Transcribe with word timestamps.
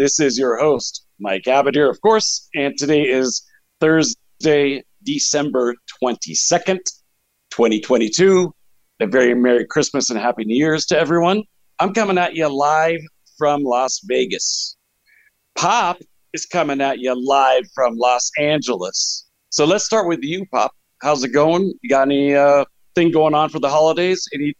This 0.00 0.18
is 0.18 0.38
your 0.38 0.56
host, 0.56 1.04
Mike 1.18 1.42
Abadir, 1.42 1.90
of 1.90 2.00
course, 2.00 2.48
and 2.54 2.74
today 2.78 3.02
is 3.02 3.46
Thursday, 3.80 4.82
December 5.02 5.74
22nd, 6.02 6.78
2022. 7.50 8.50
A 9.00 9.06
very 9.06 9.34
Merry 9.34 9.66
Christmas 9.66 10.08
and 10.08 10.18
Happy 10.18 10.46
New 10.46 10.56
Year's 10.56 10.86
to 10.86 10.98
everyone. 10.98 11.42
I'm 11.80 11.92
coming 11.92 12.16
at 12.16 12.34
you 12.34 12.48
live 12.48 13.00
from 13.36 13.62
Las 13.62 14.00
Vegas. 14.04 14.74
Pop 15.54 15.98
is 16.32 16.46
coming 16.46 16.80
at 16.80 17.00
you 17.00 17.14
live 17.14 17.64
from 17.74 17.98
Los 17.98 18.30
Angeles. 18.38 19.26
So 19.50 19.66
let's 19.66 19.84
start 19.84 20.08
with 20.08 20.20
you, 20.22 20.46
Pop. 20.46 20.72
How's 21.02 21.22
it 21.24 21.34
going? 21.34 21.74
You 21.82 21.90
got 21.90 22.08
any 22.08 22.34
uh, 22.34 22.64
thing 22.94 23.10
going 23.10 23.34
on 23.34 23.50
for 23.50 23.58
the 23.58 23.68
holidays? 23.68 24.26
Any 24.32 24.54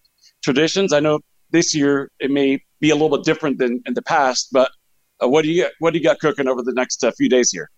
traditions? 0.45 0.93
I 0.93 1.01
know 1.01 1.21
this 1.51 1.75
year 1.75 2.11
it 2.21 2.31
may 2.31 2.63
be 2.79 2.91
a 2.91 2.95
little 2.95 3.17
bit 3.17 3.25
different 3.25 3.57
than 3.57 3.83
in 3.87 3.95
the 3.95 4.03
past, 4.03 4.49
but 4.53 4.71
uh, 5.23 5.29
what 5.29 5.43
do 5.43 5.51
you 5.51 5.67
what 5.79 5.93
do 5.93 5.99
you 5.99 6.05
got 6.05 6.19
cooking 6.19 6.49
over 6.49 6.63
the 6.63 6.73
next 6.73 7.05
uh, 7.05 7.11
few 7.13 7.29
days 7.29 7.51
here? 7.51 7.71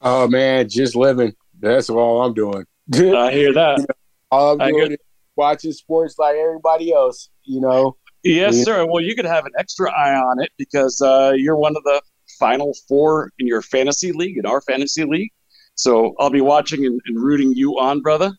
Oh 0.00 0.28
man, 0.28 0.68
just 0.68 0.96
living. 0.96 1.34
That's 1.60 1.90
all 1.90 2.22
I'm 2.22 2.34
doing. 2.34 2.64
I 2.94 3.32
hear 3.32 3.52
that. 3.54 3.86
all 4.30 4.60
I'm 4.60 4.72
doing 4.72 4.92
is 4.92 4.98
watching 5.36 5.72
sports 5.72 6.16
like 6.18 6.36
everybody 6.36 6.92
else. 6.92 7.30
You 7.44 7.60
know. 7.60 7.96
Yes, 8.22 8.64
sir. 8.64 8.86
Well, 8.86 9.02
you 9.02 9.14
could 9.14 9.26
have 9.26 9.44
an 9.44 9.52
extra 9.58 9.92
eye 9.92 10.14
on 10.14 10.42
it 10.42 10.50
because 10.56 10.98
uh, 11.02 11.32
you're 11.36 11.56
one 11.56 11.76
of 11.76 11.82
the 11.84 12.00
final 12.38 12.74
four 12.88 13.30
in 13.38 13.46
your 13.46 13.60
fantasy 13.60 14.12
league, 14.12 14.38
in 14.38 14.46
our 14.46 14.62
fantasy 14.62 15.04
league. 15.04 15.30
So 15.74 16.14
I'll 16.18 16.30
be 16.30 16.40
watching 16.40 16.86
and, 16.86 17.00
and 17.06 17.22
rooting 17.22 17.52
you 17.52 17.78
on, 17.78 18.00
brother. 18.00 18.32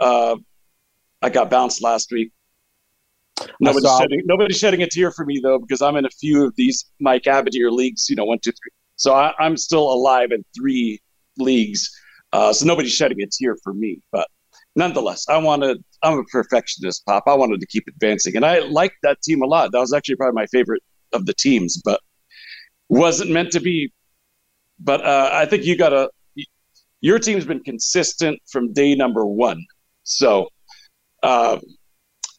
Uh, 0.00 0.36
I 1.20 1.28
got 1.28 1.50
bounced 1.50 1.82
last 1.82 2.10
week. 2.10 2.32
Nobody's 3.60 3.96
shedding, 3.98 4.22
nobody's 4.24 4.58
shedding 4.58 4.82
a 4.82 4.88
tear 4.88 5.10
for 5.10 5.24
me 5.24 5.40
though, 5.42 5.58
because 5.58 5.82
I'm 5.82 5.96
in 5.96 6.04
a 6.04 6.10
few 6.10 6.44
of 6.44 6.54
these 6.56 6.84
Mike 7.00 7.24
Abadir 7.24 7.70
leagues. 7.70 8.08
You 8.08 8.16
know, 8.16 8.24
one, 8.24 8.38
two, 8.38 8.50
three. 8.50 8.70
So 8.96 9.14
I, 9.14 9.32
am 9.38 9.56
still 9.56 9.92
alive 9.92 10.32
in 10.32 10.44
three 10.56 11.00
leagues. 11.38 11.90
Uh, 12.32 12.52
so 12.52 12.66
nobody's 12.66 12.92
shedding 12.92 13.20
a 13.22 13.26
tear 13.26 13.56
for 13.62 13.72
me. 13.72 14.00
But 14.12 14.28
nonetheless, 14.76 15.28
I 15.28 15.38
wanted. 15.38 15.82
I'm 16.02 16.18
a 16.18 16.24
perfectionist, 16.24 17.04
Pop. 17.06 17.24
I 17.26 17.34
wanted 17.34 17.60
to 17.60 17.66
keep 17.66 17.84
advancing, 17.88 18.36
and 18.36 18.44
I 18.44 18.60
liked 18.60 18.96
that 19.02 19.20
team 19.22 19.42
a 19.42 19.46
lot. 19.46 19.72
That 19.72 19.80
was 19.80 19.92
actually 19.92 20.16
probably 20.16 20.34
my 20.34 20.46
favorite 20.46 20.82
of 21.12 21.26
the 21.26 21.34
teams, 21.34 21.80
but 21.82 22.00
wasn't 22.88 23.30
meant 23.30 23.52
to 23.52 23.60
be. 23.60 23.92
But 24.80 25.04
uh, 25.04 25.30
I 25.32 25.46
think 25.46 25.64
you 25.64 25.76
got 25.76 25.90
to. 25.90 26.10
Your 27.00 27.20
team's 27.20 27.44
been 27.44 27.62
consistent 27.62 28.40
from 28.50 28.72
day 28.72 28.94
number 28.94 29.24
one. 29.24 29.64
So. 30.04 30.48
Uh, 31.20 31.58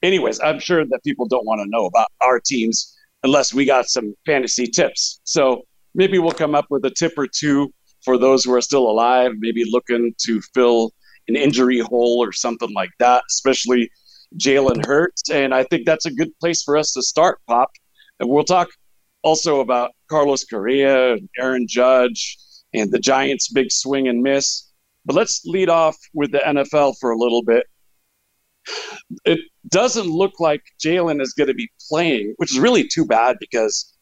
anyways, 0.04 0.40
I'm 0.40 0.60
sure 0.60 0.86
that 0.86 1.04
people 1.04 1.28
don't 1.28 1.46
want 1.46 1.62
to 1.62 1.70
know 1.70 1.86
about 1.86 2.08
our 2.22 2.40
teams 2.40 2.96
unless 3.24 3.54
we 3.54 3.66
got 3.66 3.88
some 3.88 4.14
fantasy 4.26 4.66
tips. 4.66 5.20
So 5.24 5.64
maybe 5.94 6.20
we'll 6.20 6.32
come 6.32 6.56
up 6.56 6.66
with 6.70 6.86
a 6.86 6.92
tip 6.92 7.14
or 7.18 7.28
two 7.28 7.74
for 8.04 8.18
those 8.18 8.44
who 8.44 8.54
are 8.54 8.62
still 8.62 8.90
alive, 8.90 9.34
maybe 9.40 9.64
looking 9.70 10.14
to 10.26 10.42
fill 10.54 10.92
an 11.28 11.36
injury 11.36 11.80
hole 11.80 12.24
or 12.24 12.32
something 12.32 12.72
like 12.74 12.92
that, 13.00 13.24
especially 13.30 13.92
Jalen 14.38 14.86
Hurts. 14.86 15.30
And 15.30 15.54
I 15.54 15.64
think 15.64 15.86
that's 15.86 16.06
a 16.06 16.12
good 16.12 16.32
place 16.40 16.64
for 16.64 16.78
us 16.78 16.94
to 16.94 17.02
start, 17.02 17.40
Pop. 17.48 17.70
And 18.20 18.30
we'll 18.30 18.44
talk 18.44 18.70
also 19.22 19.60
about 19.60 19.92
Carlos 20.10 20.46
Correa 20.46 21.14
and 21.14 21.30
Aaron 21.38 21.68
Judge 21.68 22.38
and 22.74 22.92
the 22.92 23.00
Giants' 23.00 23.50
big 23.50 23.72
swing 23.72 24.08
and 24.08 24.22
miss. 24.22 24.72
But 25.06 25.16
let's 25.16 25.42
lead 25.46 25.70
off 25.70 25.98
with 26.14 26.32
the 26.32 26.40
NFL 26.40 26.96
for 27.00 27.12
a 27.12 27.18
little 27.18 27.44
bit 27.44 27.66
it 29.26 29.40
doesn't 29.68 30.08
look 30.08 30.40
like 30.40 30.64
Jalen 30.84 31.22
is 31.22 31.34
going 31.34 31.48
to 31.48 31.54
be 31.54 31.70
playing, 31.90 32.34
which 32.38 32.52
is 32.52 32.60
really 32.60 32.88
too 32.88 33.06
bad 33.06 33.38
because 33.40 33.96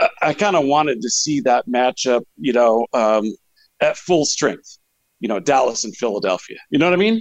I, 0.00 0.08
I 0.22 0.34
kind 0.34 0.56
of 0.56 0.64
wanted 0.64 1.00
to 1.02 1.10
see 1.10 1.40
that 1.40 1.66
matchup, 1.68 2.22
you 2.36 2.52
know, 2.52 2.86
um, 2.92 3.34
at 3.80 3.96
full 3.96 4.24
strength, 4.24 4.78
you 5.20 5.28
know, 5.28 5.40
Dallas 5.40 5.84
and 5.84 5.96
Philadelphia. 5.96 6.58
You 6.70 6.78
know 6.78 6.86
what 6.86 6.94
I 6.94 6.96
mean? 6.96 7.20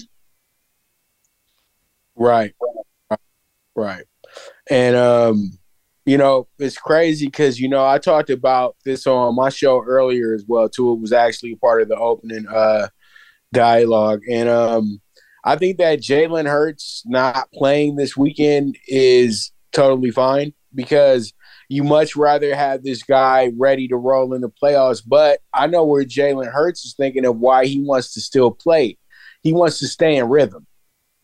Right. 2.15 2.53
Right. 3.75 4.05
And, 4.69 4.95
um, 4.95 5.59
you 6.05 6.17
know, 6.17 6.47
it's 6.59 6.77
crazy 6.77 7.25
because, 7.25 7.59
you 7.59 7.67
know, 7.67 7.85
I 7.85 7.97
talked 7.97 8.29
about 8.29 8.75
this 8.85 9.07
on 9.07 9.35
my 9.35 9.49
show 9.49 9.83
earlier 9.83 10.33
as 10.33 10.45
well, 10.47 10.69
too. 10.69 10.93
It 10.93 10.99
was 10.99 11.11
actually 11.11 11.55
part 11.55 11.81
of 11.81 11.89
the 11.89 11.97
opening 11.97 12.47
uh, 12.47 12.87
dialogue. 13.51 14.21
And, 14.29 14.47
um, 14.47 15.01
I 15.45 15.55
think 15.55 15.77
that 15.77 15.99
Jalen 15.99 16.49
Hurts 16.49 17.03
not 17.05 17.51
playing 17.53 17.95
this 17.95 18.17
weekend 18.17 18.77
is 18.87 19.51
totally 19.71 20.09
fine 20.09 20.53
because 20.73 21.33
you 21.69 21.83
much 21.83 22.15
rather 22.15 22.55
have 22.55 22.83
this 22.83 23.03
guy 23.03 23.51
ready 23.57 23.87
to 23.87 23.95
roll 23.95 24.33
in 24.33 24.41
the 24.41 24.49
playoffs. 24.49 25.01
But 25.05 25.39
I 25.53 25.67
know 25.67 25.85
where 25.85 26.03
Jalen 26.03 26.51
Hurts 26.51 26.83
is 26.83 26.95
thinking 26.95 27.25
of 27.25 27.37
why 27.37 27.65
he 27.67 27.79
wants 27.79 28.13
to 28.15 28.21
still 28.21 28.51
play. 28.51 28.97
He 29.43 29.53
wants 29.53 29.77
to 29.79 29.87
stay 29.87 30.17
in 30.17 30.27
rhythm 30.27 30.65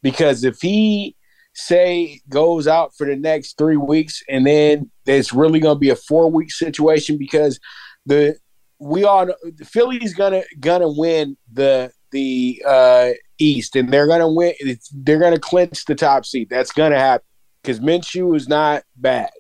because 0.04 0.44
if 0.44 0.62
he 0.62 1.16
say 1.54 2.22
goes 2.30 2.68
out 2.68 2.96
for 2.96 3.06
the 3.06 3.16
next 3.16 3.58
three 3.58 3.76
weeks 3.76 4.24
and 4.30 4.46
then 4.46 4.90
it's 5.06 5.34
really 5.34 5.60
going 5.60 5.76
to 5.76 5.80
be 5.80 5.90
a 5.90 5.96
four 5.96 6.32
week 6.32 6.52
situation 6.52 7.18
because 7.18 7.60
the 8.06 8.36
we 8.80 9.04
all 9.04 9.28
Philly's 9.64 10.14
gonna 10.14 10.44
gonna 10.60 10.90
win 10.90 11.38
the 11.52 11.92
the 12.12 12.64
uh, 12.68 13.10
East, 13.42 13.76
and 13.76 13.92
they're 13.92 14.08
gonna 14.08 14.32
win. 14.32 14.54
They're 14.94 15.20
gonna 15.20 15.40
clinch 15.40 15.86
the 15.86 15.96
top 15.96 16.26
seat. 16.26 16.50
That's 16.50 16.72
gonna 16.72 17.00
happen 17.00 17.26
because 17.62 17.80
Minshew 17.80 18.36
is 18.36 18.48
not 18.48 18.84
bad, 18.96 19.32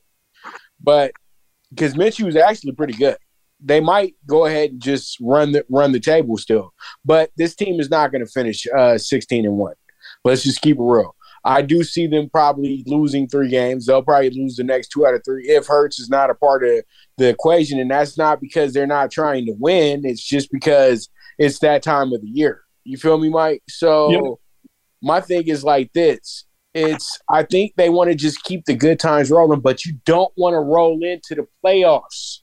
but 0.82 1.12
because 1.70 1.94
Minshew 1.94 2.28
is 2.28 2.36
actually 2.36 2.74
pretty 2.74 2.94
good. 2.94 3.18
They 3.64 3.80
might 3.80 4.16
go 4.26 4.46
ahead 4.46 4.72
and 4.72 4.82
just 4.82 5.18
run 5.22 5.52
the 5.52 5.64
run 5.70 5.92
the 5.92 6.00
table 6.00 6.38
still, 6.38 6.74
but 7.06 7.30
this 7.38 7.56
team 7.56 7.80
is 7.80 7.90
not 7.90 8.12
going 8.12 8.26
to 8.26 8.32
finish 8.32 8.66
uh, 8.76 8.98
sixteen 8.98 9.46
and 9.46 9.58
one. 9.58 9.76
Let's 10.26 10.44
just 10.44 10.62
keep 10.62 10.78
it 10.78 10.84
real. 10.84 11.16
I 11.44 11.62
do 11.64 11.84
see 11.84 12.06
them 12.06 12.30
probably 12.30 12.84
losing 12.86 13.28
three 13.28 13.50
games. 13.50 13.86
They'll 13.86 14.04
probably 14.04 14.30
lose 14.30 14.56
the 14.56 14.64
next 14.64 14.90
two 14.90 15.08
out 15.08 15.16
of 15.16 15.22
three 15.26 15.48
if 15.48 15.66
Hurts 15.66 16.00
is 16.00 16.10
not 16.10 16.30
a 16.30 16.36
part 16.36 16.64
of 16.64 16.84
the 17.18 17.30
equation, 17.30 17.80
and 17.80 17.90
that's 17.90 18.18
not 18.18 18.42
because 18.42 18.74
they're 18.74 18.86
not 18.86 19.12
trying 19.12 19.46
to 19.48 19.56
win. 19.60 20.02
It's 20.06 20.24
just 20.24 20.52
because 20.52 21.10
it's 21.40 21.60
that 21.60 21.82
time 21.82 22.14
of 22.14 22.22
the 22.22 22.28
year. 22.28 22.62
You 22.84 22.98
feel 22.98 23.18
me, 23.18 23.30
Mike? 23.30 23.64
So 23.70 24.12
yep. 24.12 24.24
my 25.02 25.22
thing 25.22 25.48
is 25.48 25.64
like 25.64 25.92
this. 25.94 26.46
It's 26.74 27.20
I 27.30 27.44
think 27.44 27.74
they 27.76 27.90
want 27.90 28.10
to 28.10 28.16
just 28.16 28.44
keep 28.44 28.66
the 28.66 28.76
good 28.76 29.00
times 29.00 29.30
rolling, 29.30 29.60
but 29.60 29.86
you 29.86 29.94
don't 30.06 30.32
want 30.38 30.54
to 30.54 30.60
roll 30.60 31.04
into 31.04 31.36
the 31.36 31.48
playoffs 31.64 32.40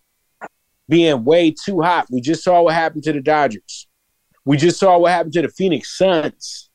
being 0.89 1.25
way 1.25 1.51
too 1.51 1.81
hot. 1.81 2.07
We 2.11 2.21
just 2.21 2.45
saw 2.45 2.63
what 2.63 2.75
happened 2.75 3.05
to 3.05 3.13
the 3.13 3.21
Dodgers. 3.21 3.87
We 4.45 4.57
just 4.57 4.79
saw 4.79 4.99
what 4.99 5.13
happened 5.13 5.35
to 5.35 5.43
the 5.43 5.49
Phoenix 5.49 5.97
Suns. 5.97 6.71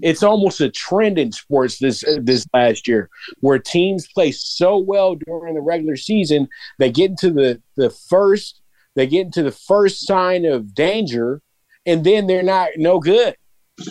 It's 0.00 0.22
almost 0.22 0.60
a 0.60 0.70
trend 0.70 1.18
in 1.18 1.32
sports 1.32 1.78
this 1.78 2.04
this 2.20 2.46
last 2.52 2.86
year 2.86 3.08
where 3.40 3.58
teams 3.58 4.08
play 4.08 4.32
so 4.32 4.78
well 4.78 5.16
during 5.16 5.54
the 5.54 5.60
regular 5.60 5.96
season, 5.96 6.48
they 6.78 6.90
get 6.90 7.10
into 7.10 7.30
the 7.30 7.60
the 7.76 7.90
first 7.90 8.60
they 8.94 9.06
get 9.06 9.26
into 9.26 9.42
the 9.42 9.52
first 9.52 10.06
sign 10.06 10.44
of 10.44 10.74
danger 10.74 11.40
and 11.86 12.04
then 12.04 12.26
they're 12.26 12.42
not 12.42 12.70
no 12.76 12.98
good. 12.98 13.36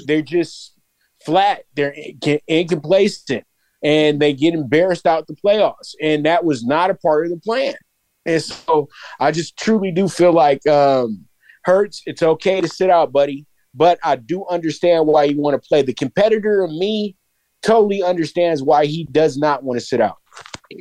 They're 0.05 0.21
just 0.21 0.73
flat. 1.25 1.63
They're 1.75 1.95
incomplacent, 2.47 3.43
and 3.83 4.19
they 4.19 4.33
get 4.33 4.53
embarrassed 4.53 5.05
out 5.05 5.27
the 5.27 5.35
playoffs. 5.35 5.95
And 6.01 6.25
that 6.25 6.43
was 6.43 6.63
not 6.63 6.89
a 6.89 6.95
part 6.95 7.25
of 7.25 7.31
the 7.31 7.39
plan. 7.39 7.75
And 8.25 8.41
so 8.41 8.87
I 9.19 9.31
just 9.31 9.57
truly 9.57 9.91
do 9.91 10.07
feel 10.07 10.33
like 10.33 10.65
um, 10.67 11.25
Hurts. 11.63 12.03
It's 12.05 12.23
okay 12.23 12.61
to 12.61 12.67
sit 12.67 12.89
out, 12.89 13.11
buddy, 13.11 13.45
but 13.73 13.99
I 14.03 14.15
do 14.15 14.45
understand 14.47 15.07
why 15.07 15.25
you 15.25 15.39
want 15.39 15.61
to 15.61 15.67
play. 15.67 15.81
The 15.81 15.93
competitor 15.93 16.63
of 16.63 16.71
me 16.71 17.15
totally 17.61 18.03
understands 18.03 18.63
why 18.63 18.85
he 18.85 19.05
does 19.11 19.37
not 19.37 19.63
want 19.63 19.79
to 19.79 19.85
sit 19.85 20.01
out. 20.01 20.17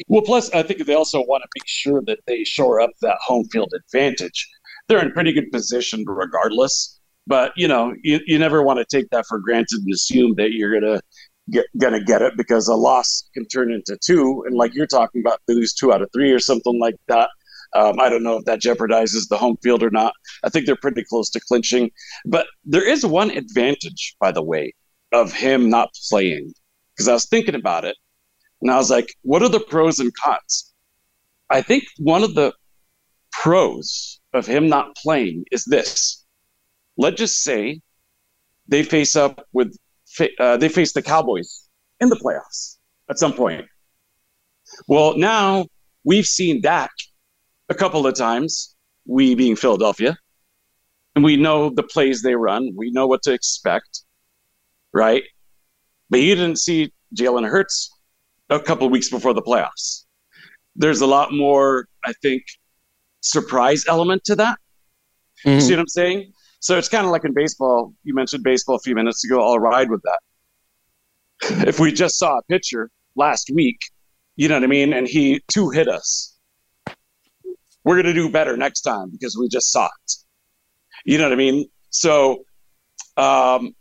Well, 0.09 0.23
plus 0.23 0.51
I 0.53 0.62
think 0.62 0.85
they 0.85 0.95
also 0.95 1.21
want 1.25 1.43
to 1.43 1.49
make 1.57 1.67
sure 1.67 2.03
that 2.07 2.21
they 2.27 2.45
shore 2.45 2.81
up 2.81 2.91
that 3.03 3.19
home 3.25 3.45
field 3.51 3.73
advantage. 3.75 4.49
They're 4.89 5.05
in 5.05 5.12
pretty 5.12 5.33
good 5.33 5.51
position 5.51 6.05
regardless. 6.07 7.00
But 7.26 7.52
you 7.56 7.69
know, 7.69 7.94
you, 8.02 8.20
you 8.26 8.38
never 8.38 8.62
want 8.62 8.78
to 8.78 8.84
take 8.84 9.11
that 9.11 9.26
for 9.26 9.38
granted 9.38 9.81
and 9.81 9.93
assume 9.93 10.34
that 10.37 10.52
you're 10.52 10.78
gonna 10.81 11.00
get 11.50 11.67
gonna 11.78 12.02
get 12.02 12.22
it 12.22 12.37
because 12.37 12.69
a 12.69 12.75
loss 12.75 13.28
can 13.34 13.46
turn 13.46 13.72
into 13.72 13.96
two, 14.05 14.44
and 14.46 14.56
like 14.56 14.75
you're 14.75 14.87
talking 14.87 15.20
about, 15.20 15.40
lose 15.49 15.75
two 15.75 15.93
out 15.93 16.02
of 16.02 16.11
three 16.12 16.32
or 16.32 16.40
something 16.40 16.78
like 16.81 16.96
that. 17.08 17.28
Um, 17.72 18.00
I 18.00 18.08
don't 18.08 18.25
know 18.25 18.37
if 18.37 18.44
that 18.46 18.61
jeopardizes 18.61 19.28
the 19.28 19.37
home 19.37 19.56
field 19.62 19.82
or 19.82 19.90
not. 19.90 20.12
I 20.43 20.49
think 20.49 20.67
they're 20.67 20.76
pretty 20.76 21.05
close 21.05 21.31
to 21.31 21.40
clinching. 21.40 21.90
But 22.26 22.46
there 22.64 22.87
is 22.87 23.06
one 23.06 23.31
advantage, 23.31 24.16
by 24.19 24.32
the 24.32 24.43
way, 24.43 24.75
of 25.12 25.32
him 25.32 25.70
not 25.70 25.90
playing. 26.08 26.52
Because 26.94 27.08
I 27.08 27.12
was 27.12 27.26
thinking 27.26 27.55
about 27.55 27.84
it 27.84 27.96
and 28.61 28.70
I 28.70 28.76
was 28.76 28.90
like, 28.90 29.14
what 29.23 29.43
are 29.43 29.49
the 29.49 29.61
pros 29.61 29.99
and 30.00 30.12
cons? 30.14 30.73
I 31.49 31.62
think 31.62 31.84
one 31.99 32.23
of 32.23 32.34
the 32.34 32.52
pros 33.32 34.20
of 34.32 34.46
him 34.46 34.69
not 34.69 34.96
playing 34.96 35.44
is 35.50 35.64
this. 35.64 36.19
Let's 37.00 37.17
just 37.17 37.43
say 37.43 37.81
they 38.69 38.82
face 38.82 39.17
up 39.17 39.47
with, 39.55 39.75
uh, 40.38 40.58
they 40.58 40.69
face 40.69 40.93
the 40.93 41.00
Cowboys 41.00 41.67
in 41.99 42.11
the 42.11 42.17
playoffs 42.17 42.76
at 43.08 43.19
some 43.19 43.32
point. 43.32 43.64
Well, 44.87 45.17
now 45.17 45.67
we've 46.05 46.26
seen 46.26 46.61
Dak 46.61 46.91
a 47.70 47.75
couple 47.75 48.06
of 48.06 48.14
times, 48.14 48.76
we 49.06 49.35
being 49.35 49.56
Philadelphia, 49.56 50.19
and 51.14 51.25
we 51.25 51.38
know 51.38 51.70
the 51.70 51.82
plays 51.82 52.20
they 52.20 52.35
run. 52.35 52.70
We 52.76 52.91
know 52.91 53.06
what 53.06 53.23
to 53.23 53.32
expect, 53.32 54.02
right? 54.93 55.23
But 56.11 56.20
you 56.20 56.35
didn't 56.35 56.58
see 56.58 56.93
Jalen 57.17 57.49
Hurts 57.49 57.91
a 58.50 58.61
couple 58.61 58.85
of 58.85 58.93
weeks 58.93 59.08
before 59.08 59.32
the 59.32 59.41
playoffs. 59.41 60.05
There's 60.76 61.00
a 61.00 61.06
lot 61.06 61.32
more, 61.32 61.88
I 62.05 62.12
think, 62.20 62.43
surprise 63.23 63.87
element 63.88 64.23
to 64.25 64.37
that. 64.37 64.58
Mm-hmm. 65.47 65.61
See 65.61 65.73
what 65.73 65.81
I'm 65.81 65.88
saying? 65.88 66.32
So 66.61 66.77
it's 66.77 66.89
kind 66.89 67.05
of 67.05 67.11
like 67.11 67.25
in 67.25 67.33
baseball. 67.35 67.93
You 68.05 68.15
mentioned 68.15 68.45
baseball 68.45 68.77
a 68.77 68.81
few 68.81 68.95
minutes 68.95 69.25
ago. 69.25 69.43
I'll 69.43 69.59
ride 69.59 69.91
with 69.91 70.03
that. 70.03 70.19
If 71.67 71.81
we 71.81 71.91
just 71.91 72.19
saw 72.19 72.39
a 72.39 72.43
pitcher 72.43 72.91
last 73.17 73.51
week, 73.53 73.79
you 74.37 74.49
know 74.49 74.57
what 74.57 74.65
I 74.65 74.69
mean, 74.69 74.93
and 74.93 75.09
he 75.09 75.43
two 75.49 75.71
hit 75.71 75.89
us, 75.89 76.37
we're 77.85 77.97
going 77.97 78.07
to 78.07 78.12
do 78.12 78.31
better 78.31 78.57
next 78.57 78.83
time 78.83 79.11
because 79.11 79.37
we 79.39 79.49
just 79.49 79.73
saw 79.73 79.87
it. 79.87 80.12
You 81.05 81.17
know 81.19 81.25
what 81.25 81.33
I 81.33 81.37
mean? 81.37 81.67
So, 81.89 82.45
um, 83.17 83.75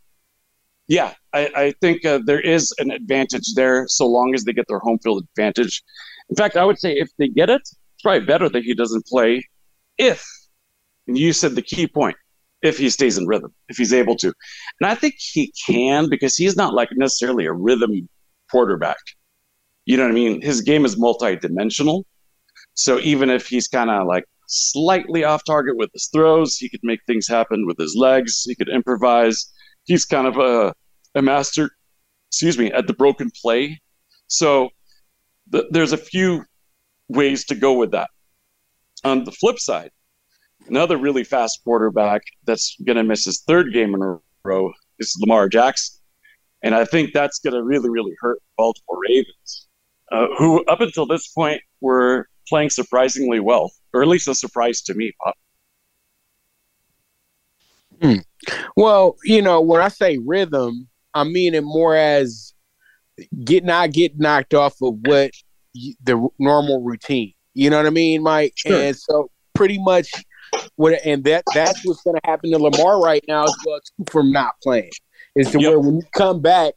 yeah, 0.88 1.12
I, 1.32 1.50
I 1.54 1.74
think 1.80 2.04
uh, 2.04 2.20
there 2.24 2.40
is 2.40 2.74
an 2.78 2.90
advantage 2.90 3.54
there 3.54 3.86
so 3.88 4.06
long 4.06 4.34
as 4.34 4.44
they 4.44 4.52
get 4.52 4.66
their 4.68 4.78
home 4.78 4.98
field 4.98 5.24
advantage. 5.32 5.82
In 6.30 6.36
fact, 6.36 6.56
I 6.56 6.64
would 6.64 6.78
say 6.78 6.94
if 6.94 7.10
they 7.18 7.28
get 7.28 7.50
it, 7.50 7.60
it's 7.60 8.02
probably 8.02 8.26
better 8.26 8.48
that 8.48 8.64
he 8.64 8.74
doesn't 8.74 9.06
play 9.06 9.44
if, 9.98 10.26
and 11.06 11.16
you 11.16 11.32
said 11.32 11.54
the 11.54 11.62
key 11.62 11.86
point, 11.86 12.16
if 12.62 12.78
he 12.78 12.90
stays 12.90 13.16
in 13.18 13.26
rhythm, 13.26 13.52
if 13.68 13.76
he's 13.76 13.92
able 13.92 14.16
to. 14.16 14.32
And 14.80 14.90
I 14.90 14.94
think 14.94 15.14
he 15.18 15.52
can 15.66 16.08
because 16.08 16.36
he's 16.36 16.56
not 16.56 16.74
like 16.74 16.90
necessarily 16.92 17.46
a 17.46 17.52
rhythm 17.52 18.08
quarterback. 18.50 18.98
You 19.86 19.96
know 19.96 20.04
what 20.04 20.12
I 20.12 20.14
mean? 20.14 20.42
His 20.42 20.60
game 20.60 20.84
is 20.84 20.98
multi-dimensional. 20.98 22.04
So 22.74 22.98
even 23.00 23.30
if 23.30 23.46
he's 23.46 23.66
kind 23.66 23.90
of 23.90 24.06
like 24.06 24.24
slightly 24.46 25.24
off 25.24 25.42
target 25.44 25.76
with 25.76 25.90
his 25.92 26.08
throws, 26.08 26.56
he 26.56 26.68
could 26.68 26.80
make 26.82 27.00
things 27.06 27.26
happen 27.26 27.66
with 27.66 27.78
his 27.78 27.96
legs. 27.96 28.44
He 28.44 28.54
could 28.54 28.68
improvise. 28.68 29.50
He's 29.84 30.04
kind 30.04 30.26
of 30.26 30.36
a, 30.36 30.74
a 31.14 31.22
master, 31.22 31.70
excuse 32.28 32.58
me, 32.58 32.70
at 32.72 32.86
the 32.86 32.92
broken 32.92 33.30
play. 33.42 33.80
So 34.26 34.70
th- 35.52 35.66
there's 35.70 35.92
a 35.92 35.96
few 35.98 36.44
ways 37.08 37.44
to 37.46 37.54
go 37.54 37.72
with 37.72 37.92
that. 37.92 38.10
On 39.02 39.24
the 39.24 39.32
flip 39.32 39.58
side, 39.58 39.90
another 40.70 40.96
really 40.96 41.24
fast 41.24 41.60
quarterback 41.64 42.22
that's 42.44 42.76
going 42.86 42.96
to 42.96 43.04
miss 43.04 43.24
his 43.24 43.42
third 43.42 43.72
game 43.72 43.94
in 43.94 44.02
a 44.02 44.18
row 44.44 44.72
is 44.98 45.16
Lamar 45.20 45.48
Jackson. 45.48 45.98
And 46.62 46.74
I 46.74 46.84
think 46.84 47.12
that's 47.12 47.40
going 47.40 47.54
to 47.54 47.62
really, 47.62 47.90
really 47.90 48.14
hurt 48.20 48.38
Baltimore 48.56 49.00
Ravens, 49.08 49.66
uh, 50.12 50.26
who 50.38 50.64
up 50.66 50.80
until 50.80 51.06
this 51.06 51.28
point 51.28 51.60
were 51.80 52.28
playing 52.48 52.70
surprisingly 52.70 53.40
well, 53.40 53.72
or 53.92 54.02
at 54.02 54.08
least 54.08 54.28
a 54.28 54.34
surprise 54.34 54.82
to 54.82 54.94
me, 54.94 55.12
Pop. 55.22 55.34
Hmm. 58.02 58.16
Well, 58.76 59.16
you 59.24 59.42
know, 59.42 59.60
when 59.60 59.80
I 59.80 59.88
say 59.88 60.18
rhythm, 60.18 60.88
I 61.12 61.24
mean 61.24 61.54
it 61.54 61.64
more 61.64 61.96
as 61.96 62.54
get 63.44 63.64
not 63.64 63.92
get 63.92 64.18
knocked 64.18 64.54
off 64.54 64.74
of 64.80 64.94
what 65.02 65.32
the 65.74 66.28
normal 66.38 66.82
routine. 66.82 67.34
You 67.54 67.68
know 67.68 67.76
what 67.78 67.86
I 67.86 67.90
mean, 67.90 68.22
Mike? 68.22 68.52
Sure. 68.56 68.80
And 68.80 68.96
so 68.96 69.30
pretty 69.54 69.78
much 69.78 70.10
what 70.76 70.94
and 71.04 71.24
that 71.24 71.44
that's 71.54 71.84
what's 71.84 72.02
going 72.02 72.16
to 72.16 72.30
happen 72.30 72.50
to 72.52 72.58
Lamar 72.58 73.02
right 73.02 73.24
now 73.28 73.44
as 73.44 73.54
well 73.66 73.80
too, 73.80 74.04
from 74.10 74.32
not 74.32 74.54
playing. 74.62 74.90
Is 75.36 75.50
to 75.52 75.60
yep. 75.60 75.70
where 75.70 75.80
when 75.80 75.96
you 75.96 76.02
come 76.12 76.40
back, 76.40 76.74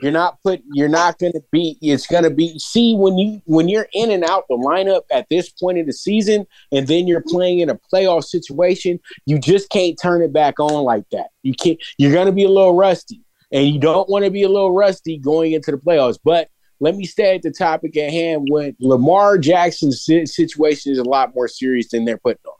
you're 0.00 0.12
not 0.12 0.40
put. 0.42 0.62
You're 0.72 0.88
not 0.88 1.18
going 1.18 1.32
to 1.32 1.42
be. 1.50 1.76
It's 1.80 2.06
going 2.06 2.22
to 2.22 2.30
be. 2.30 2.58
See 2.58 2.94
when 2.94 3.18
you 3.18 3.42
when 3.46 3.68
you're 3.68 3.88
in 3.92 4.10
and 4.10 4.22
out 4.24 4.44
the 4.48 4.56
lineup 4.56 5.02
at 5.10 5.26
this 5.28 5.48
point 5.48 5.78
in 5.78 5.86
the 5.86 5.92
season, 5.92 6.46
and 6.70 6.86
then 6.86 7.08
you're 7.08 7.24
playing 7.26 7.58
in 7.60 7.70
a 7.70 7.78
playoff 7.92 8.24
situation, 8.24 9.00
you 9.26 9.38
just 9.38 9.70
can't 9.70 9.98
turn 10.00 10.22
it 10.22 10.32
back 10.32 10.60
on 10.60 10.84
like 10.84 11.08
that. 11.10 11.28
You 11.42 11.54
can't. 11.54 11.82
You're 11.98 12.12
going 12.12 12.26
to 12.26 12.32
be 12.32 12.44
a 12.44 12.48
little 12.48 12.74
rusty, 12.74 13.22
and 13.50 13.66
you 13.66 13.80
don't 13.80 14.08
want 14.08 14.24
to 14.24 14.30
be 14.30 14.44
a 14.44 14.48
little 14.48 14.72
rusty 14.72 15.18
going 15.18 15.52
into 15.52 15.72
the 15.72 15.78
playoffs. 15.78 16.18
But 16.22 16.48
let 16.78 16.94
me 16.94 17.04
stay 17.04 17.34
at 17.34 17.42
the 17.42 17.50
topic 17.50 17.96
at 17.96 18.10
hand. 18.10 18.46
When 18.50 18.76
Lamar 18.78 19.36
Jackson's 19.36 20.04
situation 20.04 20.92
is 20.92 20.98
a 20.98 21.04
lot 21.04 21.34
more 21.34 21.48
serious 21.48 21.88
than 21.90 22.04
they're 22.04 22.18
putting 22.18 22.38
on. 22.46 22.57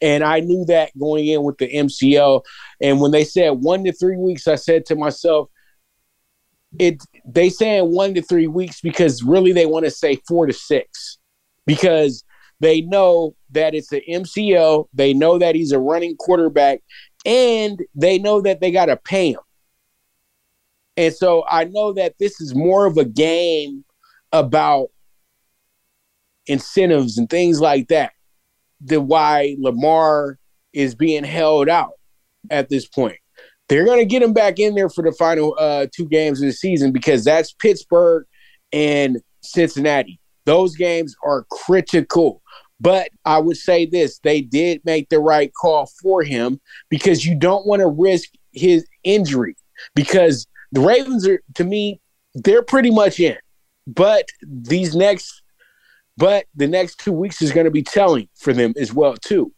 And 0.00 0.22
I 0.22 0.40
knew 0.40 0.64
that 0.66 0.96
going 0.98 1.26
in 1.26 1.42
with 1.42 1.58
the 1.58 1.68
MCL. 1.68 2.42
And 2.80 3.00
when 3.00 3.10
they 3.10 3.24
said 3.24 3.50
one 3.50 3.84
to 3.84 3.92
three 3.92 4.16
weeks, 4.16 4.46
I 4.46 4.54
said 4.54 4.86
to 4.86 4.96
myself, 4.96 5.48
it 6.78 7.02
they 7.24 7.48
saying 7.48 7.92
one 7.92 8.14
to 8.14 8.22
three 8.22 8.46
weeks 8.46 8.80
because 8.80 9.22
really 9.22 9.52
they 9.52 9.66
want 9.66 9.86
to 9.86 9.90
say 9.90 10.20
four 10.28 10.46
to 10.46 10.52
six 10.52 11.18
because 11.66 12.24
they 12.60 12.82
know 12.82 13.34
that 13.50 13.74
it's 13.74 13.92
an 13.92 14.02
MCL. 14.08 14.88
They 14.92 15.14
know 15.14 15.38
that 15.38 15.54
he's 15.54 15.72
a 15.72 15.78
running 15.78 16.16
quarterback, 16.16 16.80
and 17.24 17.80
they 17.94 18.18
know 18.18 18.40
that 18.42 18.60
they 18.60 18.70
got 18.70 18.86
to 18.86 18.96
pay 18.96 19.32
him. 19.32 19.40
And 20.96 21.14
so 21.14 21.44
I 21.48 21.64
know 21.64 21.92
that 21.92 22.14
this 22.18 22.40
is 22.40 22.54
more 22.54 22.86
of 22.86 22.96
a 22.96 23.04
game 23.04 23.84
about 24.32 24.88
incentives 26.46 27.18
and 27.18 27.30
things 27.30 27.60
like 27.60 27.88
that 27.88 28.12
than 28.80 29.06
why 29.06 29.56
Lamar 29.58 30.38
is 30.72 30.94
being 30.94 31.24
held 31.24 31.68
out 31.68 31.92
at 32.50 32.68
this 32.68 32.86
point. 32.86 33.16
They're 33.68 33.84
going 33.84 33.98
to 33.98 34.06
get 34.06 34.22
him 34.22 34.32
back 34.32 34.58
in 34.58 34.74
there 34.74 34.88
for 34.88 35.02
the 35.04 35.12
final 35.12 35.54
uh, 35.58 35.86
two 35.94 36.06
games 36.06 36.40
of 36.40 36.46
the 36.46 36.52
season 36.52 36.90
because 36.90 37.24
that's 37.24 37.52
Pittsburgh 37.52 38.24
and 38.72 39.18
Cincinnati. 39.42 40.20
Those 40.46 40.74
games 40.76 41.14
are 41.22 41.44
critical. 41.50 42.42
But 42.80 43.10
I 43.24 43.38
would 43.38 43.56
say 43.56 43.86
this 43.86 44.18
they 44.20 44.40
did 44.40 44.80
make 44.84 45.08
the 45.08 45.18
right 45.18 45.52
call 45.60 45.90
for 46.00 46.22
him 46.22 46.60
because 46.88 47.26
you 47.26 47.34
don't 47.34 47.66
want 47.66 47.80
to 47.80 47.88
risk 47.88 48.30
his 48.52 48.86
injury 49.04 49.56
because 49.94 50.46
the 50.72 50.80
Ravens 50.80 51.26
are, 51.26 51.40
to 51.54 51.64
me, 51.64 52.00
they're 52.34 52.62
pretty 52.62 52.90
much 52.90 53.20
in. 53.20 53.36
But 53.86 54.28
these 54.42 54.94
next, 54.94 55.42
but 56.18 56.46
the 56.56 56.66
next 56.66 56.98
two 56.98 57.12
weeks 57.12 57.40
is 57.40 57.52
going 57.52 57.66
to 57.66 57.70
be 57.70 57.82
telling 57.82 58.28
for 58.34 58.52
them 58.52 58.74
as 58.76 58.92
well, 58.92 59.16
too. 59.16 59.52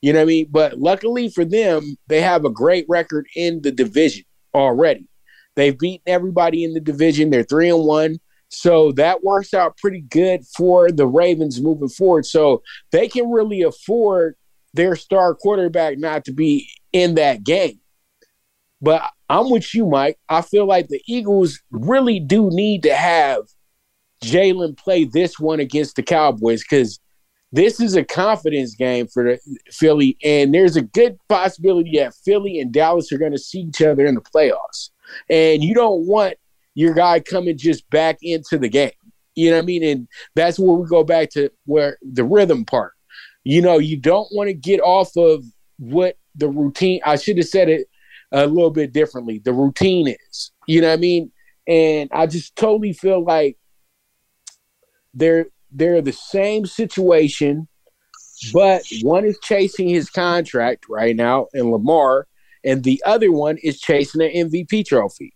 You 0.00 0.14
know 0.14 0.20
what 0.20 0.24
I 0.24 0.26
mean? 0.26 0.48
But 0.50 0.78
luckily 0.78 1.28
for 1.28 1.44
them, 1.44 1.96
they 2.06 2.22
have 2.22 2.44
a 2.44 2.50
great 2.50 2.86
record 2.88 3.26
in 3.36 3.60
the 3.60 3.70
division 3.70 4.24
already. 4.54 5.08
They've 5.56 5.78
beaten 5.78 6.04
everybody 6.06 6.64
in 6.64 6.72
the 6.72 6.80
division. 6.80 7.28
They're 7.28 7.42
three 7.42 7.68
and 7.68 7.84
one. 7.84 8.18
So 8.48 8.92
that 8.92 9.24
works 9.24 9.52
out 9.52 9.76
pretty 9.76 10.00
good 10.00 10.46
for 10.56 10.90
the 10.90 11.06
Ravens 11.06 11.60
moving 11.60 11.88
forward. 11.88 12.24
So 12.24 12.62
they 12.92 13.08
can 13.08 13.30
really 13.30 13.62
afford 13.62 14.36
their 14.72 14.96
star 14.96 15.34
quarterback 15.34 15.98
not 15.98 16.24
to 16.26 16.32
be 16.32 16.68
in 16.92 17.16
that 17.16 17.44
game. 17.44 17.80
But 18.80 19.02
I'm 19.28 19.50
with 19.50 19.74
you, 19.74 19.86
Mike. 19.86 20.18
I 20.28 20.40
feel 20.40 20.66
like 20.66 20.88
the 20.88 21.02
Eagles 21.06 21.60
really 21.70 22.20
do 22.20 22.48
need 22.50 22.84
to 22.84 22.94
have 22.94 23.42
Jalen 24.26 24.76
play 24.76 25.04
this 25.04 25.38
one 25.38 25.60
against 25.60 25.96
the 25.96 26.02
Cowboys 26.02 26.62
because 26.62 27.00
this 27.52 27.80
is 27.80 27.94
a 27.94 28.04
confidence 28.04 28.74
game 28.74 29.06
for 29.06 29.38
Philly, 29.70 30.18
and 30.22 30.52
there's 30.52 30.76
a 30.76 30.82
good 30.82 31.16
possibility 31.28 31.96
that 31.98 32.14
Philly 32.14 32.60
and 32.60 32.72
Dallas 32.72 33.12
are 33.12 33.18
going 33.18 33.32
to 33.32 33.38
see 33.38 33.60
each 33.60 33.80
other 33.82 34.04
in 34.04 34.14
the 34.14 34.20
playoffs. 34.20 34.90
And 35.30 35.62
you 35.62 35.74
don't 35.74 36.06
want 36.06 36.34
your 36.74 36.92
guy 36.92 37.20
coming 37.20 37.56
just 37.56 37.88
back 37.90 38.18
into 38.20 38.58
the 38.58 38.68
game. 38.68 38.90
You 39.36 39.50
know 39.50 39.56
what 39.56 39.62
I 39.62 39.66
mean? 39.66 39.84
And 39.84 40.08
that's 40.34 40.58
where 40.58 40.76
we 40.76 40.86
go 40.88 41.04
back 41.04 41.30
to 41.30 41.50
where 41.66 41.98
the 42.02 42.24
rhythm 42.24 42.64
part. 42.64 42.92
You 43.44 43.62
know, 43.62 43.78
you 43.78 43.96
don't 43.96 44.28
want 44.32 44.48
to 44.48 44.54
get 44.54 44.80
off 44.80 45.16
of 45.16 45.44
what 45.78 46.18
the 46.34 46.48
routine. 46.48 47.00
I 47.04 47.16
should 47.16 47.36
have 47.38 47.46
said 47.46 47.68
it 47.68 47.86
a 48.32 48.46
little 48.46 48.70
bit 48.70 48.92
differently. 48.92 49.38
The 49.38 49.52
routine 49.52 50.08
is. 50.08 50.50
You 50.66 50.80
know 50.80 50.88
what 50.88 50.94
I 50.94 51.00
mean? 51.00 51.30
And 51.68 52.10
I 52.12 52.26
just 52.26 52.56
totally 52.56 52.92
feel 52.92 53.24
like 53.24 53.56
they're 55.16 55.46
they're 55.72 56.00
the 56.00 56.12
same 56.12 56.66
situation, 56.66 57.66
but 58.52 58.84
one 59.02 59.24
is 59.24 59.38
chasing 59.42 59.88
his 59.88 60.08
contract 60.08 60.86
right 60.88 61.16
now 61.16 61.48
in 61.52 61.70
Lamar, 61.72 62.28
and 62.64 62.84
the 62.84 63.02
other 63.04 63.32
one 63.32 63.56
is 63.62 63.80
chasing 63.80 64.22
an 64.22 64.50
MVP 64.50 64.86
trophy. 64.86 65.34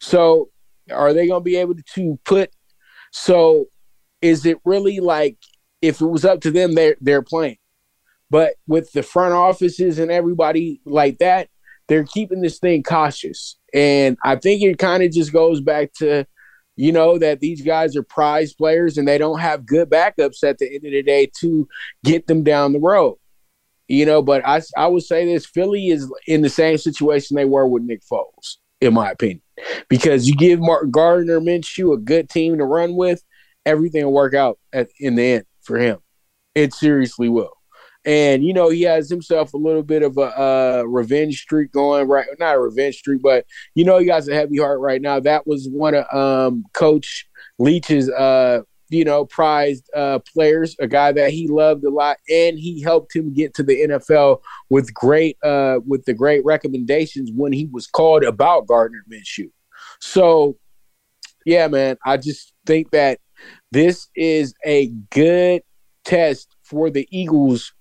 So, 0.00 0.48
are 0.90 1.12
they 1.12 1.26
going 1.26 1.40
to 1.40 1.44
be 1.44 1.56
able 1.56 1.74
to 1.94 2.18
put? 2.24 2.50
So, 3.12 3.66
is 4.22 4.46
it 4.46 4.58
really 4.64 5.00
like 5.00 5.36
if 5.82 6.00
it 6.00 6.06
was 6.06 6.24
up 6.24 6.40
to 6.42 6.50
them, 6.50 6.74
they're 6.74 6.96
they're 7.00 7.22
playing. 7.22 7.58
But 8.30 8.54
with 8.66 8.92
the 8.92 9.02
front 9.02 9.34
offices 9.34 9.98
and 9.98 10.10
everybody 10.10 10.80
like 10.84 11.18
that, 11.18 11.48
they're 11.88 12.04
keeping 12.04 12.42
this 12.42 12.58
thing 12.58 12.82
cautious. 12.82 13.56
And 13.72 14.18
I 14.22 14.36
think 14.36 14.62
it 14.62 14.78
kind 14.78 15.02
of 15.02 15.10
just 15.10 15.32
goes 15.32 15.60
back 15.60 15.92
to, 15.94 16.26
you 16.78 16.92
know, 16.92 17.18
that 17.18 17.40
these 17.40 17.60
guys 17.60 17.96
are 17.96 18.04
prize 18.04 18.54
players 18.54 18.98
and 18.98 19.08
they 19.08 19.18
don't 19.18 19.40
have 19.40 19.66
good 19.66 19.90
backups 19.90 20.44
at 20.44 20.58
the 20.58 20.72
end 20.72 20.84
of 20.86 20.92
the 20.92 21.02
day 21.02 21.28
to 21.40 21.66
get 22.04 22.28
them 22.28 22.44
down 22.44 22.72
the 22.72 22.78
road. 22.78 23.16
You 23.88 24.06
know, 24.06 24.22
but 24.22 24.46
I, 24.46 24.62
I 24.76 24.86
would 24.86 25.02
say 25.02 25.24
this 25.26 25.44
Philly 25.44 25.88
is 25.88 26.08
in 26.28 26.42
the 26.42 26.48
same 26.48 26.78
situation 26.78 27.34
they 27.34 27.44
were 27.44 27.66
with 27.66 27.82
Nick 27.82 28.02
Foles, 28.04 28.58
in 28.80 28.94
my 28.94 29.10
opinion. 29.10 29.42
Because 29.88 30.28
you 30.28 30.36
give 30.36 30.60
Mark 30.60 30.92
Gardner 30.92 31.40
Minshew 31.40 31.94
a 31.94 31.96
good 31.96 32.30
team 32.30 32.58
to 32.58 32.64
run 32.64 32.94
with, 32.94 33.24
everything 33.66 34.04
will 34.04 34.12
work 34.12 34.34
out 34.34 34.60
at, 34.72 34.88
in 35.00 35.16
the 35.16 35.24
end 35.24 35.46
for 35.62 35.78
him. 35.78 35.98
It 36.54 36.74
seriously 36.74 37.28
will. 37.28 37.57
And 38.04 38.44
you 38.44 38.54
know 38.54 38.70
he 38.70 38.82
has 38.82 39.10
himself 39.10 39.52
a 39.52 39.58
little 39.58 39.82
bit 39.82 40.02
of 40.02 40.16
a 40.16 40.84
revenge 40.86 41.40
streak 41.40 41.72
going 41.72 42.08
right, 42.08 42.26
not 42.38 42.54
a 42.54 42.60
revenge 42.60 42.96
streak, 42.96 43.20
but 43.22 43.44
you 43.74 43.84
know 43.84 43.98
he 43.98 44.08
has 44.08 44.28
a 44.28 44.34
heavy 44.34 44.56
heart 44.56 44.80
right 44.80 45.02
now. 45.02 45.20
That 45.20 45.46
was 45.46 45.68
one 45.68 45.94
of 45.94 46.06
um, 46.14 46.64
Coach 46.72 47.28
Leach's, 47.58 48.08
uh, 48.08 48.62
you 48.90 49.04
know, 49.04 49.24
prized 49.26 49.88
uh, 49.94 50.20
players, 50.32 50.74
a 50.78 50.86
guy 50.86 51.12
that 51.12 51.30
he 51.30 51.46
loved 51.48 51.84
a 51.84 51.90
lot, 51.90 52.16
and 52.30 52.58
he 52.58 52.80
helped 52.82 53.14
him 53.14 53.34
get 53.34 53.54
to 53.54 53.62
the 53.62 53.82
NFL 53.82 54.40
with 54.70 54.94
great, 54.94 55.36
uh, 55.42 55.80
with 55.86 56.04
the 56.04 56.14
great 56.14 56.44
recommendations 56.44 57.30
when 57.34 57.52
he 57.52 57.66
was 57.66 57.86
called 57.86 58.24
about 58.24 58.66
Gardner 58.66 59.04
Minshew. 59.10 59.50
So, 60.00 60.56
yeah, 61.44 61.68
man, 61.68 61.98
I 62.04 62.16
just 62.16 62.54
think 62.64 62.90
that 62.92 63.18
this 63.72 64.08
is 64.14 64.54
a 64.64 64.88
good 65.10 65.62
test 66.04 66.48
for 66.62 66.88
the 66.90 67.06
Eagles 67.10 67.72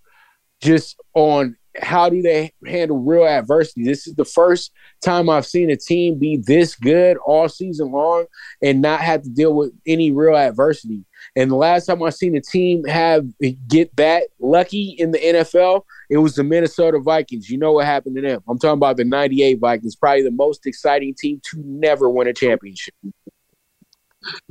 just 0.62 1.00
on 1.14 1.56
how 1.82 2.10
do 2.10 2.22
they 2.22 2.52
handle 2.66 3.00
real 3.00 3.26
adversity. 3.26 3.84
This 3.84 4.08
is 4.08 4.16
the 4.16 4.26
first 4.26 4.72
time 5.02 5.30
I've 5.30 5.46
seen 5.46 5.70
a 5.70 5.78
team 5.78 6.18
be 6.18 6.38
this 6.38 6.76
good 6.76 7.18
all 7.18 7.48
season 7.50 7.92
long 7.92 8.26
and 8.62 8.82
not 8.82 9.02
have 9.02 9.24
to 9.24 9.30
deal 9.30 9.54
with 9.54 9.72
any 9.86 10.12
real 10.12 10.36
adversity. 10.36 11.04
And 11.36 11.52
the 11.52 11.56
last 11.56 11.86
time 11.86 12.02
I 12.02 12.10
seen 12.10 12.36
a 12.36 12.42
team 12.42 12.84
have 12.86 13.26
get 13.68 13.96
that 13.98 14.24
lucky 14.40 14.96
in 14.98 15.12
the 15.12 15.20
NFL, 15.20 15.84
it 16.10 16.18
was 16.18 16.36
the 16.36 16.44
Minnesota 16.44 17.00
Vikings. 17.00 17.50
You 17.50 17.58
know 17.58 17.74
what 17.74 17.86
happened 17.86 18.16
to 18.16 18.22
them? 18.22 18.42
I'm 18.48 18.58
talking 18.58 18.78
about 18.78 18.98
the 18.98 19.06
98 19.06 19.60
Vikings, 19.60 19.96
probably 19.96 20.24
the 20.24 20.32
most 20.32 20.66
exciting 20.66 21.14
team 21.16 21.42
to 21.52 21.62
never 21.64 22.10
win 22.10 22.28
a 22.28 22.34
championship. 22.34 22.96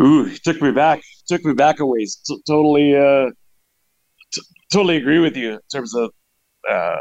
Ooh, 0.02 0.30
took 0.38 0.60
me 0.62 0.70
back. 0.70 1.02
Took 1.26 1.44
me 1.44 1.54
back 1.54 1.80
a 1.80 1.86
ways. 1.86 2.16
T- 2.26 2.40
totally 2.46 2.96
uh 2.96 3.30
totally 4.72 4.96
agree 4.96 5.18
with 5.18 5.36
you 5.36 5.52
in 5.52 5.60
terms 5.72 5.94
of 5.94 6.10
uh, 6.68 6.96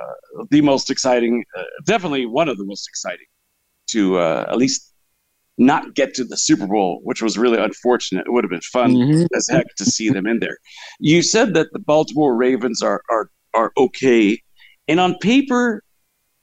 the 0.51 0.61
most 0.61 0.89
exciting, 0.89 1.43
uh, 1.57 1.63
definitely 1.85 2.25
one 2.25 2.49
of 2.49 2.57
the 2.57 2.65
most 2.65 2.87
exciting 2.87 3.25
to 3.87 4.17
uh, 4.17 4.45
at 4.49 4.57
least 4.57 4.93
not 5.57 5.95
get 5.95 6.13
to 6.15 6.23
the 6.23 6.37
Super 6.37 6.67
Bowl, 6.67 6.99
which 7.03 7.21
was 7.21 7.37
really 7.37 7.57
unfortunate. 7.57 8.25
It 8.27 8.31
would 8.31 8.43
have 8.43 8.51
been 8.51 8.61
fun 8.61 8.91
mm-hmm. 8.91 9.25
as 9.35 9.47
heck 9.49 9.65
to 9.77 9.85
see 9.85 10.09
them 10.09 10.27
in 10.27 10.39
there. 10.39 10.57
You 10.99 11.21
said 11.21 11.53
that 11.53 11.71
the 11.71 11.79
Baltimore 11.79 12.35
Ravens 12.35 12.81
are 12.81 13.01
are 13.09 13.29
are 13.53 13.71
okay, 13.77 14.41
and 14.87 14.99
on 14.99 15.17
paper, 15.19 15.81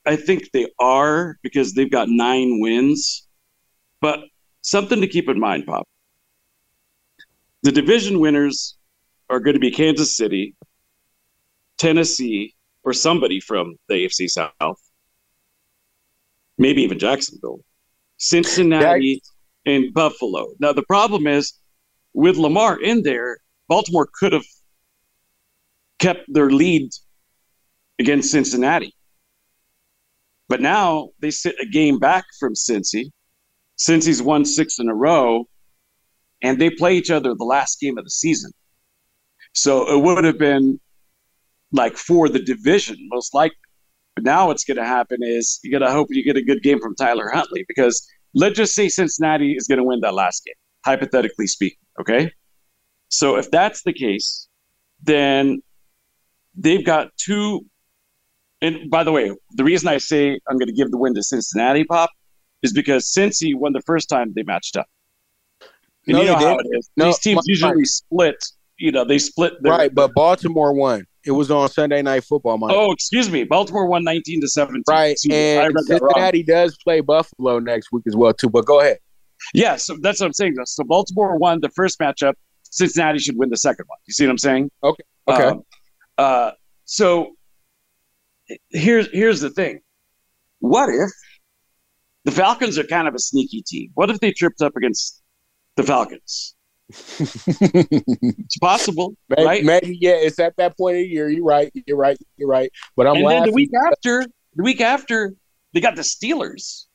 I 0.06 0.16
think 0.16 0.50
they 0.52 0.66
are 0.80 1.36
because 1.42 1.74
they've 1.74 1.90
got 1.90 2.08
nine 2.08 2.60
wins. 2.60 3.26
But 4.00 4.20
something 4.62 5.00
to 5.00 5.06
keep 5.06 5.28
in 5.28 5.38
mind, 5.38 5.66
Pop. 5.66 5.86
The 7.62 7.70
division 7.70 8.18
winners 8.18 8.76
are 9.30 9.38
going 9.38 9.54
to 9.54 9.60
be 9.60 9.70
Kansas 9.70 10.16
City, 10.16 10.56
Tennessee, 11.82 12.54
or 12.84 12.92
somebody 12.92 13.40
from 13.40 13.76
the 13.88 13.94
AFC 13.94 14.30
South, 14.30 14.80
maybe 16.56 16.80
even 16.82 16.96
Jacksonville, 16.96 17.58
Cincinnati, 18.18 19.20
and 19.66 19.92
Buffalo. 19.92 20.54
Now, 20.60 20.72
the 20.72 20.84
problem 20.84 21.26
is 21.26 21.54
with 22.14 22.36
Lamar 22.36 22.80
in 22.80 23.02
there, 23.02 23.38
Baltimore 23.68 24.08
could 24.14 24.32
have 24.32 24.44
kept 25.98 26.20
their 26.28 26.50
lead 26.50 26.88
against 27.98 28.30
Cincinnati. 28.30 28.94
But 30.48 30.60
now 30.60 31.08
they 31.18 31.32
sit 31.32 31.56
a 31.60 31.66
game 31.66 31.98
back 31.98 32.24
from 32.38 32.54
Cincy. 32.54 33.10
Cincy's 33.76 34.22
won 34.22 34.44
six 34.44 34.78
in 34.78 34.88
a 34.88 34.94
row, 34.94 35.48
and 36.42 36.60
they 36.60 36.70
play 36.70 36.96
each 36.96 37.10
other 37.10 37.34
the 37.34 37.44
last 37.44 37.80
game 37.80 37.98
of 37.98 38.04
the 38.04 38.10
season. 38.10 38.52
So 39.52 39.92
it 39.92 40.00
would 40.00 40.22
have 40.22 40.38
been 40.38 40.78
like 41.72 41.96
for 41.96 42.28
the 42.28 42.38
division, 42.38 42.96
most 43.10 43.34
likely. 43.34 43.56
But 44.14 44.24
now 44.24 44.48
what's 44.48 44.64
going 44.64 44.76
to 44.76 44.84
happen 44.84 45.18
is 45.22 45.58
you 45.62 45.70
got 45.70 45.78
to 45.84 45.90
hope 45.90 46.08
you 46.10 46.22
get 46.22 46.36
a 46.36 46.42
good 46.42 46.62
game 46.62 46.80
from 46.80 46.94
Tyler 46.94 47.30
Huntley 47.32 47.64
because 47.66 48.06
let's 48.34 48.56
just 48.56 48.74
say 48.74 48.88
Cincinnati 48.88 49.52
is 49.52 49.66
going 49.66 49.78
to 49.78 49.84
win 49.84 50.00
that 50.00 50.14
last 50.14 50.44
game, 50.44 50.54
hypothetically 50.84 51.46
speaking. 51.46 51.78
Okay. 52.00 52.30
So 53.08 53.36
if 53.36 53.50
that's 53.50 53.82
the 53.82 53.92
case, 53.92 54.48
then 55.02 55.62
they've 56.54 56.84
got 56.84 57.08
two. 57.16 57.64
And 58.60 58.90
by 58.90 59.02
the 59.02 59.12
way, 59.12 59.32
the 59.52 59.64
reason 59.64 59.88
I 59.88 59.98
say 59.98 60.38
I'm 60.48 60.56
going 60.58 60.68
to 60.68 60.74
give 60.74 60.90
the 60.90 60.98
win 60.98 61.14
to 61.14 61.22
Cincinnati, 61.22 61.84
Pop, 61.84 62.10
is 62.62 62.72
because 62.72 63.12
Cincy 63.12 63.54
won 63.56 63.72
the 63.72 63.82
first 63.82 64.08
time 64.08 64.32
they 64.34 64.44
matched 64.44 64.76
up. 64.76 64.86
And 66.06 66.16
no, 66.16 66.20
you 66.20 66.26
know 66.26 66.36
how 66.36 66.58
it 66.58 66.66
is. 66.72 66.90
No, 66.96 67.06
These 67.06 67.18
teams 67.18 67.42
usually 67.46 67.84
split. 67.84 68.44
You 68.76 68.92
know, 68.92 69.04
they 69.04 69.18
split. 69.18 69.54
Their, 69.62 69.72
right, 69.72 69.94
but 69.94 70.12
Baltimore 70.14 70.72
won. 70.72 71.06
It 71.24 71.30
was 71.32 71.50
on 71.50 71.68
Sunday 71.68 72.02
Night 72.02 72.24
Football. 72.24 72.58
Mike. 72.58 72.72
Oh, 72.74 72.92
excuse 72.92 73.30
me. 73.30 73.44
Baltimore 73.44 73.86
won 73.86 74.02
19 74.02 74.40
to 74.40 74.48
17. 74.48 74.82
Right, 74.88 75.16
and 75.30 75.76
Cincinnati 75.86 76.42
does 76.42 76.76
play 76.82 77.00
Buffalo 77.00 77.58
next 77.58 77.92
week 77.92 78.04
as 78.06 78.16
well 78.16 78.34
too. 78.34 78.50
But 78.50 78.66
go 78.66 78.80
ahead. 78.80 78.98
Yeah, 79.54 79.76
so 79.76 79.96
that's 80.00 80.20
what 80.20 80.26
I'm 80.26 80.32
saying. 80.32 80.56
So 80.64 80.84
Baltimore 80.84 81.36
won 81.36 81.60
the 81.60 81.68
first 81.70 81.98
matchup. 81.98 82.34
Cincinnati 82.62 83.18
should 83.18 83.36
win 83.36 83.50
the 83.50 83.56
second 83.56 83.84
one. 83.86 83.98
You 84.06 84.14
see 84.14 84.24
what 84.24 84.30
I'm 84.30 84.38
saying? 84.38 84.70
Okay. 84.82 85.02
Okay. 85.28 85.44
Um, 85.44 85.62
uh, 86.18 86.52
so 86.84 87.34
here's 88.70 89.08
here's 89.12 89.40
the 89.40 89.50
thing. 89.50 89.80
What 90.60 90.88
if 90.88 91.10
the 92.24 92.30
Falcons 92.30 92.78
are 92.78 92.84
kind 92.84 93.08
of 93.08 93.14
a 93.14 93.18
sneaky 93.18 93.62
team? 93.62 93.90
What 93.94 94.10
if 94.10 94.20
they 94.20 94.32
tripped 94.32 94.62
up 94.62 94.76
against 94.76 95.22
the 95.76 95.82
Falcons? 95.82 96.54
It's 97.18 98.58
possible, 98.58 99.14
maybe, 99.28 99.44
right? 99.44 99.64
Maybe 99.64 99.98
yeah. 100.00 100.12
It's 100.12 100.38
at 100.38 100.56
that 100.56 100.76
point 100.76 100.96
of 100.96 101.02
the 101.02 101.08
year. 101.08 101.28
You're 101.28 101.44
right. 101.44 101.72
You're 101.86 101.96
right. 101.96 102.18
You're 102.36 102.48
right. 102.48 102.70
But 102.96 103.06
I'm. 103.06 103.16
And 103.16 103.28
then 103.28 103.46
the 103.46 103.52
week 103.52 103.70
after, 103.90 104.24
the 104.54 104.62
week 104.62 104.80
after, 104.80 105.34
they 105.72 105.80
got 105.80 105.96
the 105.96 106.02
Steelers, 106.02 106.86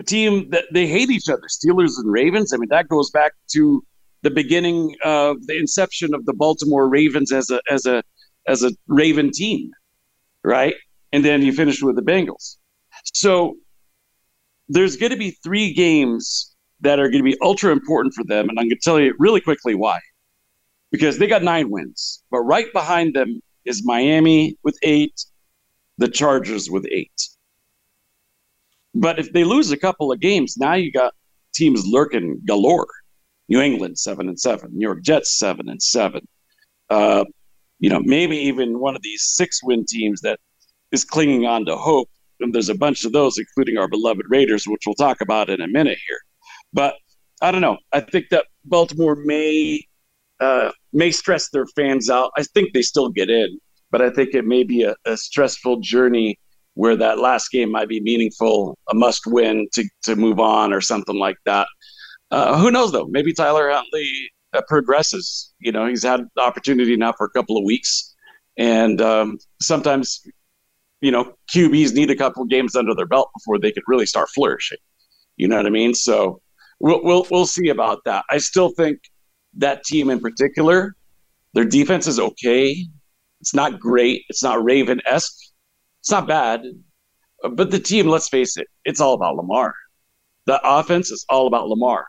a 0.00 0.04
team 0.04 0.50
that 0.50 0.64
they 0.72 0.86
hate 0.86 1.10
each 1.10 1.28
other. 1.28 1.42
Steelers 1.48 1.98
and 1.98 2.10
Ravens. 2.10 2.52
I 2.52 2.56
mean, 2.56 2.68
that 2.70 2.88
goes 2.88 3.10
back 3.10 3.32
to 3.52 3.84
the 4.22 4.30
beginning 4.30 4.96
of 5.04 5.46
the 5.46 5.56
inception 5.56 6.14
of 6.14 6.24
the 6.26 6.32
Baltimore 6.32 6.88
Ravens 6.88 7.32
as 7.32 7.50
a 7.50 7.60
as 7.70 7.86
a 7.86 8.02
as 8.46 8.62
a 8.62 8.70
Raven 8.86 9.30
team, 9.32 9.70
right? 10.42 10.74
And 11.12 11.24
then 11.24 11.42
you 11.42 11.52
finish 11.52 11.82
with 11.82 11.96
the 11.96 12.02
Bengals. 12.02 12.56
So 13.12 13.56
there's 14.68 14.96
going 14.96 15.12
to 15.12 15.18
be 15.18 15.32
three 15.42 15.72
games 15.72 16.53
that 16.84 17.00
are 17.00 17.08
going 17.08 17.24
to 17.24 17.30
be 17.30 17.36
ultra 17.42 17.72
important 17.72 18.14
for 18.14 18.24
them. 18.24 18.48
And 18.48 18.58
I'm 18.58 18.66
going 18.66 18.78
to 18.78 18.84
tell 18.84 19.00
you 19.00 19.14
really 19.18 19.40
quickly 19.40 19.74
why. 19.74 19.98
Because 20.92 21.18
they 21.18 21.26
got 21.26 21.42
nine 21.42 21.70
wins, 21.70 22.22
but 22.30 22.40
right 22.42 22.72
behind 22.72 23.14
them 23.14 23.42
is 23.64 23.84
Miami 23.84 24.56
with 24.62 24.78
eight, 24.82 25.24
the 25.98 26.08
Chargers 26.08 26.70
with 26.70 26.86
eight. 26.90 27.28
But 28.94 29.18
if 29.18 29.32
they 29.32 29.42
lose 29.42 29.72
a 29.72 29.76
couple 29.76 30.12
of 30.12 30.20
games, 30.20 30.56
now 30.56 30.74
you 30.74 30.92
got 30.92 31.12
teams 31.52 31.84
lurking 31.84 32.40
galore. 32.46 32.86
New 33.48 33.60
England 33.60 33.98
seven 33.98 34.28
and 34.28 34.38
seven, 34.38 34.70
New 34.72 34.86
York 34.86 35.02
Jets 35.02 35.38
seven 35.38 35.68
and 35.68 35.82
seven. 35.82 36.26
Uh, 36.88 37.24
you 37.80 37.90
know, 37.90 38.00
maybe 38.00 38.36
even 38.36 38.78
one 38.78 38.94
of 38.94 39.02
these 39.02 39.22
six-win 39.22 39.84
teams 39.86 40.20
that 40.20 40.38
is 40.92 41.04
clinging 41.04 41.44
on 41.44 41.64
to 41.66 41.76
hope. 41.76 42.08
And 42.40 42.54
there's 42.54 42.68
a 42.68 42.74
bunch 42.74 43.04
of 43.04 43.12
those, 43.12 43.36
including 43.36 43.78
our 43.78 43.88
beloved 43.88 44.24
Raiders, 44.28 44.64
which 44.66 44.82
we'll 44.86 44.94
talk 44.94 45.20
about 45.20 45.50
in 45.50 45.60
a 45.60 45.68
minute 45.68 45.98
here. 46.08 46.20
But 46.74 46.96
I 47.40 47.50
don't 47.50 47.62
know. 47.62 47.78
I 47.92 48.00
think 48.00 48.26
that 48.30 48.46
Baltimore 48.64 49.16
may 49.16 49.80
uh, 50.40 50.72
may 50.92 51.10
stress 51.10 51.48
their 51.50 51.66
fans 51.66 52.10
out. 52.10 52.32
I 52.36 52.42
think 52.42 52.74
they 52.74 52.82
still 52.82 53.08
get 53.08 53.30
in, 53.30 53.58
but 53.90 54.02
I 54.02 54.10
think 54.10 54.34
it 54.34 54.44
may 54.44 54.64
be 54.64 54.82
a, 54.82 54.94
a 55.06 55.16
stressful 55.16 55.80
journey 55.80 56.38
where 56.74 56.96
that 56.96 57.20
last 57.20 57.50
game 57.50 57.70
might 57.70 57.88
be 57.88 58.00
meaningful, 58.00 58.76
a 58.90 58.94
must 58.94 59.26
win 59.26 59.68
to, 59.72 59.88
to 60.02 60.16
move 60.16 60.40
on 60.40 60.72
or 60.72 60.80
something 60.80 61.16
like 61.16 61.36
that. 61.44 61.68
Uh, 62.32 62.58
who 62.58 62.70
knows 62.70 62.90
though? 62.90 63.06
Maybe 63.06 63.32
Tyler 63.32 63.70
Huntley 63.70 64.08
uh, 64.52 64.62
progresses. 64.66 65.54
You 65.60 65.70
know, 65.70 65.86
he's 65.86 66.02
had 66.02 66.26
the 66.34 66.42
opportunity 66.42 66.96
now 66.96 67.12
for 67.12 67.26
a 67.26 67.30
couple 67.30 67.56
of 67.56 67.64
weeks, 67.64 68.14
and 68.58 69.00
um, 69.00 69.38
sometimes, 69.62 70.20
you 71.00 71.12
know, 71.12 71.34
QBs 71.54 71.94
need 71.94 72.10
a 72.10 72.16
couple 72.16 72.42
of 72.42 72.48
games 72.48 72.74
under 72.74 72.94
their 72.94 73.06
belt 73.06 73.30
before 73.38 73.58
they 73.60 73.70
could 73.70 73.84
really 73.86 74.06
start 74.06 74.28
flourishing. 74.34 74.78
You 75.36 75.46
know 75.48 75.56
what 75.56 75.66
I 75.66 75.70
mean? 75.70 75.94
So 75.94 76.40
we'll, 76.84 77.02
we'll, 77.02 77.26
we'll 77.30 77.46
see 77.46 77.70
about 77.70 78.00
that. 78.04 78.24
I 78.30 78.38
still 78.38 78.68
think 78.68 78.98
that 79.56 79.84
team 79.84 80.10
in 80.10 80.20
particular 80.20 80.94
Their 81.54 81.64
defense 81.64 82.06
is 82.06 82.20
okay. 82.20 82.76
It's 83.40 83.54
not 83.54 83.80
great. 83.80 84.24
It's 84.28 84.42
not 84.42 84.62
Raven 84.62 85.00
esque. 85.06 85.38
It's 86.00 86.10
not 86.10 86.28
bad. 86.28 86.62
But 87.42 87.70
the 87.70 87.78
team, 87.78 88.06
let's 88.08 88.28
face 88.28 88.56
it, 88.58 88.66
it's 88.84 89.00
all 89.00 89.14
about 89.14 89.36
Lamar. 89.36 89.74
The 90.46 90.60
offense 90.62 91.10
is 91.10 91.24
all 91.30 91.46
about 91.46 91.68
Lamar. 91.68 92.06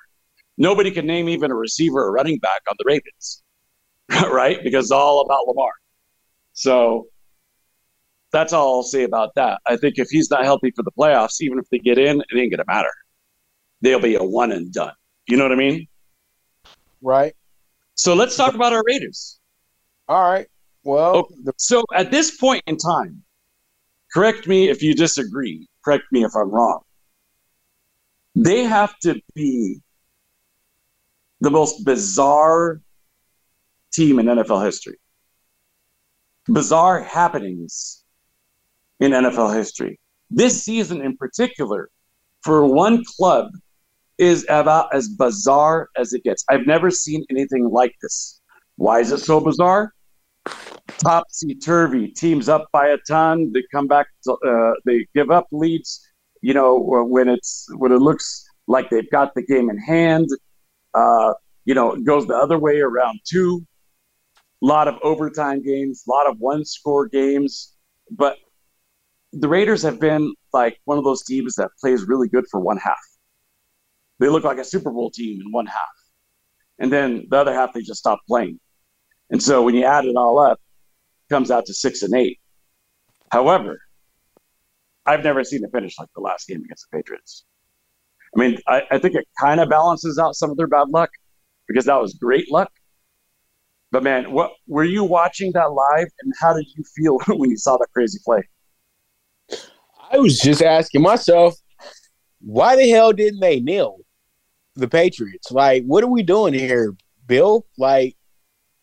Nobody 0.58 0.92
can 0.92 1.06
name 1.06 1.30
even 1.30 1.52
a 1.52 1.56
receiver 1.56 2.02
or 2.06 2.12
running 2.12 2.40
back 2.40 2.62
on 2.70 2.76
the 2.78 2.86
Ravens, 2.88 3.44
right? 4.32 4.62
Because 4.64 4.86
it's 4.86 4.92
all 4.92 5.22
about 5.22 5.48
Lamar. 5.48 5.72
So 6.54 7.08
that's 8.32 8.52
all 8.52 8.78
I'll 8.78 8.84
say 8.84 9.04
about 9.04 9.36
that. 9.36 9.62
I 9.68 9.78
think 9.78 10.00
if 10.00 10.10
he's 10.10 10.30
not 10.30 10.44
healthy 10.44 10.72
for 10.76 10.84
the 10.84 10.92
playoffs, 10.92 11.42
even 11.42 11.60
if 11.60 11.66
they 11.70 11.80
get 11.80 11.98
in, 11.98 12.20
it 12.22 12.38
ain't 12.38 12.52
going 12.52 12.58
to 12.58 12.66
matter. 12.68 12.92
They'll 13.82 14.00
be 14.00 14.16
a 14.16 14.24
one 14.24 14.52
and 14.52 14.72
done. 14.72 14.94
You 15.28 15.38
know 15.38 15.44
what 15.44 15.52
I 15.52 15.56
mean? 15.56 15.88
Right. 17.02 17.34
So 17.96 18.14
let's 18.14 18.36
talk 18.36 18.56
about 18.56 18.74
our 18.74 18.84
Raiders. 18.86 19.40
All 20.08 20.32
right. 20.32 20.48
Well, 20.84 21.16
okay. 21.16 21.36
so 21.58 21.84
at 21.94 22.12
this 22.12 22.38
point 22.38 22.64
in 22.68 22.78
time, 22.78 23.24
correct 24.14 24.48
me 24.48 24.70
if 24.70 24.84
you 24.84 24.94
disagree, 24.94 25.68
correct 25.84 26.04
me 26.12 26.24
if 26.24 26.36
I'm 26.36 26.50
wrong. 26.52 26.82
They 28.36 28.64
have 28.64 28.98
to 29.00 29.20
be 29.34 29.82
the 31.42 31.50
most 31.50 31.86
bizarre 31.86 32.82
team 33.92 34.20
in 34.20 34.28
NFL 34.28 34.64
history. 34.64 34.98
Bizarre 36.48 37.02
happenings 37.02 38.04
in 39.00 39.12
NFL 39.12 39.56
history. 39.56 40.00
This 40.30 40.64
season 40.64 41.02
in 41.02 41.18
particular, 41.18 41.90
for 42.42 42.66
one 42.66 43.04
club, 43.18 43.48
is 44.18 44.46
about 44.50 44.94
as 44.94 45.10
bizarre 45.10 45.90
as 45.98 46.14
it 46.14 46.24
gets. 46.24 46.44
I've 46.50 46.66
never 46.66 46.90
seen 46.90 47.26
anything 47.30 47.70
like 47.70 47.94
this. 48.02 48.42
Why 48.78 49.00
is 49.00 49.12
it 49.12 49.20
so 49.20 49.40
bizarre? 49.40 49.94
Topsy 51.00 51.56
turvy. 51.56 52.10
Teams 52.10 52.50
up 52.50 52.68
by 52.72 52.90
a 52.90 52.98
ton. 53.08 53.52
They 53.54 53.64
come 53.72 53.88
back. 53.88 54.08
To, 54.26 54.34
uh, 54.34 54.74
they 54.86 55.08
give 55.16 55.32
up 55.32 55.48
leads. 55.52 56.08
You 56.42 56.54
know 56.54 56.78
when 56.78 57.28
it's 57.28 57.68
when 57.76 57.92
it 57.92 58.00
looks 58.00 58.46
like 58.68 58.90
they've 58.90 59.10
got 59.10 59.34
the 59.34 59.42
game 59.42 59.70
in 59.70 59.78
hand. 59.80 60.30
Uh, 60.94 61.34
you 61.66 61.74
know 61.74 61.94
it 61.94 62.04
goes 62.06 62.28
the 62.28 62.36
other 62.36 62.60
way 62.60 62.80
around 62.80 63.20
too. 63.26 63.66
A 64.62 64.66
lot 64.66 64.88
of 64.88 64.96
overtime 65.04 65.64
games, 65.64 66.04
a 66.08 66.12
lot 66.12 66.28
of 66.28 66.40
one 66.40 66.64
score 66.64 67.08
games, 67.08 67.74
but 68.12 68.38
the 69.34 69.48
Raiders 69.48 69.82
have 69.84 70.00
been 70.00 70.34
like 70.54 70.80
one 70.86 70.98
of 70.98 71.04
those 71.04 71.24
teams 71.24 71.56
that 71.56 71.72
plays 71.82 72.06
really 72.08 72.30
good 72.30 72.46
for 72.50 72.60
one 72.60 72.78
half. 72.78 73.00
They 74.20 74.30
look 74.30 74.44
like 74.44 74.58
a 74.58 74.64
Super 74.64 74.92
Bowl 74.92 75.12
team 75.12 75.42
in 75.42 75.52
one 75.52 75.66
half. 75.66 75.90
And 76.80 76.92
then 76.92 77.28
the 77.30 77.38
other 77.38 77.54
half, 77.54 77.74
they 77.74 77.82
just 77.82 78.00
stop 78.00 78.20
playing. 78.28 78.60
And 79.30 79.42
so 79.42 79.64
when 79.64 79.76
you 79.76 79.84
add 79.84 80.06
it 80.06 80.16
all 80.16 80.40
up, 80.40 80.60
it 81.30 81.34
comes 81.34 81.52
out 81.52 81.66
to 81.66 81.74
six 81.74 82.04
and 82.04 82.14
eight. 82.14 82.40
However, 83.32 83.80
I've 85.06 85.24
never 85.24 85.44
seen 85.44 85.64
it 85.64 85.72
finish 85.72 85.98
like 86.00 86.10
the 86.16 86.22
last 86.22 86.48
game 86.48 86.64
against 86.64 86.88
the 86.90 86.98
Patriots. 86.98 87.46
I 88.36 88.40
mean, 88.40 88.58
I, 88.68 88.84
I 88.92 88.98
think 88.98 89.16
it 89.16 89.26
kind 89.40 89.60
of 89.60 89.70
balances 89.70 90.20
out 90.20 90.36
some 90.36 90.50
of 90.50 90.58
their 90.58 90.68
bad 90.68 90.90
luck 90.90 91.10
because 91.68 91.86
that 91.86 92.02
was 92.02 92.14
great 92.14 92.52
luck. 92.52 92.72
But 93.92 94.04
man, 94.04 94.32
what 94.32 94.52
were 94.68 94.84
you 94.84 95.04
watching 95.04 95.52
that 95.54 95.72
live 95.72 96.08
and 96.22 96.34
how 96.40 96.54
did 96.54 96.68
you 96.76 96.84
feel 96.96 97.18
when 97.38 97.50
you 97.50 97.58
saw 97.58 97.78
that 97.78 97.88
crazy 97.94 98.20
play? 98.24 98.42
I 100.12 100.18
was 100.18 100.40
just 100.40 100.62
asking 100.62 101.02
myself, 101.02 101.56
why 102.42 102.76
the 102.76 102.90
hell 102.90 103.12
didn't 103.12 103.40
they 103.40 103.60
kneel 103.60 103.98
the 104.76 104.88
Patriots? 104.88 105.52
Like, 105.52 105.84
what 105.84 106.04
are 106.04 106.10
we 106.10 106.24
doing 106.24 106.54
here, 106.54 106.96
Bill? 107.28 107.66
Like, 107.78 108.16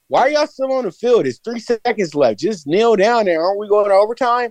why 0.09 0.21
are 0.21 0.31
y'all 0.31 0.47
still 0.47 0.73
on 0.73 0.85
the 0.85 0.93
field? 0.93 1.27
It's 1.27 1.39
three 1.39 1.61
seconds 1.61 2.15
left. 2.15 2.41
Just 2.41 2.67
kneel 2.67 2.97
down 2.97 3.25
there. 3.25 3.43
Aren't 3.43 3.59
we 3.59 3.69
going 3.69 3.89
to 3.89 3.95
overtime? 3.95 4.51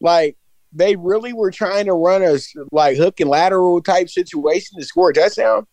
Like, 0.00 0.36
they 0.72 0.96
really 0.96 1.32
were 1.32 1.50
trying 1.50 1.86
to 1.86 1.92
run 1.92 2.22
a 2.22 2.38
like 2.70 2.96
hook 2.96 3.20
and 3.20 3.30
lateral 3.30 3.80
type 3.82 4.08
situation 4.08 4.78
to 4.78 4.84
score 4.84 5.10
a 5.10 5.14
touchdown. 5.14 5.66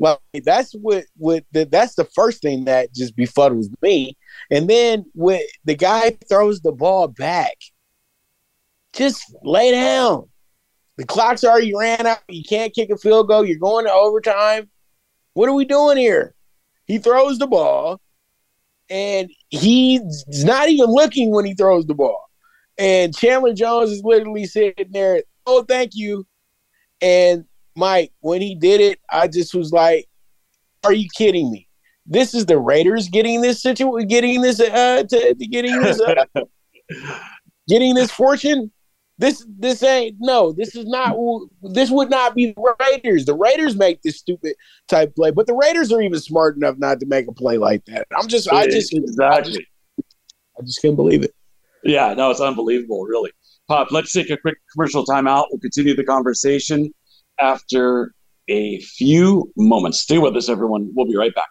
Like 0.00 0.18
that's 0.44 0.72
what 0.72 1.04
what 1.16 1.44
the, 1.52 1.64
that's 1.64 1.94
the 1.94 2.04
first 2.04 2.40
thing 2.42 2.64
that 2.64 2.94
just 2.94 3.16
befuddles 3.16 3.66
me. 3.82 4.16
And 4.50 4.68
then 4.68 5.04
when 5.14 5.40
the 5.64 5.74
guy 5.74 6.16
throws 6.28 6.60
the 6.60 6.72
ball 6.72 7.08
back, 7.08 7.56
just 8.92 9.34
lay 9.42 9.72
down. 9.72 10.28
The 10.98 11.06
clock's 11.06 11.44
already 11.44 11.72
ran 11.74 12.06
out. 12.06 12.18
You 12.28 12.42
can't 12.42 12.74
kick 12.74 12.90
a 12.90 12.98
field 12.98 13.28
goal. 13.28 13.44
You're 13.44 13.58
going 13.58 13.86
to 13.86 13.92
overtime. 13.92 14.68
What 15.34 15.48
are 15.48 15.54
we 15.54 15.64
doing 15.64 15.96
here? 15.96 16.34
He 16.86 16.98
throws 16.98 17.38
the 17.38 17.46
ball, 17.46 18.00
and 18.90 19.30
he's 19.48 20.24
not 20.44 20.68
even 20.68 20.86
looking 20.86 21.30
when 21.30 21.44
he 21.44 21.54
throws 21.54 21.86
the 21.86 21.94
ball. 21.94 22.28
And 22.78 23.16
Chandler 23.16 23.54
Jones 23.54 23.90
is 23.90 24.02
literally 24.02 24.44
sitting 24.44 24.90
there, 24.90 25.22
oh, 25.46 25.62
thank 25.62 25.92
you. 25.94 26.26
And 27.00 27.44
Mike, 27.76 28.12
when 28.18 28.42
he 28.42 28.56
did 28.56 28.80
it, 28.80 28.98
I 29.08 29.28
just 29.28 29.54
was 29.54 29.70
like, 29.70 30.08
are 30.82 30.92
you 30.92 31.08
kidding 31.16 31.52
me? 31.52 31.68
This 32.06 32.34
is 32.34 32.46
the 32.46 32.58
Raiders 32.58 33.08
getting 33.08 33.40
this 33.40 33.62
situation, 33.62 34.08
getting 34.08 34.40
this, 34.40 34.58
uh, 34.58 35.04
to, 35.08 35.34
to 35.34 35.46
getting 35.46 35.78
this, 35.80 36.00
uh, 36.00 36.24
getting 37.68 37.94
this 37.94 38.10
fortune. 38.10 38.72
This 39.18 39.44
this 39.58 39.82
ain't 39.82 40.16
no. 40.20 40.52
This 40.52 40.76
is 40.76 40.86
not. 40.86 41.16
This 41.62 41.90
would 41.90 42.08
not 42.08 42.36
be 42.36 42.52
the 42.52 42.74
Raiders. 42.80 43.24
The 43.24 43.34
Raiders 43.34 43.74
make 43.74 44.00
this 44.02 44.18
stupid 44.18 44.54
type 44.86 45.14
play, 45.16 45.32
but 45.32 45.48
the 45.48 45.54
Raiders 45.54 45.92
are 45.92 46.00
even 46.00 46.20
smart 46.20 46.56
enough 46.56 46.78
not 46.78 47.00
to 47.00 47.06
make 47.06 47.26
a 47.26 47.32
play 47.32 47.58
like 47.58 47.84
that. 47.86 48.06
I'm 48.16 48.28
just. 48.28 48.50
I 48.52 48.66
just 48.66 48.94
exactly. 48.94 49.26
I 49.26 49.40
just, 49.42 49.60
I 50.58 50.62
just 50.62 50.80
can't 50.80 50.94
believe 50.94 51.24
it. 51.24 51.34
Yeah, 51.82 52.14
no, 52.14 52.30
it's 52.30 52.40
unbelievable, 52.40 53.02
really. 53.04 53.32
Pop, 53.66 53.90
let's 53.90 54.12
take 54.12 54.30
a 54.30 54.36
quick 54.36 54.56
commercial 54.72 55.04
timeout. 55.04 55.46
We'll 55.50 55.60
continue 55.60 55.94
the 55.94 56.04
conversation 56.04 56.92
after 57.40 58.14
a 58.48 58.80
few 58.80 59.52
moments. 59.56 60.00
Stay 60.00 60.18
with 60.18 60.36
us, 60.36 60.48
everyone. 60.48 60.90
We'll 60.94 61.06
be 61.06 61.16
right 61.16 61.34
back. 61.34 61.50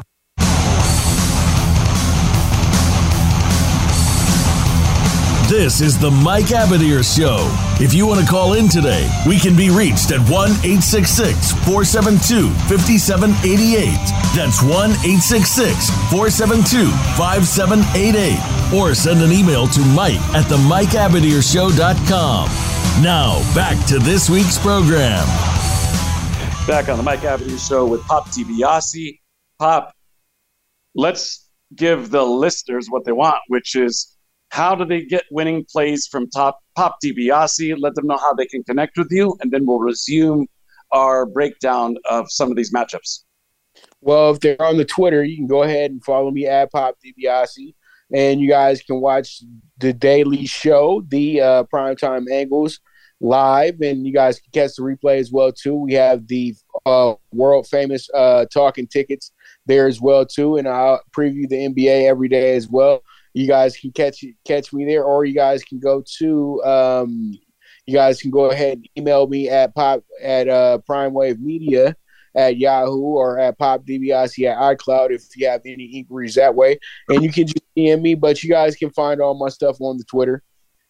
This 5.51 5.81
is 5.81 5.99
the 5.99 6.09
Mike 6.09 6.45
Abadir 6.45 7.03
Show. 7.03 7.45
If 7.83 7.93
you 7.93 8.07
want 8.07 8.21
to 8.21 8.25
call 8.25 8.53
in 8.53 8.69
today, 8.69 9.11
we 9.27 9.37
can 9.37 9.53
be 9.53 9.69
reached 9.69 10.11
at 10.11 10.21
1 10.31 10.49
866 10.63 11.51
472 11.67 12.47
5788. 12.71 13.91
That's 14.31 14.63
1 14.63 14.71
866 14.71 15.89
472 16.07 16.87
5788. 17.19 18.39
Or 18.79 18.95
send 18.95 19.19
an 19.19 19.33
email 19.33 19.67
to 19.67 19.81
Mike 19.91 20.23
at 20.31 20.47
the 20.47 20.55
MikeAbadirshow.com. 20.55 22.47
Now, 23.03 23.43
back 23.53 23.85
to 23.87 23.99
this 23.99 24.29
week's 24.29 24.57
program. 24.57 25.27
Back 26.65 26.87
on 26.87 26.95
the 26.95 27.03
Mike 27.03 27.27
Abadir 27.27 27.59
Show 27.59 27.85
with 27.85 28.01
Pop 28.03 28.29
DiBiase. 28.29 29.19
Pop, 29.59 29.93
let's 30.95 31.49
give 31.75 32.09
the 32.09 32.23
listeners 32.23 32.87
what 32.87 33.03
they 33.03 33.11
want, 33.11 33.41
which 33.49 33.75
is 33.75 34.15
how 34.51 34.75
do 34.75 34.83
they 34.83 35.03
get 35.03 35.23
winning 35.31 35.65
plays 35.71 36.07
from 36.07 36.29
top 36.29 36.59
Pop 36.75 36.97
DiBiase? 37.03 37.75
Let 37.79 37.95
them 37.95 38.07
know 38.07 38.17
how 38.17 38.33
they 38.33 38.45
can 38.45 38.63
connect 38.63 38.97
with 38.97 39.07
you, 39.09 39.37
and 39.41 39.49
then 39.49 39.65
we'll 39.65 39.79
resume 39.79 40.47
our 40.91 41.25
breakdown 41.25 41.95
of 42.09 42.29
some 42.29 42.51
of 42.51 42.57
these 42.57 42.73
matchups. 42.73 43.23
Well, 44.01 44.31
if 44.31 44.41
they're 44.41 44.61
on 44.61 44.77
the 44.77 44.85
Twitter, 44.85 45.23
you 45.23 45.37
can 45.37 45.47
go 45.47 45.63
ahead 45.63 45.91
and 45.91 46.03
follow 46.03 46.31
me 46.31 46.47
at 46.47 46.69
Pop 46.71 46.97
DiBiase, 47.03 47.73
and 48.13 48.41
you 48.41 48.49
guys 48.49 48.81
can 48.81 48.99
watch 48.99 49.41
the 49.77 49.93
daily 49.93 50.45
show, 50.45 51.01
the 51.07 51.39
uh, 51.39 51.63
Primetime 51.73 52.29
Angles, 52.29 52.81
live, 53.21 53.79
and 53.79 54.05
you 54.05 54.11
guys 54.11 54.37
can 54.39 54.51
catch 54.51 54.75
the 54.75 54.83
replay 54.83 55.17
as 55.19 55.31
well 55.31 55.53
too. 55.53 55.75
We 55.75 55.93
have 55.93 56.27
the 56.27 56.55
uh, 56.85 57.13
world 57.31 57.67
famous 57.67 58.09
uh, 58.13 58.47
talking 58.51 58.87
tickets 58.87 59.31
there 59.65 59.87
as 59.87 60.01
well 60.01 60.25
too, 60.25 60.57
and 60.57 60.67
I'll 60.67 61.01
preview 61.15 61.47
the 61.47 61.69
NBA 61.69 62.09
every 62.09 62.27
day 62.27 62.55
as 62.55 62.67
well. 62.67 63.01
You 63.33 63.47
guys 63.47 63.77
can 63.77 63.91
catch 63.91 64.23
catch 64.45 64.73
me 64.73 64.85
there, 64.85 65.03
or 65.03 65.25
you 65.25 65.33
guys 65.33 65.63
can 65.63 65.79
go 65.79 66.03
to 66.19 66.63
um, 66.63 67.37
you 67.85 67.93
guys 67.93 68.21
can 68.21 68.31
go 68.31 68.51
ahead 68.51 68.77
and 68.77 68.89
email 68.97 69.27
me 69.27 69.49
at 69.49 69.73
pop 69.73 70.03
at 70.21 70.47
uh, 70.47 70.79
Prime 70.79 71.13
Wave 71.13 71.39
Media 71.39 71.95
at 72.35 72.57
Yahoo 72.57 73.01
or 73.01 73.39
at 73.39 73.57
Pop 73.57 73.85
DiBiase 73.85 74.49
at 74.49 74.57
iCloud 74.57 75.11
if 75.11 75.23
you 75.35 75.47
have 75.47 75.61
any 75.65 75.85
inquiries 75.97 76.35
that 76.35 76.55
way. 76.55 76.79
And 77.09 77.23
you 77.23 77.31
can 77.31 77.47
just 77.47 77.63
DM 77.75 78.01
me, 78.01 78.15
but 78.15 78.43
you 78.43 78.49
guys 78.49 78.75
can 78.75 78.89
find 78.91 79.21
all 79.21 79.33
my 79.33 79.49
stuff 79.49 79.77
on 79.81 79.97
the 79.97 80.03
Twitter. 80.03 80.43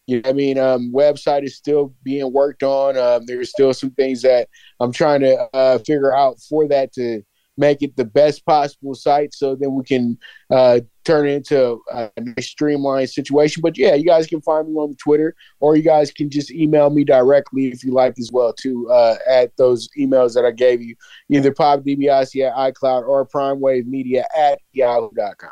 You 0.06 0.20
know 0.20 0.30
I 0.30 0.32
mean? 0.32 0.58
Um, 0.58 0.92
website 0.92 1.44
is 1.44 1.56
still 1.56 1.94
being 2.02 2.32
worked 2.32 2.62
on. 2.62 2.96
Um, 2.96 3.24
there's 3.26 3.50
still 3.50 3.72
some 3.72 3.90
things 3.92 4.22
that 4.22 4.48
I'm 4.80 4.92
trying 4.92 5.20
to 5.20 5.48
uh, 5.54 5.78
figure 5.78 6.14
out 6.14 6.38
for 6.40 6.66
that 6.68 6.92
to 6.94 7.22
make 7.56 7.82
it 7.82 7.96
the 7.96 8.04
best 8.04 8.44
possible 8.46 8.94
site 8.94 9.34
so 9.34 9.54
then 9.54 9.74
we 9.74 9.84
can 9.84 10.18
uh, 10.50 10.80
turn 11.04 11.28
it 11.28 11.32
into 11.32 11.80
a 11.90 12.10
streamlined 12.40 13.10
situation. 13.10 13.60
But 13.60 13.76
yeah, 13.76 13.94
you 13.94 14.04
guys 14.04 14.26
can 14.26 14.40
find 14.40 14.68
me 14.68 14.74
on 14.74 14.94
Twitter 14.96 15.34
or 15.60 15.76
you 15.76 15.82
guys 15.82 16.10
can 16.10 16.30
just 16.30 16.50
email 16.50 16.90
me 16.90 17.04
directly 17.04 17.68
if 17.68 17.84
you 17.84 17.92
like 17.92 18.18
as 18.18 18.30
well 18.32 18.52
too 18.52 18.88
uh, 18.90 19.16
at 19.28 19.56
those 19.56 19.88
emails 19.98 20.34
that 20.34 20.44
I 20.44 20.50
gave 20.50 20.82
you, 20.82 20.94
either 21.28 21.52
popdbiase 21.52 22.46
at 22.46 22.74
iCloud 22.74 23.06
or 23.06 23.26
primewavemedia 23.26 24.24
at 24.36 24.58
yahoo.com. 24.72 25.50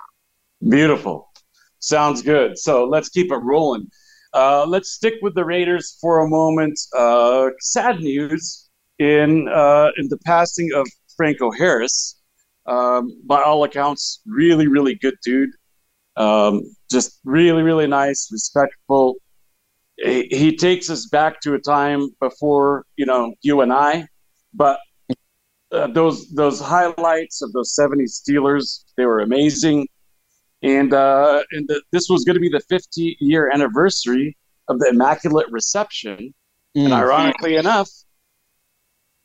Beautiful. 0.69 1.29
Sounds 1.81 2.23
good. 2.23 2.59
So 2.59 2.85
let's 2.85 3.09
keep 3.09 3.33
it 3.33 3.37
rolling. 3.37 3.91
Uh, 4.33 4.65
let's 4.67 4.91
stick 4.91 5.15
with 5.23 5.35
the 5.35 5.45
Raiders 5.45 5.97
for 6.01 6.21
a 6.21 6.29
moment. 6.29 6.79
Uh, 6.97 7.49
sad 7.61 8.01
news 8.01 8.69
in 8.99 9.49
uh, 9.49 9.91
in 9.97 10.09
the 10.09 10.19
passing 10.19 10.71
of 10.75 10.87
Franco 11.21 11.51
Harris. 11.51 12.19
Um, 12.65 13.21
by 13.27 13.43
all 13.43 13.63
accounts, 13.65 14.23
really, 14.25 14.69
really 14.69 14.95
good 14.95 15.17
dude. 15.23 15.51
Um, 16.17 16.63
just 16.91 17.21
really, 17.25 17.63
really 17.63 17.87
nice, 17.87 18.31
respectful. 18.33 19.17
He, 19.99 20.29
he 20.31 20.57
takes 20.57 20.89
us 20.89 21.09
back 21.09 21.43
to 21.43 21.53
a 21.53 21.59
time 21.59 22.09
before 22.21 22.87
you 22.97 23.05
know 23.05 23.35
you 23.43 23.61
and 23.61 23.71
I, 23.71 24.07
but 24.55 24.81
uh, 25.73 25.89
those 25.89 26.31
those 26.31 26.59
highlights 26.59 27.43
of 27.43 27.53
those 27.53 27.77
'70s 27.79 28.23
Steelers 28.23 28.85
they 28.97 29.05
were 29.05 29.21
amazing, 29.21 29.89
and 30.63 30.95
uh, 30.95 31.43
and 31.53 31.69
the, 31.69 31.83
this 31.93 32.09
was 32.09 32.25
going 32.25 32.35
to 32.35 32.41
be 32.41 32.49
the 32.49 32.63
50 32.71 33.19
year 33.21 33.51
anniversary 33.53 34.39
of 34.69 34.79
the 34.79 34.89
Immaculate 34.89 35.49
Reception, 35.51 36.33
mm. 36.75 36.85
and 36.85 36.95
ironically 36.95 37.57
enough, 37.57 37.91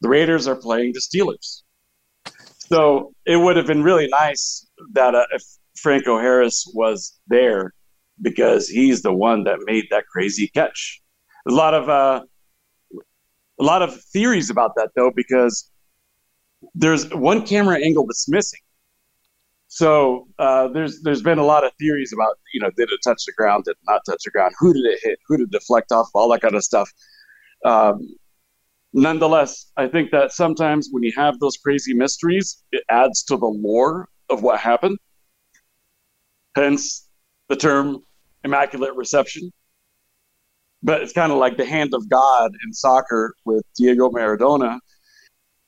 the 0.01 0.09
Raiders 0.09 0.45
are 0.45 0.57
playing 0.57 0.91
the 0.91 0.99
Steelers. 0.99 1.61
So 2.67 3.13
it 3.25 3.37
would 3.37 3.57
have 3.57 3.67
been 3.67 3.83
really 3.83 4.07
nice 4.07 4.67
that 4.93 5.13
uh, 5.13 5.25
if 5.31 5.43
Franco 5.75 6.17
Harris 6.17 6.65
was 6.73 7.17
there 7.27 7.73
because 8.21 8.67
he's 8.67 9.01
the 9.01 9.13
one 9.13 9.43
that 9.43 9.59
made 9.65 9.85
that 9.91 10.05
crazy 10.07 10.47
catch. 10.47 11.01
a 11.47 11.51
lot 11.51 11.73
of 11.73 11.89
uh, 11.89 12.21
a 13.59 13.63
lot 13.63 13.81
of 13.81 14.01
theories 14.13 14.49
about 14.49 14.71
that 14.75 14.89
though 14.95 15.11
because 15.15 15.69
there's 16.73 17.09
one 17.13 17.45
camera 17.45 17.77
angle 17.79 18.05
that's 18.07 18.27
missing. 18.27 18.59
So 19.67 20.27
uh, 20.39 20.69
there's 20.69 21.01
there's 21.01 21.21
been 21.21 21.37
a 21.37 21.45
lot 21.45 21.65
of 21.65 21.71
theories 21.79 22.13
about 22.13 22.37
you 22.53 22.61
know 22.61 22.71
did 22.77 22.89
it 22.89 22.99
touch 23.03 23.23
the 23.25 23.33
ground, 23.33 23.65
did 23.65 23.71
it 23.71 23.77
not 23.85 24.01
touch 24.07 24.21
the 24.25 24.31
ground, 24.31 24.53
who 24.59 24.73
did 24.73 24.85
it 24.85 24.99
hit, 25.03 25.19
who 25.27 25.37
did 25.37 25.49
it 25.49 25.51
deflect 25.51 25.91
off, 25.91 26.07
all 26.13 26.29
that 26.29 26.41
kind 26.41 26.55
of 26.55 26.63
stuff. 26.63 26.89
Um, 27.63 28.15
nonetheless, 28.95 29.71
I 29.77 29.87
think 29.87 30.11
that 30.11 30.31
sometimes 30.31 30.89
when 30.91 31.03
you 31.03 31.11
have 31.17 31.37
those 31.39 31.57
crazy 31.57 31.93
mysteries, 31.93 32.63
it 32.71 32.83
adds 32.89 33.23
to 33.23 33.37
the 33.37 33.45
lore 33.45 34.07
of 34.29 34.41
what 34.41 34.59
happened. 34.59 34.97
Hence 36.55 37.07
the 37.49 37.55
term 37.55 38.03
immaculate 38.43 38.95
reception. 38.95 39.51
But 40.81 41.01
it's 41.01 41.13
kind 41.13 41.31
of 41.31 41.37
like 41.37 41.57
the 41.57 41.65
hand 41.65 41.93
of 41.93 42.07
God 42.09 42.51
in 42.65 42.73
soccer 42.73 43.35
with 43.43 43.63
Diego 43.77 44.09
Maradona. 44.09 44.79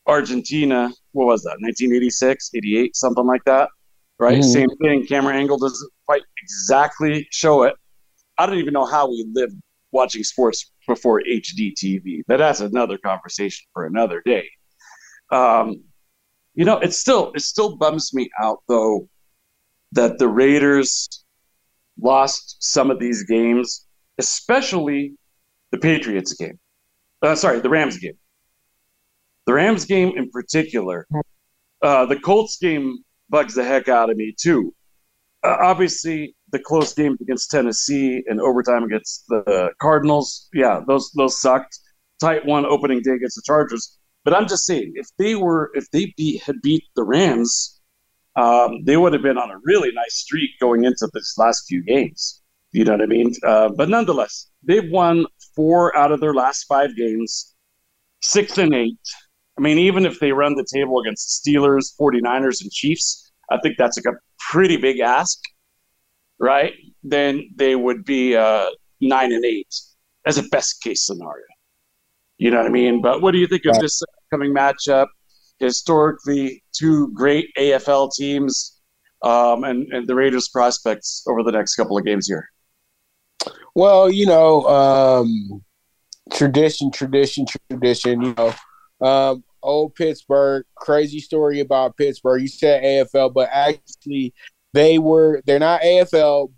Argentina, 0.06 0.90
what 1.12 1.26
was 1.26 1.44
that, 1.44 1.58
1986, 1.60 2.52
88, 2.56 2.96
something 2.96 3.26
like 3.26 3.44
that, 3.44 3.68
right? 4.20 4.40
Mm-hmm. 4.40 4.42
Same 4.42 4.70
thing. 4.82 5.06
Camera 5.06 5.36
angle 5.36 5.58
doesn't 5.58 5.92
quite 6.06 6.22
exactly 6.42 7.28
show 7.32 7.63
it. 7.63 7.76
I 8.38 8.46
don't 8.46 8.58
even 8.58 8.74
know 8.74 8.86
how 8.86 9.10
we 9.10 9.28
lived 9.34 9.56
watching 9.92 10.24
sports 10.24 10.72
before 10.88 11.21
HD 11.21 11.73
TV. 11.73 12.21
But 12.28 12.38
that's 12.38 12.62
another 12.62 12.97
conversation 12.97 13.67
for 13.73 13.86
another 13.86 14.21
day. 14.26 14.50
Um, 15.32 15.84
you 16.56 16.65
know, 16.65 16.80
it 16.80 16.93
still 16.93 17.32
it 17.36 17.41
still 17.41 17.76
bums 17.76 18.13
me 18.13 18.30
out 18.41 18.63
though 18.67 19.08
that 19.91 20.17
the 20.17 20.28
Raiders 20.28 21.23
lost 22.00 22.58
some 22.60 22.91
of 22.91 23.00
these 23.00 23.23
games, 23.23 23.86
especially 24.17 25.13
the 25.71 25.78
Patriots 25.78 26.34
game. 26.34 26.60
Uh, 27.21 27.36
sorry, 27.36 27.60
the 27.60 27.69
Rams 27.69 27.97
game. 27.97 28.17
The 29.45 29.54
Rams 29.54 29.86
game 29.86 30.17
in 30.17 30.30
particular. 30.30 31.08
Uh, 31.82 32.06
the 32.06 32.19
Colts 32.19 32.58
game 32.58 32.97
bugs 33.30 33.56
the 33.56 33.63
heck 33.63 33.88
out 33.88 34.10
of 34.10 34.17
me 34.17 34.34
too. 34.38 34.73
Uh, 35.47 35.57
obviously, 35.62 36.36
the 36.51 36.60
close 36.60 36.93
game 36.93 37.17
against 37.21 37.49
Tennessee 37.49 38.21
and 38.27 38.41
overtime 38.41 38.83
against 38.83 39.25
the 39.29 39.71
Cardinals, 39.79 40.49
yeah, 40.53 40.81
those 40.86 41.10
those 41.15 41.39
sucked. 41.39 41.79
Tight 42.19 42.45
one 42.45 42.65
opening 42.65 43.01
day 43.01 43.12
against 43.12 43.36
the 43.36 43.43
Chargers. 43.45 43.97
But 44.25 44.33
I'm 44.33 44.47
just 44.47 44.65
saying, 44.65 44.93
if 44.95 45.07
they 45.17 45.36
were, 45.36 45.71
if 45.73 45.89
they 45.91 46.13
beat, 46.17 46.41
had 46.43 46.62
beat 46.62 46.83
the 46.97 47.03
Rams, 47.03 47.79
um, 48.36 48.83
they 48.83 48.97
would 48.97 49.13
have 49.13 49.21
been 49.21 49.38
on 49.38 49.51
a 49.51 49.60
really 49.63 49.91
nice 49.93 50.15
streak 50.15 50.49
going 50.60 50.83
into 50.83 51.07
this 51.13 51.38
last 51.38 51.65
few 51.67 51.81
games. 51.83 52.41
You 52.73 52.83
know 52.83 52.93
what 52.93 53.03
I 53.03 53.05
mean? 53.05 53.33
Uh, 53.45 53.69
but 53.69 53.88
nonetheless, 53.88 54.49
they've 54.63 54.91
won 54.91 55.27
four 55.55 55.95
out 55.95 56.12
of 56.12 56.19
their 56.19 56.33
last 56.33 56.65
five 56.65 56.93
games, 56.97 57.55
six 58.21 58.57
and 58.57 58.73
eight. 58.73 58.99
I 59.57 59.62
mean, 59.62 59.77
even 59.77 60.05
if 60.05 60.19
they 60.19 60.33
run 60.33 60.55
the 60.55 60.67
table 60.73 60.99
against 60.99 61.41
the 61.45 61.51
Steelers, 61.51 61.95
49ers, 61.97 62.62
and 62.62 62.71
Chiefs, 62.71 63.31
I 63.49 63.60
think 63.60 63.77
that's 63.77 63.97
a 63.97 64.01
pretty 64.51 64.77
big 64.77 64.99
ask 64.99 65.39
right? 66.39 66.73
Then 67.03 67.49
they 67.55 67.75
would 67.75 68.05
be 68.05 68.36
uh, 68.36 68.69
nine 69.01 69.31
and 69.31 69.45
eight 69.45 69.73
as 70.25 70.38
a 70.38 70.43
best 70.43 70.81
case 70.81 71.05
scenario. 71.05 71.45
You 72.38 72.51
know 72.51 72.57
what 72.57 72.67
I 72.67 72.69
mean? 72.69 73.01
But 73.01 73.21
what 73.21 73.31
do 73.31 73.39
you 73.39 73.47
think 73.47 73.65
of 73.65 73.79
this 73.79 74.01
upcoming 74.01 74.53
matchup? 74.53 75.07
Historically, 75.60 76.63
two 76.71 77.12
great 77.13 77.49
AFL 77.57 78.12
teams, 78.13 78.79
um, 79.23 79.63
and 79.63 79.91
and 79.91 80.07
the 80.07 80.13
Raiders' 80.13 80.49
prospects 80.49 81.23
over 81.27 81.41
the 81.41 81.51
next 81.51 81.75
couple 81.75 81.97
of 81.97 82.05
games 82.05 82.27
here. 82.27 82.47
Well, 83.73 84.12
you 84.12 84.27
know, 84.27 84.67
um, 84.67 85.63
tradition, 86.31 86.91
tradition, 86.91 87.47
tradition. 87.71 88.21
You 88.21 88.36
know, 88.38 88.53
um, 89.01 89.43
old 89.63 89.96
Pittsburgh. 89.96 90.65
Crazy 90.76 91.20
story 91.20 91.60
about 91.60 91.98
Pittsburgh. 91.98 92.41
You 92.41 92.48
said 92.48 92.84
AFL, 92.84 93.34
but 93.34 93.50
actually, 93.52 94.34
they 94.74 95.00
were 95.00 95.41
they're 95.46 95.60
not 95.60 95.82
AFL, 95.82 96.52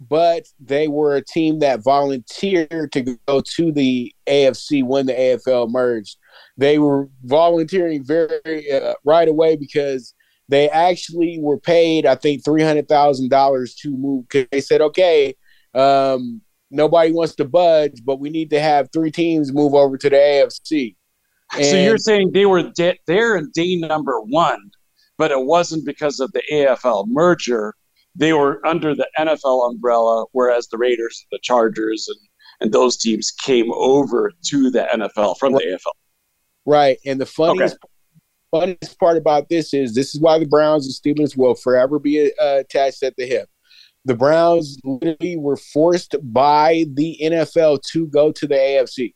but 0.00 0.46
they 0.60 0.88
were 0.88 1.16
a 1.16 1.24
team 1.24 1.60
that 1.60 1.82
volunteered 1.82 2.92
to 2.92 3.18
go 3.26 3.40
to 3.40 3.72
the 3.72 4.12
AFC 4.26 4.84
when 4.84 5.06
the 5.06 5.12
AFL 5.12 5.70
merged. 5.70 6.16
They 6.56 6.78
were 6.78 7.08
volunteering 7.22 8.04
very 8.04 8.70
uh, 8.70 8.94
right 9.04 9.28
away 9.28 9.56
because 9.56 10.14
they 10.48 10.68
actually 10.68 11.38
were 11.40 11.58
paid, 11.58 12.06
I 12.06 12.14
think, 12.14 12.44
three 12.44 12.62
hundred 12.62 12.88
thousand 12.88 13.30
dollars 13.30 13.74
to 13.76 13.90
move. 13.90 14.28
Cause 14.28 14.46
they 14.50 14.60
said, 14.60 14.80
okay, 14.80 15.34
um, 15.74 16.42
nobody 16.70 17.12
wants 17.12 17.34
to 17.36 17.44
budge, 17.44 18.04
but 18.04 18.20
we 18.20 18.30
need 18.30 18.50
to 18.50 18.60
have 18.60 18.88
three 18.92 19.10
teams 19.10 19.52
move 19.52 19.74
over 19.74 19.96
to 19.96 20.10
the 20.10 20.16
AFC. 20.16 20.96
And 21.52 21.64
so 21.64 21.76
you're 21.76 21.98
saying 21.98 22.32
they 22.32 22.46
were 22.46 22.70
de- 22.70 22.98
there 23.06 23.36
in 23.36 23.50
day 23.54 23.76
number 23.76 24.20
one 24.20 24.70
but 25.18 25.30
it 25.30 25.44
wasn't 25.44 25.84
because 25.84 26.20
of 26.20 26.32
the 26.32 26.42
AFL 26.52 27.06
merger. 27.08 27.74
They 28.14 28.32
were 28.32 28.64
under 28.66 28.94
the 28.94 29.08
NFL 29.18 29.70
umbrella, 29.70 30.26
whereas 30.32 30.68
the 30.68 30.78
Raiders, 30.78 31.26
the 31.32 31.38
Chargers, 31.42 32.08
and 32.08 32.18
and 32.60 32.72
those 32.72 32.96
teams 32.96 33.32
came 33.32 33.72
over 33.72 34.30
to 34.46 34.70
the 34.70 34.86
NFL 34.94 35.38
from 35.38 35.54
right. 35.54 35.64
the 35.64 35.72
AFL. 35.72 35.92
Right, 36.66 36.98
and 37.04 37.20
the 37.20 37.26
funniest 37.26 37.76
okay. 37.76 38.76
funniest 38.76 38.98
part 38.98 39.16
about 39.16 39.48
this 39.48 39.74
is 39.74 39.94
this 39.94 40.14
is 40.14 40.20
why 40.20 40.38
the 40.38 40.46
Browns 40.46 40.86
and 40.86 41.18
Steelers 41.18 41.36
will 41.36 41.54
forever 41.54 41.98
be 41.98 42.32
uh, 42.40 42.58
attached 42.58 43.02
at 43.02 43.16
the 43.16 43.26
hip. 43.26 43.48
The 44.04 44.14
Browns 44.14 44.78
literally 44.84 45.36
were 45.36 45.56
forced 45.56 46.14
by 46.22 46.84
the 46.94 47.18
NFL 47.22 47.82
to 47.92 48.06
go 48.08 48.30
to 48.32 48.46
the 48.46 48.54
AFC. 48.54 49.14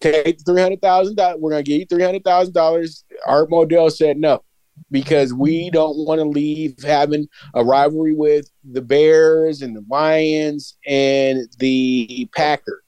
Take 0.00 0.44
three 0.44 0.60
hundred 0.60 0.80
thousand 0.80 1.16
dollars. 1.16 1.38
We're 1.40 1.50
gonna 1.50 1.62
give 1.62 1.80
you 1.80 1.86
three 1.86 2.02
hundred 2.02 2.24
thousand 2.24 2.54
dollars. 2.54 3.04
Art 3.26 3.50
Modell 3.50 3.90
said 3.90 4.16
no 4.16 4.42
because 4.90 5.34
we 5.34 5.70
don't 5.70 5.96
want 6.06 6.20
to 6.20 6.24
leave 6.24 6.76
having 6.82 7.28
a 7.54 7.64
rivalry 7.64 8.14
with 8.14 8.48
the 8.64 8.80
Bears 8.80 9.62
and 9.62 9.74
the 9.76 9.84
Lions 9.88 10.76
and 10.86 11.48
the 11.58 12.28
Packers. 12.34 12.82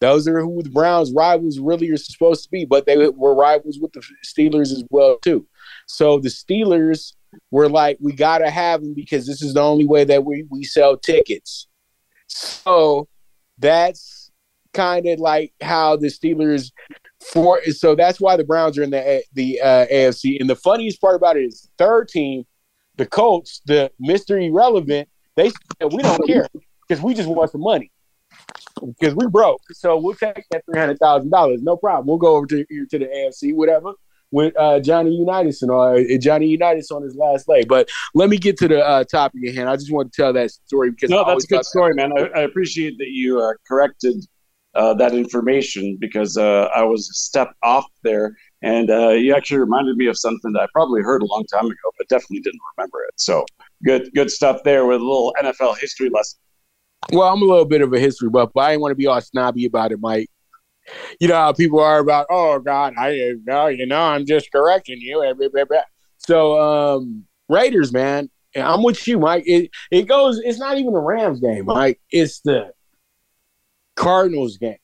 Those 0.00 0.28
are 0.28 0.40
who 0.40 0.62
the 0.62 0.70
Browns 0.70 1.12
rivals 1.12 1.58
really 1.58 1.90
are 1.90 1.96
supposed 1.96 2.44
to 2.44 2.50
be, 2.50 2.64
but 2.64 2.84
they 2.84 3.08
were 3.08 3.34
rivals 3.34 3.78
with 3.80 3.92
the 3.92 4.02
Steelers 4.24 4.70
as 4.72 4.84
well 4.90 5.18
too. 5.22 5.46
So 5.86 6.18
the 6.18 6.28
Steelers 6.28 7.14
were 7.50 7.68
like, 7.68 7.96
we 8.00 8.12
gotta 8.12 8.50
have 8.50 8.82
them 8.82 8.94
because 8.94 9.26
this 9.26 9.42
is 9.42 9.54
the 9.54 9.62
only 9.62 9.86
way 9.86 10.04
that 10.04 10.24
we 10.24 10.46
we 10.50 10.64
sell 10.64 10.96
tickets. 10.96 11.66
So 12.28 13.08
that's 13.58 14.15
kind 14.76 15.06
of 15.06 15.18
like 15.18 15.52
how 15.60 15.96
the 15.96 16.08
Steelers 16.08 16.70
for 17.32 17.62
so 17.64 17.94
that's 17.94 18.20
why 18.20 18.36
the 18.36 18.44
Browns 18.44 18.78
are 18.78 18.82
in 18.82 18.90
the 18.90 19.22
the 19.32 19.60
uh, 19.60 19.86
AFC. 19.86 20.38
And 20.40 20.48
the 20.48 20.56
funniest 20.56 21.00
part 21.00 21.16
about 21.16 21.36
it 21.36 21.44
is 21.44 21.62
the 21.62 21.84
third 21.84 22.08
team, 22.08 22.44
the 22.96 23.06
Colts, 23.06 23.62
the 23.64 23.90
Mister 23.98 24.38
Irrelevant, 24.38 25.08
they 25.34 25.50
said 25.50 25.92
we 25.92 26.02
don't 26.02 26.26
care 26.26 26.46
because 26.86 27.02
we 27.02 27.14
just 27.14 27.28
want 27.28 27.50
some 27.50 27.62
money 27.62 27.90
because 28.80 29.14
we 29.14 29.26
broke. 29.26 29.62
So 29.72 29.96
we'll 29.96 30.14
take 30.14 30.44
that 30.50 30.64
three 30.66 30.78
hundred 30.78 30.98
thousand 30.98 31.30
dollars, 31.30 31.62
no 31.62 31.76
problem. 31.76 32.06
We'll 32.06 32.18
go 32.18 32.36
over 32.36 32.46
to 32.46 32.64
to 32.64 32.98
the 32.98 33.06
AFC, 33.06 33.54
whatever. 33.54 33.92
With 34.32 34.58
uh, 34.58 34.80
Johnny 34.80 35.14
Unitas 35.14 35.62
and 35.62 35.70
uh, 35.70 35.98
Johnny 36.18 36.48
Unitas 36.48 36.90
on 36.90 37.02
his 37.02 37.14
last 37.14 37.48
leg, 37.48 37.68
but 37.68 37.88
let 38.12 38.28
me 38.28 38.38
get 38.38 38.58
to 38.58 38.66
the 38.66 38.84
uh, 38.84 39.04
topic 39.04 39.46
at 39.46 39.54
hand. 39.54 39.68
I 39.68 39.76
just 39.76 39.92
want 39.92 40.12
to 40.12 40.20
tell 40.20 40.32
that 40.32 40.50
story 40.50 40.90
because 40.90 41.10
no, 41.10 41.24
that's 41.24 41.44
a 41.44 41.46
good 41.46 41.64
story, 41.64 41.94
man. 41.94 42.10
I, 42.18 42.22
I, 42.22 42.40
appreciate 42.40 42.98
that 42.98 43.06
you 43.06 43.40
uh, 43.40 43.52
corrected 43.68 44.26
uh, 44.76 44.94
that 44.94 45.14
information 45.14 45.96
because 45.98 46.36
uh, 46.36 46.68
I 46.74 46.82
was 46.82 47.08
a 47.08 47.14
step 47.14 47.52
off 47.62 47.86
there, 48.02 48.36
and 48.62 48.90
uh, 48.90 49.10
you 49.10 49.34
actually 49.34 49.58
reminded 49.58 49.96
me 49.96 50.06
of 50.06 50.18
something 50.18 50.52
that 50.52 50.60
I 50.60 50.66
probably 50.72 51.02
heard 51.02 51.22
a 51.22 51.26
long 51.26 51.44
time 51.52 51.64
ago, 51.64 51.90
but 51.96 52.08
definitely 52.08 52.40
didn't 52.40 52.60
remember 52.76 52.98
it. 53.08 53.14
So 53.16 53.46
good, 53.84 54.10
good 54.14 54.30
stuff 54.30 54.62
there 54.64 54.86
with 54.86 55.00
a 55.00 55.04
little 55.04 55.34
NFL 55.42 55.78
history 55.78 56.10
lesson. 56.10 56.38
Well, 57.12 57.32
I'm 57.32 57.40
a 57.42 57.44
little 57.44 57.64
bit 57.64 57.80
of 57.80 57.92
a 57.92 57.98
history 57.98 58.28
buff, 58.28 58.50
but 58.54 58.60
I 58.60 58.70
didn't 58.72 58.82
want 58.82 58.92
to 58.92 58.96
be 58.96 59.06
all 59.06 59.20
snobby 59.20 59.64
about 59.64 59.92
it, 59.92 60.00
Mike. 60.00 60.28
You 61.20 61.28
know 61.28 61.34
how 61.34 61.52
people 61.52 61.80
are 61.80 61.98
about, 61.98 62.26
oh 62.30 62.60
God, 62.60 62.94
I 62.96 63.32
know, 63.44 63.66
you 63.66 63.86
know, 63.86 64.00
I'm 64.00 64.24
just 64.24 64.52
correcting 64.52 65.00
you. 65.00 65.24
So 66.18 66.60
um, 66.60 67.24
Raiders, 67.48 67.92
man, 67.92 68.30
I'm 68.54 68.82
with 68.82 69.06
you, 69.06 69.18
Mike. 69.18 69.44
It 69.46 69.70
it 69.90 70.02
goes. 70.02 70.38
It's 70.38 70.58
not 70.58 70.78
even 70.78 70.94
a 70.94 71.00
Rams 71.00 71.40
game, 71.40 71.66
Mike. 71.66 72.00
It's 72.10 72.40
the 72.40 72.72
Cardinals 73.96 74.58
game. 74.58 74.76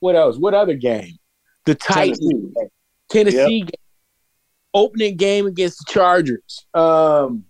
What 0.00 0.16
else? 0.16 0.36
What 0.36 0.54
other 0.54 0.74
game? 0.74 1.16
The 1.64 1.74
Titans 1.74 2.18
Tennessee, 2.18 2.52
game. 2.54 2.68
Tennessee 3.08 3.58
yep. 3.58 3.68
game. 3.68 3.70
Opening 4.74 5.16
game 5.16 5.46
against 5.46 5.78
the 5.78 5.92
Chargers. 5.92 6.66
Um, 6.74 7.44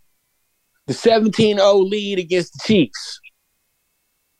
the 0.87 0.93
17-0 0.93 1.89
lead 1.89 2.19
against 2.19 2.53
the 2.55 2.61
Chiefs. 2.65 3.21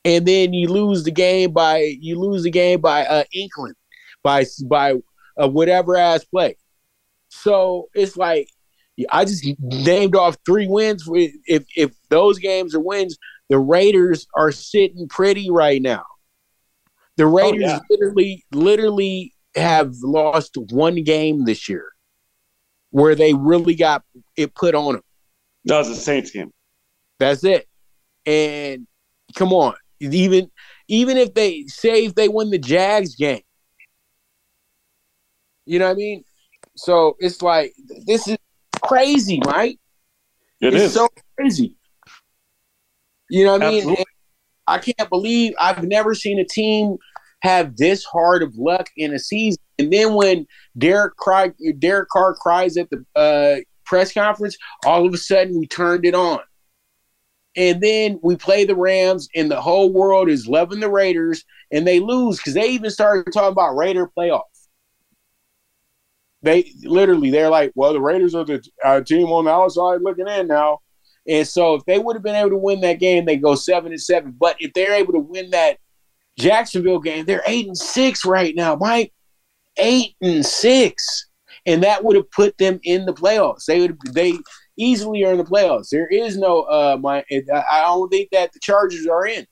And 0.05 0.27
then 0.27 0.53
you 0.53 0.69
lose 0.69 1.05
the 1.05 1.13
game 1.13 1.53
by 1.53 1.97
you 2.01 2.19
lose 2.19 2.43
the 2.43 2.51
game 2.51 2.81
by 2.81 3.07
uh 3.07 3.23
England 3.33 3.77
by 4.25 4.45
by 4.69 4.95
uh, 5.41 5.49
whatever 5.49 5.97
ass 5.97 6.25
play. 6.25 6.57
So 7.29 7.89
it's 7.95 8.17
like 8.17 8.49
I 9.11 9.25
just 9.25 9.47
named 9.61 10.17
off 10.17 10.37
three 10.45 10.67
wins. 10.67 11.09
If 11.47 11.65
if 11.77 11.93
those 12.09 12.39
games 12.39 12.75
are 12.75 12.81
wins, 12.81 13.17
the 13.49 13.59
Raiders 13.59 14.27
are 14.35 14.51
sitting 14.51 15.09
pretty 15.09 15.51
right 15.51 15.81
now. 15.81 16.05
The 17.17 17.25
oh, 17.25 17.29
Raiders 17.29 17.63
oh, 17.65 17.67
yeah. 17.67 17.79
literally, 17.91 18.45
literally 18.53 19.35
have 19.55 19.95
lost 20.03 20.57
one 20.71 21.03
game 21.03 21.45
this 21.45 21.69
year 21.69 21.93
where 22.91 23.15
they 23.15 23.35
really 23.35 23.75
got 23.75 24.03
it 24.37 24.55
put 24.55 24.75
on 24.75 24.95
them. 24.95 25.03
That 25.65 25.79
was 25.79 25.89
the 25.89 25.95
Saints 25.95 26.31
game. 26.31 26.53
That's 27.19 27.45
it. 27.45 27.69
And 28.27 28.87
come 29.35 29.53
on, 29.53 29.75
even 30.01 30.51
even 30.89 31.17
if 31.17 31.35
they 31.35 31.65
say 31.67 32.05
if 32.05 32.15
they 32.15 32.29
win 32.29 32.51
the 32.51 32.59
Jags 32.59 33.15
game, 33.15 33.43
you 35.67 35.79
know 35.79 35.87
what 35.87 35.93
I 35.93 35.97
mean? 35.97 36.25
So 36.77 37.17
it's 37.19 37.43
like 37.43 37.75
this 38.07 38.29
is 38.29 38.39
crazy, 38.83 39.41
right? 39.47 39.79
It 40.61 40.75
it's 40.75 40.85
is. 40.85 40.95
so 40.95 41.09
crazy. 41.37 41.77
You 43.31 43.45
know 43.45 43.53
what 43.53 43.63
I 43.63 43.71
mean? 43.71 43.97
I 44.67 44.79
can't 44.79 45.09
believe 45.09 45.55
I've 45.59 45.83
never 45.85 46.15
seen 46.15 46.39
a 46.39 46.45
team 46.45 46.97
have 47.41 47.77
this 47.77 48.05
hard 48.05 48.43
of 48.43 48.55
luck 48.57 48.89
in 48.97 49.13
a 49.13 49.19
season. 49.19 49.61
And 49.79 49.93
then 49.93 50.15
when 50.15 50.47
Derek 50.79 51.17
cry, 51.17 51.53
Derek 51.79 52.09
Carr 52.09 52.35
cries 52.35 52.77
at 52.77 52.89
the 52.91 53.05
uh, 53.17 53.57
press 53.85 54.13
conference, 54.13 54.57
all 54.87 55.07
of 55.07 55.13
a 55.13 55.19
sudden 55.19 55.59
we 55.59 55.67
turned 55.67 56.05
it 56.05 56.15
on. 56.15 56.41
And 57.57 57.83
then 57.83 58.19
we 58.23 58.37
play 58.37 58.65
the 58.65 58.77
Rams, 58.77 59.29
and 59.35 59.51
the 59.51 59.61
whole 59.61 59.93
world 59.93 60.31
is 60.31 60.47
loving 60.47 60.81
the 60.81 60.89
Raiders, 60.89 61.45
and 61.71 61.87
they 61.87 62.01
lose 62.01 62.39
because 62.39 62.55
they 62.55 62.71
even 62.71 62.91
started 62.91 63.31
talking 63.31 63.53
about 63.53 63.77
Raider 63.77 64.09
playoffs. 64.17 64.41
They 66.41 66.73
literally, 66.83 67.31
they're 67.31 67.51
like, 67.51 67.73
well, 67.75 67.93
the 67.93 68.01
Raiders 68.01 68.35
are 68.35 68.45
the 68.45 68.65
uh, 68.83 69.03
team 69.03 69.27
on 69.27 69.45
the 69.45 69.51
outside 69.51 70.01
looking 70.01 70.29
in 70.29 70.47
now. 70.47 70.79
And 71.27 71.47
so 71.47 71.75
if 71.75 71.85
they 71.85 71.99
would 71.99 72.17
have 72.17 72.23
been 72.23 72.35
able 72.35 72.51
to 72.51 72.57
win 72.57 72.81
that 72.81 72.99
game, 72.99 73.25
they 73.25 73.37
go 73.37 73.55
seven 73.55 73.93
and 73.93 74.01
seven. 74.01 74.35
But 74.39 74.57
if 74.59 74.73
they're 74.73 74.95
able 74.95 75.13
to 75.13 75.21
win 75.21 75.51
that 75.51 75.79
Jacksonville 76.39 76.99
game, 76.99 77.25
they're 77.25 77.45
eight 77.47 77.67
and 77.67 77.77
six 77.77 78.25
right 78.25 78.55
now, 78.55 78.77
Mike. 78.77 79.13
Eight 79.77 80.17
and 80.21 80.45
six. 80.45 81.29
And 81.65 81.83
that 81.85 82.05
would 82.05 82.17
have 82.17 82.31
put 82.31 82.59
them 82.59 82.81
in 82.83 83.07
the 83.07 83.15
playoffs. 83.15 83.67
They 83.67 83.81
would 83.81 83.99
they 84.13 84.35
easily 84.77 85.25
are 85.25 85.33
in 85.33 85.39
the 85.39 85.45
playoffs. 85.45 85.91
There 85.91 86.09
is 86.09 86.37
no 86.37 86.63
uh 86.63 86.99
my 87.01 87.25
I 87.31 87.83
don't 87.83 88.09
think 88.09 88.31
that 88.33 88.53
the 88.53 88.59
Chargers 88.59 89.07
are 89.07 89.27
in 89.27 89.47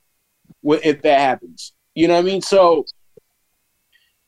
if 0.65 1.03
that 1.03 1.21
happens. 1.21 1.73
You 1.95 2.09
know 2.09 2.15
what 2.15 2.21
I 2.21 2.25
mean? 2.25 2.43
So 2.43 2.85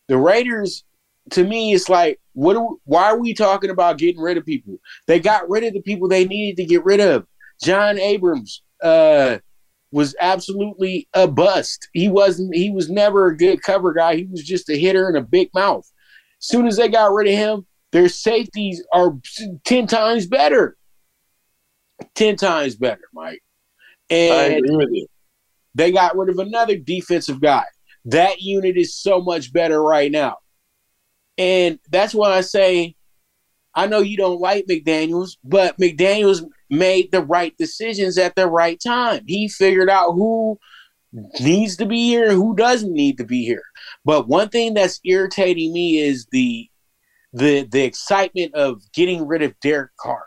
the 0.07 0.16
Raiders 0.16 0.85
to 1.31 1.44
me 1.44 1.74
it's 1.74 1.88
like 1.88 2.20
what 2.35 2.57
are, 2.57 2.68
why 2.85 3.05
are 3.05 3.18
we 3.18 3.35
talking 3.35 3.70
about 3.70 3.98
getting 3.98 4.20
rid 4.20 4.37
of 4.37 4.46
people? 4.46 4.78
They 5.07 5.20
got 5.20 5.50
rid 5.50 5.64
of 5.64 5.74
the 5.74 5.83
people 5.83 6.09
they 6.09 6.24
needed 6.24 6.62
to 6.62 6.68
get 6.68 6.85
rid 6.85 7.00
of. 7.00 7.26
John 7.62 7.98
Abrams 7.98 8.62
uh, 8.83 9.38
was 9.92 10.14
absolutely 10.20 11.09
a 11.14 11.29
bust. 11.29 11.88
He 11.92 12.09
wasn't. 12.09 12.55
He 12.55 12.70
was 12.70 12.90
never 12.90 13.29
a 13.29 13.37
good 13.37 13.62
cover 13.62 13.92
guy. 13.92 14.16
He 14.16 14.25
was 14.25 14.42
just 14.42 14.68
a 14.68 14.77
hitter 14.77 15.09
and 15.09 15.16
a 15.16 15.22
big 15.22 15.48
mouth. 15.55 15.88
As 16.40 16.48
soon 16.48 16.66
as 16.66 16.77
they 16.77 16.88
got 16.88 17.12
rid 17.12 17.29
of 17.29 17.35
him, 17.35 17.66
their 17.92 18.09
safeties 18.09 18.85
are 18.92 19.16
ten 19.64 19.87
times 19.87 20.27
better. 20.27 20.77
Ten 22.14 22.37
times 22.37 22.75
better, 22.75 23.03
Mike. 23.14 23.42
And 24.11 24.35
I 24.35 24.44
agree 24.57 24.77
with 24.77 24.88
you. 24.90 25.07
They 25.75 25.92
got 25.92 26.16
rid 26.16 26.29
of 26.29 26.38
another 26.38 26.77
defensive 26.77 27.40
guy. 27.40 27.64
That 28.07 28.40
unit 28.42 28.77
is 28.77 28.94
so 28.94 29.20
much 29.20 29.53
better 29.53 29.81
right 29.81 30.11
now. 30.11 30.38
And 31.38 31.79
that's 31.88 32.14
why 32.14 32.33
I 32.33 32.40
say, 32.40 32.96
I 33.75 33.87
know 33.87 34.01
you 34.01 34.16
don't 34.16 34.40
like 34.40 34.66
McDaniels, 34.66 35.37
but 35.44 35.79
McDaniels 35.79 36.44
made 36.73 37.13
the 37.13 37.23
right 37.23 37.55
decisions 37.59 38.17
at 38.17 38.35
the 38.35 38.49
right 38.49 38.81
time. 38.83 39.23
He 39.27 39.47
figured 39.47 39.91
out 39.91 40.13
who 40.13 40.59
needs 41.39 41.77
to 41.77 41.85
be 41.85 42.07
here 42.07 42.31
and 42.31 42.33
who 42.33 42.57
doesn't 42.57 42.93
need 42.93 43.19
to 43.19 43.25
be 43.25 43.45
here. 43.45 43.63
But 44.07 44.27
one 44.27 44.49
thing 44.49 44.73
that's 44.73 44.99
irritating 45.05 45.73
me 45.73 45.99
is 45.99 46.27
the 46.33 46.69
the 47.35 47.63
the 47.71 47.85
excitement 47.85 48.55
of 48.55 48.81
getting 48.95 49.27
rid 49.27 49.43
of 49.43 49.59
Derek 49.61 49.91
Carr. 50.01 50.25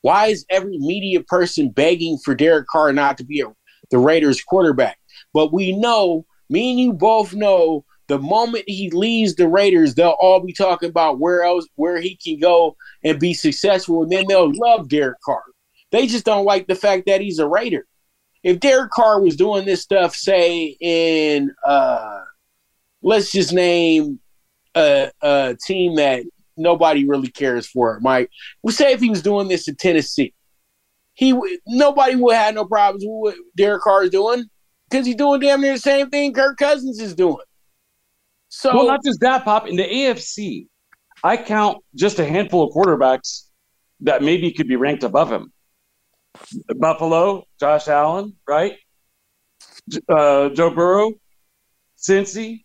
Why 0.00 0.26
is 0.28 0.46
every 0.48 0.78
media 0.78 1.22
person 1.22 1.68
begging 1.68 2.18
for 2.18 2.34
Derek 2.34 2.66
Carr 2.68 2.92
not 2.92 3.18
to 3.18 3.24
be 3.24 3.42
a, 3.42 3.46
the 3.90 3.98
Raiders 3.98 4.42
quarterback? 4.42 4.98
But 5.34 5.52
we 5.52 5.72
know, 5.72 6.24
me 6.48 6.70
and 6.70 6.80
you 6.80 6.92
both 6.94 7.34
know, 7.34 7.84
the 8.08 8.18
moment 8.18 8.64
he 8.66 8.90
leaves 8.90 9.34
the 9.34 9.48
Raiders, 9.48 9.94
they'll 9.94 10.16
all 10.20 10.40
be 10.40 10.52
talking 10.52 10.88
about 10.88 11.18
where 11.18 11.42
else 11.42 11.66
where 11.76 12.00
he 12.00 12.16
can 12.16 12.38
go 12.38 12.76
and 13.02 13.20
be 13.20 13.34
successful, 13.34 14.02
and 14.02 14.12
then 14.12 14.26
they'll 14.28 14.52
love 14.54 14.88
Derek 14.88 15.20
Carr. 15.24 15.42
They 15.94 16.08
just 16.08 16.24
don't 16.24 16.44
like 16.44 16.66
the 16.66 16.74
fact 16.74 17.06
that 17.06 17.20
he's 17.20 17.38
a 17.38 17.46
Raider. 17.46 17.86
If 18.42 18.58
Derek 18.58 18.90
Carr 18.90 19.20
was 19.20 19.36
doing 19.36 19.64
this 19.64 19.80
stuff, 19.80 20.16
say 20.16 20.76
in 20.80 21.54
uh, 21.64 22.20
let's 23.00 23.30
just 23.30 23.52
name 23.52 24.18
a, 24.74 25.12
a 25.22 25.56
team 25.64 25.94
that 25.94 26.24
nobody 26.56 27.06
really 27.06 27.28
cares 27.30 27.68
for, 27.68 28.00
Mike. 28.00 28.28
We 28.64 28.72
say 28.72 28.92
if 28.92 28.98
he 28.98 29.08
was 29.08 29.22
doing 29.22 29.46
this 29.46 29.68
in 29.68 29.76
Tennessee, 29.76 30.34
he 31.12 31.32
nobody 31.64 32.16
would 32.16 32.34
have 32.34 32.56
no 32.56 32.64
problems 32.64 33.04
with 33.06 33.36
what 33.36 33.44
Derek 33.56 33.82
Carr 33.82 34.02
is 34.02 34.10
doing. 34.10 34.46
because 34.90 35.06
he's 35.06 35.14
doing 35.14 35.38
damn 35.38 35.60
near 35.60 35.74
the 35.74 35.78
same 35.78 36.10
thing 36.10 36.32
Kirk 36.32 36.58
Cousins 36.58 37.00
is 37.00 37.14
doing. 37.14 37.38
So 38.48 38.74
well, 38.74 38.88
not 38.88 39.04
just 39.04 39.20
that, 39.20 39.44
Pop. 39.44 39.68
In 39.68 39.76
the 39.76 39.84
AFC, 39.84 40.66
I 41.22 41.36
count 41.36 41.84
just 41.94 42.18
a 42.18 42.24
handful 42.24 42.64
of 42.64 42.74
quarterbacks 42.74 43.44
that 44.00 44.24
maybe 44.24 44.52
could 44.52 44.66
be 44.66 44.74
ranked 44.74 45.04
above 45.04 45.30
him. 45.30 45.52
Buffalo, 46.76 47.44
Josh 47.58 47.88
Allen, 47.88 48.36
right? 48.46 48.76
Uh, 50.08 50.48
Joe 50.50 50.70
Burrow, 50.70 51.12
Cincy, 51.98 52.64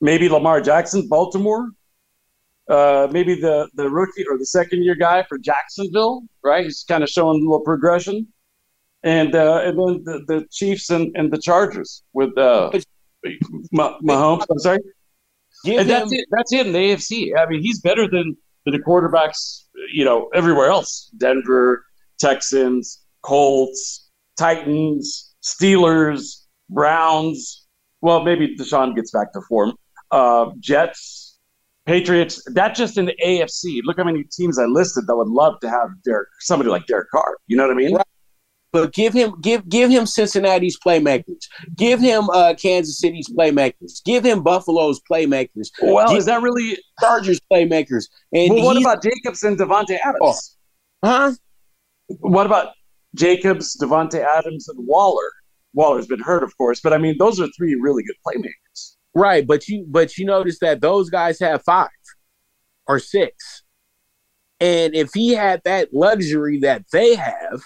maybe 0.00 0.28
Lamar 0.28 0.60
Jackson, 0.60 1.08
Baltimore, 1.08 1.70
uh, 2.68 3.08
maybe 3.10 3.34
the 3.40 3.68
the 3.74 3.88
rookie 3.88 4.24
or 4.28 4.38
the 4.38 4.46
second 4.46 4.82
year 4.82 4.96
guy 4.96 5.22
for 5.22 5.38
Jacksonville, 5.38 6.22
right? 6.42 6.64
He's 6.64 6.84
kind 6.88 7.04
of 7.04 7.08
showing 7.08 7.38
a 7.40 7.44
little 7.44 7.60
progression, 7.60 8.26
and 9.04 9.34
uh, 9.34 9.60
and 9.64 9.78
then 9.78 10.04
the, 10.04 10.24
the 10.26 10.46
Chiefs 10.50 10.90
and, 10.90 11.16
and 11.16 11.32
the 11.32 11.38
Chargers 11.38 12.02
with 12.12 12.36
uh, 12.36 12.70
Mahomes. 13.72 14.44
I'm 14.50 14.58
sorry. 14.58 14.78
and 15.64 15.88
that's 15.88 16.12
it. 16.12 16.26
That's 16.30 16.52
it 16.52 16.66
in 16.66 16.72
the 16.72 16.78
AFC. 16.78 17.38
I 17.38 17.46
mean, 17.46 17.62
he's 17.62 17.80
better 17.80 18.08
than, 18.08 18.36
than 18.64 18.74
the 18.74 18.80
quarterbacks, 18.80 19.64
you 19.92 20.04
know, 20.04 20.28
everywhere 20.34 20.68
else. 20.68 21.10
Denver, 21.16 21.85
Texans, 22.18 23.04
Colts, 23.22 24.08
Titans, 24.36 25.34
Steelers, 25.42 26.44
Browns. 26.70 27.66
Well, 28.00 28.22
maybe 28.22 28.56
Deshaun 28.56 28.94
gets 28.94 29.10
back 29.10 29.32
to 29.32 29.40
form. 29.48 29.74
Uh, 30.10 30.50
Jets, 30.60 31.38
Patriots. 31.86 32.42
That's 32.52 32.78
just 32.78 32.98
in 32.98 33.06
the 33.06 33.16
AFC. 33.24 33.80
Look 33.84 33.96
how 33.96 34.04
many 34.04 34.24
teams 34.24 34.58
I 34.58 34.64
listed 34.64 35.06
that 35.06 35.16
would 35.16 35.28
love 35.28 35.58
to 35.60 35.70
have 35.70 35.90
Derek, 36.04 36.28
somebody 36.40 36.70
like 36.70 36.86
Derek 36.86 37.10
Carr. 37.10 37.36
You 37.46 37.56
know 37.56 37.66
what 37.66 37.72
I 37.72 37.76
mean? 37.76 37.94
Right. 37.94 38.06
But 38.72 38.92
give 38.92 39.14
him 39.14 39.40
give 39.40 39.66
give 39.68 39.88
him 39.88 40.04
Cincinnati's 40.04 40.78
playmakers. 40.78 41.46
Give 41.76 41.98
him 41.98 42.28
uh, 42.28 42.54
Kansas 42.60 42.98
City's 42.98 43.28
playmakers. 43.30 44.04
Give 44.04 44.22
him 44.22 44.42
Buffalo's 44.42 45.00
playmakers. 45.10 45.70
Well, 45.80 46.08
give 46.08 46.18
is 46.18 46.26
that 46.26 46.42
really 46.42 46.76
Chargers 47.00 47.40
playmakers? 47.50 48.08
And 48.34 48.54
well, 48.54 48.64
what 48.66 48.76
about 48.76 49.02
Jacobs 49.02 49.42
and 49.44 49.58
Davante 49.58 49.96
Adams? 50.04 50.58
Oh. 51.02 51.08
Huh? 51.08 51.32
What 52.08 52.46
about 52.46 52.72
Jacobs, 53.14 53.76
Davante 53.80 54.24
Adams, 54.24 54.68
and 54.68 54.86
Waller? 54.86 55.30
Waller's 55.74 56.06
been 56.06 56.20
hurt, 56.20 56.42
of 56.42 56.56
course, 56.56 56.80
but 56.80 56.92
I 56.92 56.98
mean, 56.98 57.16
those 57.18 57.40
are 57.40 57.48
three 57.56 57.74
really 57.74 58.02
good 58.02 58.16
playmakers. 58.26 58.96
Right, 59.14 59.46
but 59.46 59.66
you 59.68 59.86
but 59.88 60.16
you 60.16 60.26
notice 60.26 60.58
that 60.60 60.80
those 60.80 61.10
guys 61.10 61.38
have 61.40 61.62
five 61.64 61.88
or 62.86 62.98
six, 62.98 63.62
and 64.60 64.94
if 64.94 65.10
he 65.14 65.32
had 65.32 65.62
that 65.64 65.92
luxury 65.92 66.58
that 66.60 66.84
they 66.92 67.14
have, 67.14 67.62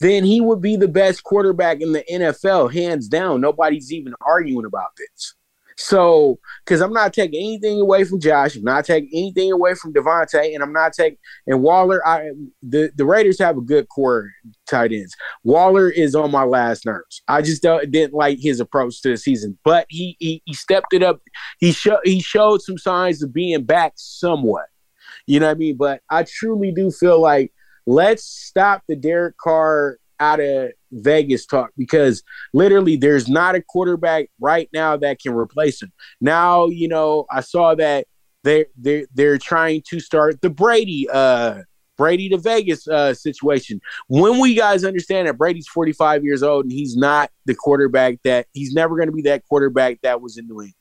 then 0.00 0.24
he 0.24 0.40
would 0.40 0.60
be 0.60 0.76
the 0.76 0.88
best 0.88 1.22
quarterback 1.22 1.80
in 1.80 1.92
the 1.92 2.04
NFL, 2.10 2.72
hands 2.72 3.08
down. 3.08 3.40
Nobody's 3.40 3.92
even 3.92 4.14
arguing 4.20 4.66
about 4.66 4.90
this. 4.96 5.34
So, 5.78 6.38
because 6.64 6.80
I'm 6.80 6.92
not 6.92 7.12
taking 7.12 7.38
anything 7.38 7.80
away 7.80 8.04
from 8.04 8.18
Josh, 8.18 8.56
I'm 8.56 8.64
not 8.64 8.86
taking 8.86 9.10
anything 9.12 9.52
away 9.52 9.74
from 9.74 9.92
Davante, 9.92 10.54
and 10.54 10.62
I'm 10.62 10.72
not 10.72 10.94
taking 10.94 11.18
and 11.46 11.62
Waller. 11.62 12.06
I 12.06 12.30
the 12.62 12.90
the 12.96 13.04
Raiders 13.04 13.38
have 13.40 13.58
a 13.58 13.60
good 13.60 13.88
core 13.88 14.30
tight 14.66 14.92
ends. 14.92 15.14
Waller 15.44 15.90
is 15.90 16.14
on 16.14 16.30
my 16.30 16.44
last 16.44 16.86
nerves. 16.86 17.22
I 17.28 17.42
just 17.42 17.62
didn't 17.62 18.14
like 18.14 18.38
his 18.40 18.58
approach 18.58 19.02
to 19.02 19.10
the 19.10 19.16
season, 19.18 19.58
but 19.64 19.86
he 19.90 20.16
he, 20.18 20.42
he 20.46 20.54
stepped 20.54 20.94
it 20.94 21.02
up. 21.02 21.20
He 21.58 21.72
showed 21.72 22.00
he 22.04 22.20
showed 22.20 22.62
some 22.62 22.78
signs 22.78 23.22
of 23.22 23.34
being 23.34 23.64
back 23.64 23.92
somewhat. 23.96 24.66
You 25.26 25.40
know 25.40 25.46
what 25.46 25.56
I 25.56 25.58
mean? 25.58 25.76
But 25.76 26.00
I 26.08 26.22
truly 26.22 26.72
do 26.72 26.90
feel 26.90 27.20
like 27.20 27.52
let's 27.86 28.24
stop 28.24 28.82
the 28.88 28.96
Derek 28.96 29.36
Carr 29.36 29.98
out 30.20 30.40
of 30.40 30.72
Vegas 30.92 31.46
talk 31.46 31.70
because 31.76 32.22
literally 32.52 32.96
there's 32.96 33.28
not 33.28 33.54
a 33.54 33.62
quarterback 33.62 34.28
right 34.40 34.68
now 34.72 34.96
that 34.96 35.20
can 35.20 35.32
replace 35.32 35.82
him. 35.82 35.92
Now, 36.20 36.66
you 36.66 36.88
know, 36.88 37.26
I 37.30 37.40
saw 37.40 37.74
that 37.74 38.06
they 38.44 38.66
they 38.78 39.06
they're 39.14 39.38
trying 39.38 39.82
to 39.88 40.00
start 40.00 40.40
the 40.40 40.50
Brady 40.50 41.08
uh 41.12 41.62
Brady 41.96 42.28
to 42.30 42.38
Vegas 42.38 42.86
uh 42.86 43.14
situation. 43.14 43.80
When 44.08 44.38
we 44.38 44.54
guys 44.54 44.84
understand 44.84 45.28
that 45.28 45.38
Brady's 45.38 45.68
45 45.68 46.24
years 46.24 46.42
old 46.42 46.66
and 46.66 46.72
he's 46.72 46.96
not 46.96 47.30
the 47.44 47.54
quarterback 47.54 48.18
that 48.24 48.46
he's 48.52 48.72
never 48.72 48.96
going 48.96 49.08
to 49.08 49.12
be 49.12 49.22
that 49.22 49.44
quarterback 49.48 50.00
that 50.02 50.20
was 50.20 50.38
in 50.38 50.46
New 50.46 50.60
England. 50.62 50.74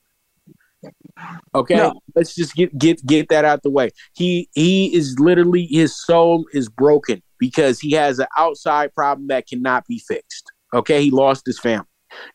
Okay, 1.55 1.75
no. 1.75 1.93
let's 2.15 2.35
just 2.35 2.55
get 2.55 2.77
get 2.77 3.03
get 3.05 3.29
that 3.29 3.45
out 3.45 3.63
the 3.63 3.69
way. 3.69 3.89
He 4.13 4.49
he 4.53 4.93
is 4.95 5.17
literally 5.19 5.65
his 5.65 5.99
soul 5.99 6.45
is 6.53 6.69
broken 6.69 7.23
because 7.39 7.79
he 7.79 7.91
has 7.91 8.19
an 8.19 8.27
outside 8.37 8.93
problem 8.93 9.27
that 9.27 9.47
cannot 9.47 9.85
be 9.87 9.99
fixed. 9.99 10.51
Okay, 10.73 11.03
he 11.03 11.11
lost 11.11 11.45
his 11.45 11.59
family. 11.59 11.87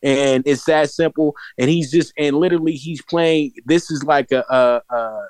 And 0.02 0.42
it's 0.46 0.64
that 0.64 0.90
simple. 0.90 1.34
And 1.58 1.70
he's 1.70 1.90
just 1.90 2.12
and 2.18 2.36
literally 2.36 2.72
he's 2.72 3.02
playing. 3.02 3.52
This 3.66 3.90
is 3.90 4.04
like 4.04 4.30
a, 4.30 4.44
a, 4.50 4.94
a 4.94 5.26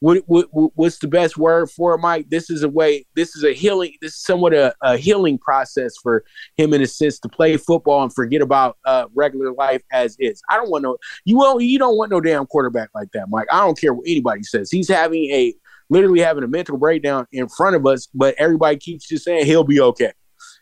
what, 0.00 0.22
what, 0.26 0.48
what's 0.52 0.98
the 0.98 1.08
best 1.08 1.36
word 1.36 1.70
for 1.70 1.94
it, 1.94 1.98
Mike? 1.98 2.30
This 2.30 2.50
is 2.50 2.62
a 2.62 2.68
way. 2.68 3.06
This 3.14 3.36
is 3.36 3.44
a 3.44 3.52
healing. 3.52 3.94
This 4.00 4.14
is 4.14 4.22
somewhat 4.22 4.54
a, 4.54 4.74
a 4.82 4.96
healing 4.96 5.38
process 5.38 5.94
for 6.02 6.24
him 6.56 6.72
in 6.74 6.82
a 6.82 6.86
sense 6.86 7.18
to 7.20 7.28
play 7.28 7.56
football 7.56 8.02
and 8.02 8.12
forget 8.12 8.40
about 8.40 8.76
uh, 8.84 9.06
regular 9.14 9.52
life 9.52 9.82
as 9.92 10.16
is. 10.18 10.42
I 10.50 10.56
don't 10.56 10.70
want 10.70 10.82
no. 10.82 10.96
You 11.24 11.36
won't. 11.36 11.62
You 11.62 11.78
don't 11.78 11.96
want 11.96 12.10
no 12.10 12.20
damn 12.20 12.46
quarterback 12.46 12.90
like 12.94 13.10
that, 13.12 13.28
Mike. 13.28 13.48
I 13.50 13.60
don't 13.60 13.78
care 13.78 13.94
what 13.94 14.06
anybody 14.06 14.42
says. 14.42 14.70
He's 14.70 14.88
having 14.88 15.24
a 15.30 15.54
literally 15.90 16.20
having 16.20 16.44
a 16.44 16.48
mental 16.48 16.76
breakdown 16.76 17.26
in 17.32 17.48
front 17.48 17.76
of 17.76 17.86
us, 17.86 18.08
but 18.14 18.34
everybody 18.38 18.76
keeps 18.76 19.08
just 19.08 19.24
saying 19.24 19.46
he'll 19.46 19.64
be 19.64 19.80
okay. 19.80 20.12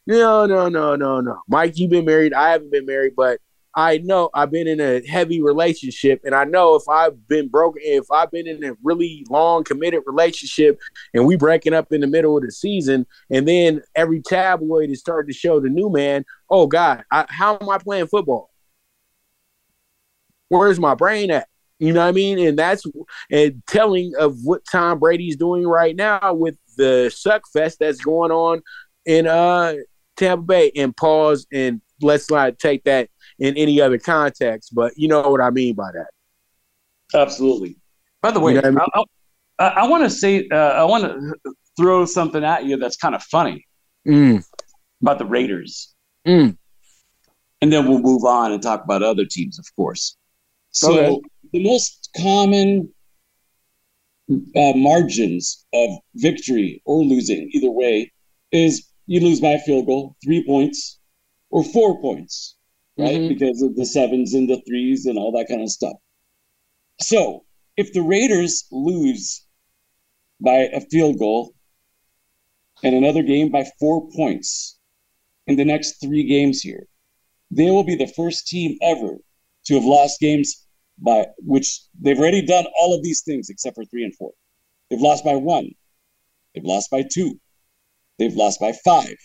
No, 0.07 0.47
no, 0.47 0.69
no, 0.69 0.95
no, 0.95 1.21
no. 1.21 1.41
Mike, 1.49 1.73
you've 1.77 1.91
been 1.91 2.05
married. 2.05 2.33
I 2.33 2.51
haven't 2.51 2.71
been 2.71 2.87
married, 2.87 3.15
but 3.17 3.41
I 3.77 3.99
know 3.99 4.31
I've 4.33 4.51
been 4.51 4.67
in 4.67 4.81
a 4.81 5.07
heavy 5.07 5.43
relationship, 5.43 6.23
and 6.25 6.35
I 6.35 6.45
know 6.45 6.77
if 6.77 6.89
I've 6.89 7.29
been 7.29 7.49
broken, 7.49 7.83
if 7.85 8.11
I've 8.11 8.31
been 8.31 8.47
in 8.47 8.65
a 8.65 8.73
really 8.83 9.27
long 9.29 9.65
committed 9.65 10.03
relationship, 10.07 10.79
and 11.13 11.27
we 11.27 11.37
breaking 11.37 11.75
up 11.75 11.93
in 11.93 12.01
the 12.01 12.07
middle 12.07 12.39
of 12.39 12.43
the 12.43 12.51
season, 12.51 13.07
and 13.31 13.47
then 13.47 13.83
every 13.95 14.23
tabloid 14.23 14.91
is 14.91 15.01
starting 15.01 15.31
to 15.31 15.39
show 15.39 15.61
the 15.61 15.69
new 15.69 15.91
man. 15.91 16.25
Oh 16.49 16.67
God, 16.67 17.05
I, 17.11 17.27
how 17.29 17.59
am 17.61 17.69
I 17.69 17.77
playing 17.77 18.07
football? 18.07 18.51
Where's 20.49 20.81
my 20.81 20.95
brain 20.95 21.31
at? 21.31 21.49
You 21.79 21.93
know 21.93 22.01
what 22.01 22.09
I 22.09 22.13
mean? 22.13 22.39
And 22.39 22.59
that's 22.59 22.85
and 23.31 23.63
telling 23.67 24.13
of 24.19 24.39
what 24.45 24.63
Tom 24.71 24.99
Brady's 24.99 25.37
doing 25.37 25.67
right 25.67 25.95
now 25.95 26.33
with 26.33 26.57
the 26.77 27.11
suck 27.15 27.43
fest 27.53 27.79
that's 27.81 28.01
going 28.01 28.31
on 28.31 28.63
in 29.05 29.27
uh 29.27 29.75
Tampa 30.17 30.43
Bay. 30.43 30.73
And 30.75 30.97
pause 30.97 31.47
and 31.53 31.81
let's 32.01 32.31
not 32.31 32.59
take 32.59 32.85
that 32.85 33.09
in 33.39 33.57
any 33.57 33.81
other 33.81 33.99
context, 33.99 34.75
but 34.75 34.93
you 34.97 35.09
know 35.09 35.29
what 35.29 35.41
I 35.41 35.51
mean 35.51 35.75
by 35.75 35.91
that. 35.93 37.19
Absolutely. 37.19 37.77
By 38.23 38.31
the 38.31 38.41
way, 38.41 38.55
you 38.55 38.63
know 38.63 38.69
I, 38.69 38.71
mean? 38.71 39.05
I, 39.59 39.67
I 39.67 39.89
want 39.89 40.05
to 40.05 40.11
say 40.11 40.49
uh, 40.51 40.57
I 40.57 40.85
want 40.85 41.05
to 41.05 41.55
throw 41.77 42.05
something 42.07 42.45
at 42.45 42.65
you 42.65 42.77
that's 42.77 42.97
kind 42.97 43.15
of 43.15 43.23
funny 43.23 43.67
mm. 44.07 44.45
about 45.03 45.19
the 45.19 45.27
Raiders, 45.27 45.95
mm. 46.27 46.57
and 47.61 47.73
then 47.73 47.89
we'll 47.89 48.01
move 48.01 48.25
on 48.25 48.53
and 48.53 48.63
talk 48.63 48.85
about 48.85 49.03
other 49.03 49.25
teams, 49.25 49.59
of 49.59 49.67
course. 49.77 50.17
So 50.71 50.99
okay. 50.99 51.21
The 51.57 51.65
most 51.65 52.11
common 52.19 52.93
uh, 54.31 54.73
margins 54.75 55.65
of 55.73 55.89
victory 56.17 56.83
or 56.85 57.03
losing, 57.03 57.49
either 57.55 57.71
way, 57.71 58.13
is 58.53 58.91
you 59.07 59.21
lose 59.21 59.41
by 59.41 59.53
a 59.53 59.59
field 59.61 59.87
goal, 59.87 60.17
three 60.23 60.45
points, 60.47 60.99
or 61.49 61.65
four 61.65 61.99
points, 62.03 62.57
right? 62.99 63.17
Mm-hmm. 63.17 63.29
Because 63.29 63.63
of 63.63 63.75
the 63.75 63.87
sevens 63.87 64.35
and 64.35 64.51
the 64.51 64.61
threes 64.69 65.07
and 65.07 65.17
all 65.17 65.33
that 65.33 65.49
kind 65.49 65.63
of 65.63 65.71
stuff. 65.71 65.95
So 67.01 67.47
if 67.79 67.95
the 67.95 68.03
Raiders 68.03 68.67
lose 68.71 69.47
by 70.39 70.69
a 70.75 70.83
field 70.83 71.19
goal 71.19 71.55
and 72.83 72.95
another 72.95 73.23
game 73.23 73.51
by 73.51 73.65
four 73.81 74.11
points 74.11 74.79
in 75.47 75.57
the 75.57 75.65
next 75.65 76.03
three 76.03 76.25
games 76.25 76.61
here, 76.61 76.87
they 77.51 77.71
will 77.71 77.85
be 77.85 77.97
the 77.97 78.13
first 78.15 78.47
team 78.47 78.77
ever 78.83 79.17
to 79.67 79.75
have 79.75 79.85
lost 79.85 80.21
games 80.21 80.66
by 80.99 81.27
which 81.39 81.81
they've 82.01 82.19
already 82.19 82.43
done 82.43 82.67
all 82.79 82.95
of 82.95 83.03
these 83.03 83.23
things 83.23 83.51
except 83.51 83.77
for 83.77 83.85
three 83.85 84.05
and 84.05 84.15
four. 84.17 84.33
They've 84.91 85.01
lost 85.01 85.25
by 85.25 85.35
one. 85.35 85.71
They've 86.55 86.65
lost 86.65 86.91
by 86.91 87.03
two. 87.03 87.39
They've 88.19 88.35
lost 88.35 88.61
by 88.61 88.73
five. 88.73 89.17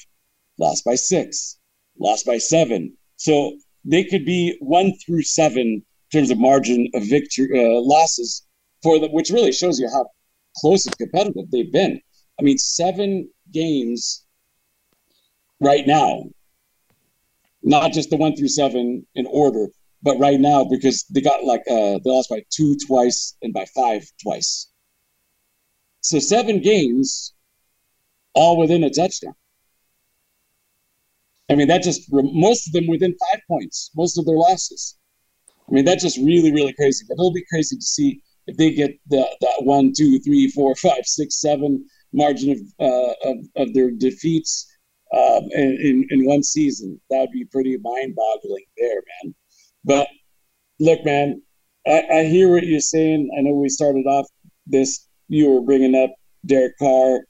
Lost 0.58 0.84
by 0.84 0.96
six. 0.96 1.58
Lost 1.98 2.26
by 2.26 2.38
seven. 2.38 2.98
So 3.18 3.58
they 3.86 4.04
could 4.04 4.26
be 4.26 4.58
one 4.60 4.94
through 4.98 5.24
seven 5.24 5.62
in 5.62 5.84
terms 6.12 6.32
of 6.32 6.40
margin 6.40 6.90
of 6.94 7.08
victory 7.08 7.48
uh, 7.54 7.80
losses 7.80 8.46
for 8.84 9.00
them, 9.00 9.12
which 9.12 9.30
really 9.30 9.52
shows 9.52 9.80
you 9.80 9.90
how 9.90 10.08
close 10.58 10.86
and 10.86 10.98
competitive 10.98 11.50
they've 11.52 11.72
been. 11.72 12.02
I 12.40 12.44
mean, 12.44 12.58
seven 12.58 13.30
games 13.52 14.26
right 15.60 15.86
now, 15.86 16.24
not 17.64 17.94
just 17.94 18.10
the 18.10 18.18
one 18.18 18.36
through 18.36 18.48
seven 18.48 19.06
in 19.16 19.26
order, 19.28 19.68
but 20.04 20.18
right 20.18 20.40
now, 20.40 20.64
because 20.64 21.06
they 21.06 21.22
got 21.22 21.44
like 21.44 21.62
uh, 21.70 22.00
they 22.04 22.10
lost 22.10 22.30
by 22.30 22.44
two 22.50 22.76
twice 22.88 23.36
and 23.42 23.54
by 23.54 23.66
five 23.66 24.06
twice. 24.22 24.68
So 26.02 26.20
seven 26.20 26.62
games, 26.62 27.34
all 28.34 28.58
within 28.58 28.84
a 28.84 28.90
touchdown. 28.90 29.36
I 31.50 31.56
mean, 31.56 31.68
that 31.68 31.84
just 31.84 32.10
most 32.12 32.68
of 32.68 32.74
them 32.74 32.88
within 32.88 33.16
five 33.32 33.42
points, 33.48 33.92
most 33.96 34.18
of 34.18 34.26
their 34.26 34.38
losses. 34.38 34.98
I 35.70 35.74
mean, 35.74 35.86
that's 35.86 36.04
just 36.04 36.18
really, 36.18 36.52
really 36.52 36.74
crazy. 36.74 37.06
But 37.08 37.16
it'll 37.16 37.34
be 37.34 37.46
crazy 37.50 37.76
to 37.76 37.82
see 37.82 38.22
if 38.48 38.58
they 38.58 38.74
get 38.74 38.98
the, 39.08 39.28
that 39.42 39.64
one, 39.64 39.94
two, 39.96 40.20
three, 40.20 40.48
four, 40.50 40.76
five, 40.76 41.06
six, 41.06 41.40
seven 41.40 41.86
margin 42.14 42.52
of 42.52 42.60
uh, 42.80 43.30
of, 43.30 43.38
of 43.58 43.74
their 43.74 43.92
defeats 43.92 44.68
um, 45.14 45.44
in, 45.52 45.78
in, 45.82 46.08
in 46.10 46.26
one 46.26 46.44
season. 46.44 47.00
That 47.10 47.20
would 47.20 47.32
be 47.32 47.46
pretty 47.46 47.78
mind 47.78 48.16
boggling 48.16 48.66
there, 48.78 49.02
man. 49.24 49.36
But 49.84 50.08
look, 50.80 51.04
man, 51.06 51.42
I, 51.88 52.04
I 52.12 52.24
hear 52.26 52.50
what 52.50 52.66
you're 52.66 52.80
saying. 52.80 53.30
I 53.38 53.42
know 53.42 53.54
we 53.54 53.70
started 53.70 54.06
off 54.06 54.28
this, 54.68 55.08
you 55.28 55.50
were 55.50 55.62
bringing 55.62 55.96
up 55.96 56.12
Derek 56.46 56.78
Carr. 56.78 57.22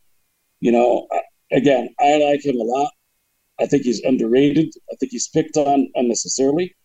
You 0.59 0.71
know, 0.71 1.07
again, 1.51 1.89
I 1.99 2.17
like 2.17 2.45
him 2.45 2.55
a 2.55 2.63
lot. 2.63 2.91
I 3.59 3.65
think 3.65 3.83
he's 3.83 4.03
underrated. 4.03 4.73
I 4.91 4.95
think 4.99 5.11
he's 5.11 5.27
picked 5.29 5.57
on 5.57 5.89
unnecessarily. 5.95 6.75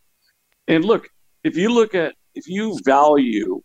And 0.69 0.85
look, 0.85 1.09
if 1.45 1.57
you 1.57 1.71
look 1.71 1.95
at, 1.95 2.15
if 2.35 2.49
you 2.49 2.79
value 2.85 3.63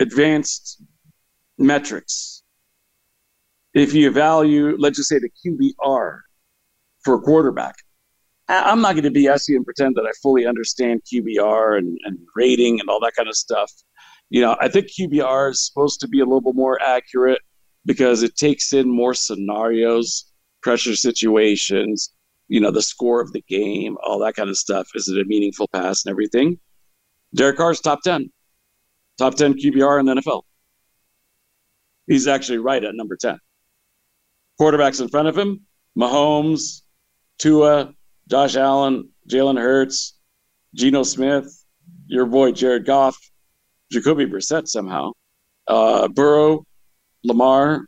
advanced 0.00 0.82
metrics, 1.58 2.42
if 3.74 3.94
you 3.94 4.10
value, 4.10 4.76
let's 4.78 4.96
just 4.96 5.08
say 5.08 5.18
the 5.18 5.30
QBR 5.44 6.20
for 7.04 7.14
a 7.14 7.20
quarterback, 7.20 7.74
I'm 8.48 8.80
not 8.80 8.92
going 8.92 9.04
to 9.04 9.10
BS 9.10 9.48
you 9.48 9.56
and 9.56 9.64
pretend 9.64 9.96
that 9.96 10.04
I 10.04 10.12
fully 10.22 10.46
understand 10.46 11.02
QBR 11.10 11.78
and, 11.78 11.98
and 12.04 12.18
rating 12.36 12.78
and 12.78 12.88
all 12.88 13.00
that 13.00 13.14
kind 13.16 13.28
of 13.28 13.36
stuff. 13.36 13.72
You 14.28 14.42
know, 14.42 14.56
I 14.60 14.68
think 14.68 14.88
QBR 14.88 15.50
is 15.50 15.66
supposed 15.66 16.00
to 16.00 16.08
be 16.08 16.20
a 16.20 16.24
little 16.24 16.40
bit 16.40 16.54
more 16.54 16.80
accurate 16.82 17.40
because 17.86 18.22
it 18.22 18.36
takes 18.36 18.72
in 18.72 18.88
more 18.88 19.14
scenarios, 19.14 20.30
pressure 20.62 20.96
situations, 20.96 22.14
you 22.48 22.60
know, 22.60 22.70
the 22.70 22.82
score 22.82 23.20
of 23.20 23.32
the 23.32 23.42
game, 23.48 23.96
all 24.02 24.18
that 24.18 24.34
kind 24.34 24.50
of 24.50 24.56
stuff. 24.56 24.88
Is 24.94 25.08
it 25.08 25.20
a 25.20 25.24
meaningful 25.24 25.68
pass 25.68 26.04
and 26.04 26.10
everything? 26.10 26.58
Derek 27.34 27.56
Carr's 27.56 27.80
top 27.80 28.02
10, 28.02 28.30
top 29.18 29.34
10 29.34 29.54
QBR 29.54 30.00
in 30.00 30.06
the 30.06 30.14
NFL. 30.14 30.42
He's 32.06 32.26
actually 32.26 32.58
right 32.58 32.84
at 32.84 32.94
number 32.94 33.16
10. 33.16 33.38
Quarterbacks 34.60 35.00
in 35.00 35.08
front 35.08 35.28
of 35.28 35.36
him 35.36 35.66
Mahomes, 35.98 36.82
Tua, 37.38 37.93
Josh 38.28 38.56
Allen, 38.56 39.08
Jalen 39.28 39.58
Hurts, 39.58 40.16
Geno 40.74 41.02
Smith, 41.02 41.64
your 42.06 42.26
boy 42.26 42.52
Jared 42.52 42.86
Goff, 42.86 43.16
Jacoby 43.92 44.26
Brissett 44.26 44.66
somehow, 44.66 45.12
uh, 45.68 46.08
Burrow, 46.08 46.64
Lamar, 47.22 47.86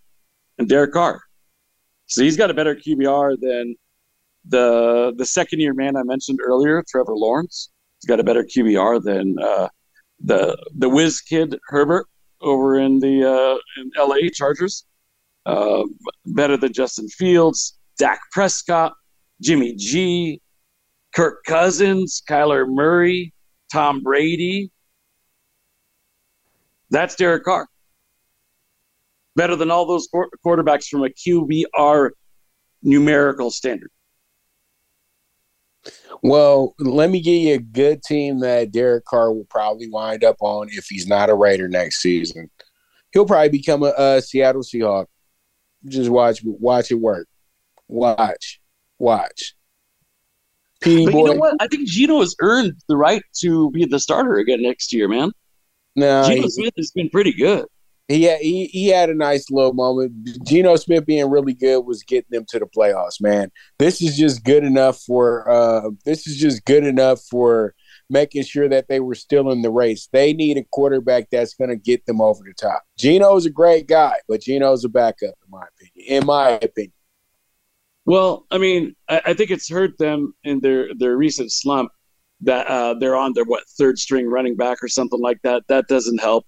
and 0.59 0.68
Derek 0.68 0.93
Carr. 0.93 1.20
So 2.07 2.22
he's 2.22 2.37
got 2.37 2.51
a 2.51 2.55
better 2.55 2.74
QBR 2.74 3.37
than 3.41 3.74
the 4.49 5.12
the 5.16 5.26
second 5.26 5.61
year 5.61 5.74
man 5.74 5.97
I 5.97 6.03
mentioned 6.05 6.39
earlier, 6.43 6.82
Trevor 6.89 7.16
Lawrence. 7.16 7.70
He's 8.01 8.09
got 8.09 8.20
a 8.20 8.24
better 8.24 8.45
QBR 8.45 9.03
than 9.03 9.37
uh, 9.43 9.68
the 10.20 10.57
the 10.78 10.89
whiz 10.89 11.20
kid 11.20 11.59
Herbert 11.66 12.07
over 12.41 12.78
in 12.78 13.01
the 13.01 13.24
uh, 13.24 13.80
in 13.80 13.91
LA 13.99 14.28
Chargers. 14.32 14.84
Uh, 15.45 15.84
better 16.26 16.57
than 16.57 16.72
Justin 16.72 17.09
Fields, 17.09 17.78
Dak 17.99 18.18
Prescott, 18.32 18.95
Jimmy 19.41 19.74
G, 19.74 20.41
Kirk 21.14 21.45
Cousins, 21.45 22.22
Kyler 22.28 22.66
Murray, 22.68 23.32
Tom 23.72 24.03
Brady. 24.03 24.70
That's 26.91 27.16
Derek 27.16 27.45
Carr. 27.45 27.68
Better 29.34 29.57
than 29.57 29.70
all 29.70 29.87
those 29.87 30.09
quarterbacks 30.45 30.87
from 30.87 31.05
a 31.05 31.09
QBR 31.09 32.11
numerical 32.82 33.51
standard. 33.51 33.91
Well, 36.22 36.74
let 36.78 37.11
me 37.11 37.20
give 37.20 37.34
you 37.34 37.55
a 37.55 37.59
good 37.59 38.03
team 38.03 38.41
that 38.41 38.72
Derek 38.72 39.05
Carr 39.05 39.32
will 39.32 39.45
probably 39.45 39.89
wind 39.89 40.24
up 40.24 40.37
on 40.41 40.68
if 40.70 40.87
he's 40.87 41.07
not 41.07 41.30
a 41.30 41.34
Raider 41.34 41.68
next 41.68 42.01
season. 42.01 42.51
He'll 43.12 43.26
probably 43.26 43.51
become 43.51 43.82
a, 43.82 43.93
a 43.97 44.22
Seattle 44.22 44.62
Seahawk. 44.62 45.07
Just 45.87 46.11
watch, 46.11 46.41
watch 46.45 46.91
it 46.91 46.97
work. 46.97 47.28
Watch. 47.89 48.61
Watch. 48.99 49.55
P. 50.80 51.11
Boy. 51.11 51.18
You 51.18 51.24
know 51.34 51.40
what? 51.40 51.57
I 51.61 51.68
think 51.68 51.88
Geno 51.88 52.20
has 52.20 52.34
earned 52.40 52.74
the 52.88 52.97
right 52.97 53.22
to 53.40 53.70
be 53.70 53.84
the 53.84 53.99
starter 53.99 54.36
again 54.36 54.62
next 54.62 54.92
year, 54.92 55.09
man. 55.09 55.32
No, 55.94 56.24
Geno 56.28 56.49
Smith 56.49 56.74
has 56.76 56.90
been 56.90 57.09
pretty 57.09 57.32
good. 57.32 57.66
He 58.09 58.22
had, 58.22 58.40
he, 58.40 58.66
he 58.66 58.86
had 58.88 59.11
a 59.11 59.14
nice 59.14 59.51
little 59.51 59.72
moment. 59.72 60.12
Geno 60.44 60.76
Smith 60.76 61.07
being 61.07 61.28
really 61.28 61.55
good 61.55 61.80
was 61.80 62.05
getting 62.05 62.30
them 62.30 62.44
to 62.51 62.61
the 62.61 62.66
playoffs, 62.66 63.20
man. 63.20 63.51
This 63.80 64.01
is 64.01 64.16
just 64.16 64.44
good 64.44 64.62
enough 64.62 65.01
for 65.01 65.51
uh 65.51 65.90
this 66.05 66.28
is 66.28 66.36
just 66.36 66.64
good 66.66 66.84
enough 66.84 67.20
for 67.28 67.74
making 68.09 68.44
sure 68.44 68.68
that 68.68 68.86
they 68.86 69.01
were 69.01 69.16
still 69.16 69.51
in 69.51 69.62
the 69.62 69.70
race. 69.70 70.09
They 70.12 70.32
need 70.32 70.57
a 70.57 70.64
quarterback 70.70 71.30
that's 71.32 71.55
going 71.55 71.70
to 71.70 71.76
get 71.76 72.07
them 72.07 72.20
over 72.20 72.44
the 72.44 72.55
top. 72.55 72.84
Geno's 72.97 73.47
a 73.47 73.51
great 73.51 73.88
guy, 73.88 74.14
but 74.28 74.42
Geno's 74.42 74.84
a 74.84 74.88
backup 74.88 75.34
in 75.44 75.51
my 75.51 75.64
opinion. 75.74 76.20
In 76.20 76.26
my 76.26 76.51
opinion. 76.51 76.92
Well, 78.07 78.47
I 78.53 78.59
mean, 78.59 78.95
I, 79.09 79.21
I, 79.27 79.35
think 79.35 79.51
it's 79.51 79.69
hurt 79.69 79.99
them 79.99 80.33
in 80.45 80.61
their 80.61 80.95
their 80.95 81.17
recent 81.17 81.53
slump 81.53 81.91
that 82.43 82.67
uh, 82.69 82.95
they're 82.95 83.17
on 83.17 83.33
their 83.35 83.45
what 83.45 83.65
third 83.77 83.99
string 83.99 84.29
running 84.29 84.57
back 84.57 84.79
or 84.83 84.89
something 84.89 85.21
like 85.21 85.43
that. 85.43 85.65
That 85.69 85.89
doesn't 85.89 86.21
help. 86.21 86.47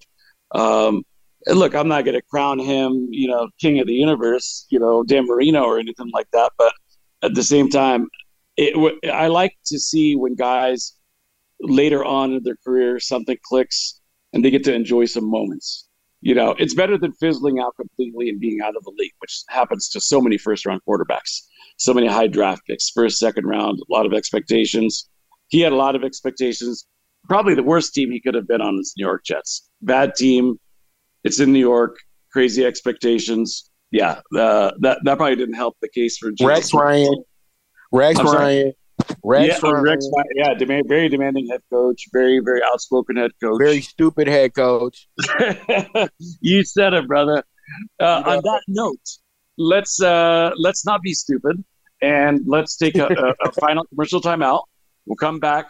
Um, 0.55 1.03
look, 1.47 1.75
I'm 1.75 1.89
not 1.89 2.05
going 2.05 2.15
to 2.15 2.21
crown 2.21 2.59
him, 2.59 3.09
you 3.11 3.27
know, 3.27 3.49
king 3.59 3.79
of 3.79 3.87
the 3.87 3.93
universe, 3.93 4.65
you 4.69 4.79
know, 4.79 5.03
Dan 5.03 5.27
Marino 5.27 5.63
or 5.63 5.79
anything 5.79 6.09
like 6.13 6.31
that. 6.31 6.53
But 6.57 6.73
at 7.23 7.35
the 7.35 7.43
same 7.43 7.69
time, 7.69 8.07
it, 8.55 8.97
I 9.11 9.27
like 9.27 9.57
to 9.65 9.77
see 9.77 10.15
when 10.15 10.35
guys 10.35 10.95
later 11.59 12.05
on 12.05 12.33
in 12.33 12.43
their 12.43 12.57
career 12.65 13.01
something 13.01 13.37
clicks 13.43 13.99
and 14.31 14.45
they 14.45 14.49
get 14.49 14.63
to 14.63 14.73
enjoy 14.73 15.05
some 15.05 15.29
moments 15.29 15.88
you 16.21 16.35
know, 16.35 16.55
it's 16.59 16.73
better 16.73 16.97
than 16.97 17.13
fizzling 17.13 17.59
out 17.59 17.75
completely 17.75 18.29
and 18.29 18.39
being 18.39 18.61
out 18.61 18.75
of 18.75 18.83
the 18.83 18.91
league, 18.97 19.13
which 19.19 19.43
happens 19.49 19.89
to 19.89 20.01
so 20.01 20.19
many 20.19 20.37
first 20.37 20.65
round 20.65 20.81
quarterbacks, 20.87 21.41
so 21.77 21.93
many 21.93 22.07
high 22.07 22.27
draft 22.27 22.61
picks, 22.67 22.89
first, 22.89 23.19
second 23.19 23.45
round, 23.45 23.79
a 23.79 23.93
lot 23.93 24.05
of 24.05 24.13
expectations. 24.13 25.09
He 25.47 25.61
had 25.61 25.71
a 25.71 25.77
lot 25.77 25.95
of 25.95 26.03
expectations. 26.03 26.85
Probably 27.27 27.55
the 27.55 27.63
worst 27.63 27.93
team 27.93 28.11
he 28.11 28.19
could 28.19 28.35
have 28.35 28.47
been 28.47 28.61
on 28.61 28.77
is 28.79 28.93
New 28.97 29.05
York 29.05 29.23
Jets. 29.23 29.69
Bad 29.81 30.15
team. 30.15 30.59
It's 31.23 31.39
in 31.39 31.53
New 31.53 31.59
York. 31.59 31.97
Crazy 32.31 32.65
expectations. 32.65 33.69
Yeah, 33.91 34.19
uh, 34.37 34.71
that 34.81 34.99
that 35.03 35.17
probably 35.17 35.35
didn't 35.35 35.55
help 35.55 35.75
the 35.81 35.89
case 35.89 36.17
for 36.17 36.31
Rex 36.41 36.73
Ryan. 36.73 37.23
Rex 37.91 38.19
Ryan. 38.21 38.73
Rex, 39.23 39.59
yeah, 39.61 39.71
Rex, 39.71 40.09
yeah, 40.35 40.53
demand, 40.53 40.87
very 40.87 41.09
demanding 41.09 41.47
head 41.47 41.61
coach, 41.69 42.07
very, 42.11 42.39
very 42.39 42.61
outspoken 42.63 43.17
head 43.17 43.31
coach, 43.41 43.59
very 43.59 43.81
stupid 43.81 44.27
head 44.27 44.53
coach. 44.53 45.07
you 46.41 46.63
said 46.63 46.93
it, 46.93 47.07
brother. 47.07 47.43
Uh, 47.99 48.23
on 48.25 48.43
that 48.43 48.61
note, 48.67 48.99
let's 49.57 50.01
uh, 50.01 50.51
let's 50.57 50.85
not 50.85 51.01
be 51.01 51.13
stupid, 51.13 51.63
and 52.01 52.41
let's 52.47 52.75
take 52.75 52.95
a, 52.95 53.07
a, 53.07 53.47
a 53.47 53.51
final 53.59 53.85
commercial 53.85 54.21
timeout. 54.21 54.63
We'll 55.05 55.17
come 55.17 55.39
back, 55.39 55.67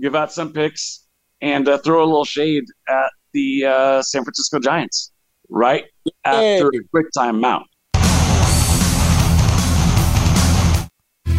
give 0.00 0.14
out 0.14 0.32
some 0.32 0.52
picks, 0.52 1.06
and 1.40 1.68
uh, 1.68 1.78
throw 1.78 2.02
a 2.02 2.06
little 2.06 2.24
shade 2.24 2.64
at 2.88 3.10
the 3.32 3.66
uh, 3.66 4.02
San 4.02 4.24
Francisco 4.24 4.58
Giants 4.58 5.12
right 5.48 5.84
after 6.24 6.68
a 6.68 6.84
quick 6.90 7.06
timeout. 7.16 7.64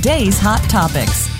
today's 0.00 0.38
hot 0.38 0.62
topics. 0.70 1.39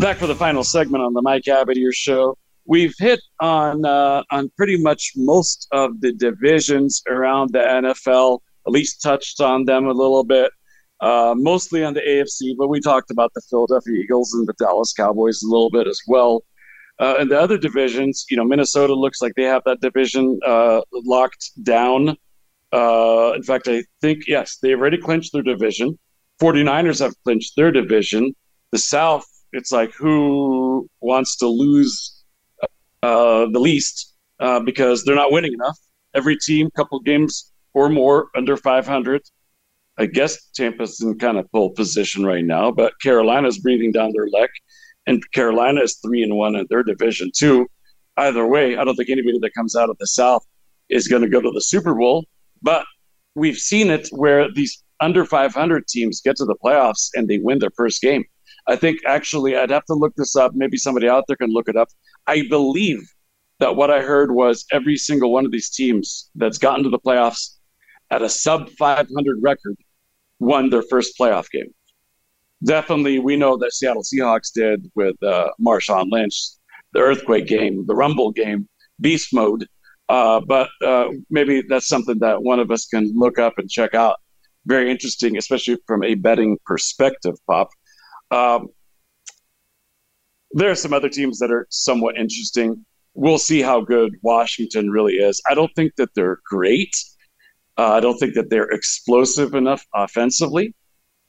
Back 0.00 0.18
for 0.18 0.26
the 0.26 0.34
final 0.34 0.62
segment 0.62 1.02
on 1.02 1.14
the 1.14 1.22
Mike 1.22 1.44
Abadir 1.44 1.92
Show 1.92 2.36
we've 2.66 2.94
hit 2.98 3.20
on 3.40 3.84
uh, 3.84 4.22
on 4.30 4.50
pretty 4.56 4.76
much 4.76 5.12
most 5.16 5.68
of 5.72 6.00
the 6.00 6.12
divisions 6.12 7.02
around 7.08 7.52
the 7.52 7.58
NFL. 7.58 8.40
At 8.66 8.72
least 8.72 9.00
touched 9.00 9.40
on 9.40 9.64
them 9.64 9.86
a 9.86 9.92
little 9.92 10.24
bit, 10.24 10.50
uh, 11.00 11.34
mostly 11.36 11.84
on 11.84 11.94
the 11.94 12.00
AFC. 12.00 12.56
But 12.58 12.68
we 12.68 12.80
talked 12.80 13.10
about 13.10 13.32
the 13.34 13.42
Philadelphia 13.48 13.94
Eagles 13.94 14.34
and 14.34 14.46
the 14.46 14.54
Dallas 14.54 14.92
Cowboys 14.92 15.42
a 15.42 15.46
little 15.46 15.70
bit 15.70 15.86
as 15.86 16.00
well. 16.08 16.44
Uh, 16.98 17.16
and 17.20 17.30
the 17.30 17.38
other 17.38 17.58
divisions, 17.58 18.24
you 18.28 18.36
know, 18.36 18.44
Minnesota 18.44 18.94
looks 18.94 19.22
like 19.22 19.34
they 19.36 19.44
have 19.44 19.62
that 19.66 19.80
division 19.80 20.40
uh, 20.44 20.80
locked 20.92 21.50
down. 21.62 22.16
Uh, 22.72 23.32
in 23.36 23.42
fact, 23.42 23.68
I 23.68 23.84
think 24.00 24.24
yes, 24.26 24.56
they've 24.60 24.78
already 24.78 24.98
clinched 24.98 25.32
their 25.32 25.42
division. 25.42 25.96
49ers 26.42 26.98
have 27.00 27.14
clinched 27.22 27.54
their 27.56 27.70
division. 27.70 28.34
The 28.72 28.78
South, 28.78 29.26
it's 29.52 29.72
like 29.72 29.92
who 29.92 30.88
wants 31.00 31.36
to 31.36 31.46
lose 31.46 32.24
uh, 33.02 33.46
the 33.52 33.58
least 33.58 34.14
uh, 34.40 34.60
because 34.60 35.04
they're 35.04 35.14
not 35.14 35.32
winning 35.32 35.52
enough. 35.52 35.78
Every 36.14 36.36
team, 36.36 36.70
couple 36.70 36.98
games 37.00 37.52
or 37.74 37.88
more 37.88 38.28
under 38.34 38.56
500. 38.56 39.22
I 39.98 40.06
guess 40.06 40.50
Tampa's 40.54 41.00
in 41.00 41.18
kind 41.18 41.38
of 41.38 41.50
pole 41.52 41.70
position 41.70 42.24
right 42.24 42.44
now, 42.44 42.70
but 42.70 42.92
Carolina's 43.02 43.58
breathing 43.58 43.92
down 43.92 44.12
their 44.12 44.26
neck, 44.28 44.50
and 45.06 45.22
Carolina 45.32 45.80
is 45.80 45.98
three 46.04 46.22
and 46.22 46.36
one 46.36 46.54
in 46.54 46.66
their 46.68 46.82
division 46.82 47.30
too. 47.34 47.66
Either 48.18 48.46
way, 48.46 48.76
I 48.76 48.84
don't 48.84 48.96
think 48.96 49.10
anybody 49.10 49.38
that 49.38 49.54
comes 49.54 49.76
out 49.76 49.90
of 49.90 49.96
the 49.98 50.06
South 50.06 50.44
is 50.88 51.08
going 51.08 51.22
to 51.22 51.28
go 51.28 51.40
to 51.40 51.50
the 51.50 51.60
Super 51.60 51.94
Bowl, 51.94 52.24
but 52.62 52.84
we've 53.34 53.56
seen 53.56 53.90
it 53.90 54.08
where 54.10 54.50
these 54.52 54.82
under 55.00 55.24
500 55.24 55.86
teams 55.86 56.20
get 56.20 56.36
to 56.36 56.44
the 56.44 56.56
playoffs 56.56 57.10
and 57.14 57.28
they 57.28 57.38
win 57.38 57.58
their 57.58 57.70
first 57.76 58.00
game. 58.00 58.24
I 58.68 58.76
think 58.76 59.00
actually 59.06 59.56
I'd 59.56 59.70
have 59.70 59.84
to 59.86 59.94
look 59.94 60.14
this 60.16 60.36
up. 60.36 60.52
Maybe 60.54 60.76
somebody 60.76 61.08
out 61.08 61.24
there 61.28 61.36
can 61.36 61.52
look 61.52 61.68
it 61.68 61.76
up. 61.76 61.88
I 62.26 62.46
believe 62.48 63.00
that 63.60 63.76
what 63.76 63.90
I 63.90 64.02
heard 64.02 64.32
was 64.32 64.64
every 64.72 64.96
single 64.96 65.32
one 65.32 65.46
of 65.46 65.52
these 65.52 65.70
teams 65.70 66.30
that's 66.34 66.58
gotten 66.58 66.84
to 66.84 66.90
the 66.90 66.98
playoffs 66.98 67.56
at 68.10 68.22
a 68.22 68.28
sub 68.28 68.68
500 68.70 69.38
record 69.42 69.76
won 70.38 70.70
their 70.70 70.82
first 70.82 71.18
playoff 71.18 71.50
game. 71.50 71.72
Definitely, 72.64 73.18
we 73.18 73.36
know 73.36 73.56
that 73.58 73.72
Seattle 73.72 74.02
Seahawks 74.02 74.52
did 74.52 74.90
with 74.94 75.20
uh, 75.22 75.48
Marshawn 75.60 76.10
Lynch, 76.10 76.34
the 76.92 77.00
earthquake 77.00 77.46
game, 77.46 77.84
the 77.86 77.94
rumble 77.94 78.30
game, 78.32 78.68
beast 79.00 79.32
mode. 79.32 79.66
Uh, 80.08 80.40
but 80.40 80.68
uh, 80.84 81.08
maybe 81.30 81.62
that's 81.68 81.88
something 81.88 82.18
that 82.20 82.42
one 82.42 82.60
of 82.60 82.70
us 82.70 82.86
can 82.86 83.12
look 83.14 83.38
up 83.38 83.54
and 83.58 83.68
check 83.68 83.94
out. 83.94 84.16
Very 84.64 84.90
interesting, 84.90 85.36
especially 85.36 85.76
from 85.86 86.02
a 86.02 86.14
betting 86.14 86.58
perspective, 86.64 87.34
Pop. 87.46 87.70
Um, 88.30 88.68
there 90.52 90.70
are 90.70 90.76
some 90.76 90.92
other 90.92 91.08
teams 91.08 91.38
that 91.38 91.50
are 91.50 91.66
somewhat 91.70 92.16
interesting. 92.16 92.84
We'll 93.14 93.38
see 93.38 93.62
how 93.62 93.80
good 93.80 94.14
Washington 94.22 94.90
really 94.90 95.14
is. 95.14 95.40
I 95.48 95.54
don't 95.54 95.72
think 95.74 95.96
that 95.96 96.10
they're 96.14 96.40
great. 96.48 96.94
Uh, 97.78 97.92
I 97.92 98.00
don't 98.00 98.18
think 98.18 98.34
that 98.34 98.48
they're 98.48 98.70
explosive 98.70 99.54
enough 99.54 99.84
offensively, 99.94 100.74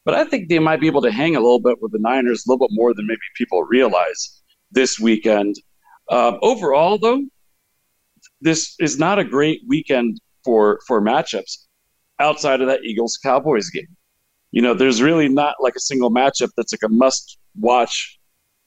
but 0.06 0.16
I 0.16 0.24
think 0.24 0.48
they 0.48 0.60
might 0.60 0.80
be 0.80 0.88
able 0.88 1.02
to 1.02 1.12
hang 1.12 1.36
a 1.36 1.42
little 1.42 1.60
bit 1.60 1.82
with 1.82 1.92
the 1.92 2.00
Niners, 2.00 2.46
a 2.46 2.52
little 2.52 2.68
bit 2.68 2.74
more 2.74 2.94
than 2.94 3.06
maybe 3.06 3.20
people 3.36 3.64
realize 3.64 4.42
this 4.72 5.00
weekend. 5.00 5.56
Uh, 6.10 6.38
overall, 6.42 6.98
though, 6.98 7.22
this 8.40 8.76
is 8.80 8.98
not 8.98 9.20
a 9.20 9.26
great 9.26 9.62
weekend 9.68 10.20
for 10.46 10.80
for 10.88 11.02
matchups 11.02 11.66
outside 12.20 12.62
of 12.62 12.68
that 12.68 12.84
Eagles 12.84 13.20
Cowboys 13.22 13.70
game. 13.70 13.97
You 14.58 14.64
know, 14.64 14.74
there's 14.74 15.04
really 15.04 15.30
not 15.30 15.58
like 15.60 15.76
a 15.76 15.80
single 15.80 16.10
matchup 16.10 16.50
that's 16.58 16.74
like 16.74 16.82
a 16.84 16.90
must 16.90 17.38
watch 17.60 18.18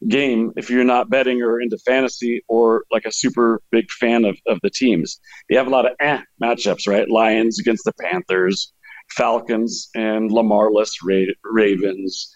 game 0.07 0.53
if 0.57 0.71
you're 0.71 0.85
not 0.85 1.11
betting 1.11 1.43
or 1.43 1.61
into 1.61 1.77
fantasy 1.79 2.45
or 2.47 2.85
like 2.93 3.07
a 3.07 3.13
super 3.13 3.61
big 3.73 3.91
fan 3.91 4.25
of, 4.25 4.39
of 4.47 4.61
the 4.63 4.71
teams. 4.71 5.19
You 5.49 5.59
have 5.59 5.67
a 5.67 5.71
lot 5.71 5.87
of 5.87 5.97
eh 5.99 6.21
matchups, 6.41 6.87
right? 6.87 7.11
Lions 7.11 7.59
against 7.59 7.83
the 7.85 7.93
Panthers, 8.01 8.73
Falcons 9.17 9.91
and 9.97 10.31
Lamarless 10.31 10.93
Ra- 11.03 11.35
Ravens, 11.43 12.33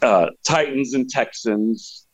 uh, 0.00 0.28
Titans 0.42 0.94
and 0.94 1.10
Texans, 1.10 2.06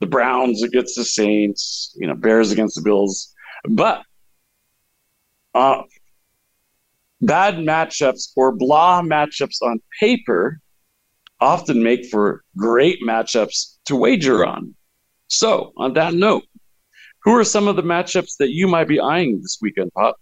the 0.00 0.08
Browns 0.08 0.64
against 0.64 0.96
the 0.96 1.04
Saints, 1.04 1.94
you 2.00 2.08
know, 2.08 2.16
Bears 2.16 2.50
against 2.50 2.74
the 2.74 2.82
Bills. 2.82 3.32
But 3.68 4.02
uh, 5.54 5.82
bad 7.20 7.56
matchups 7.56 8.32
or 8.36 8.52
blah 8.52 9.02
matchups 9.02 9.62
on 9.62 9.80
paper 10.00 10.60
often 11.40 11.82
make 11.82 12.06
for 12.06 12.42
great 12.56 13.00
matchups 13.02 13.76
to 13.86 13.96
wager 13.96 14.44
on. 14.46 14.74
So, 15.28 15.72
on 15.76 15.94
that 15.94 16.14
note, 16.14 16.44
who 17.22 17.34
are 17.36 17.44
some 17.44 17.68
of 17.68 17.76
the 17.76 17.82
matchups 17.82 18.36
that 18.38 18.50
you 18.50 18.68
might 18.68 18.88
be 18.88 19.00
eyeing 19.00 19.40
this 19.40 19.58
weekend, 19.60 19.92
Pop? 19.94 20.16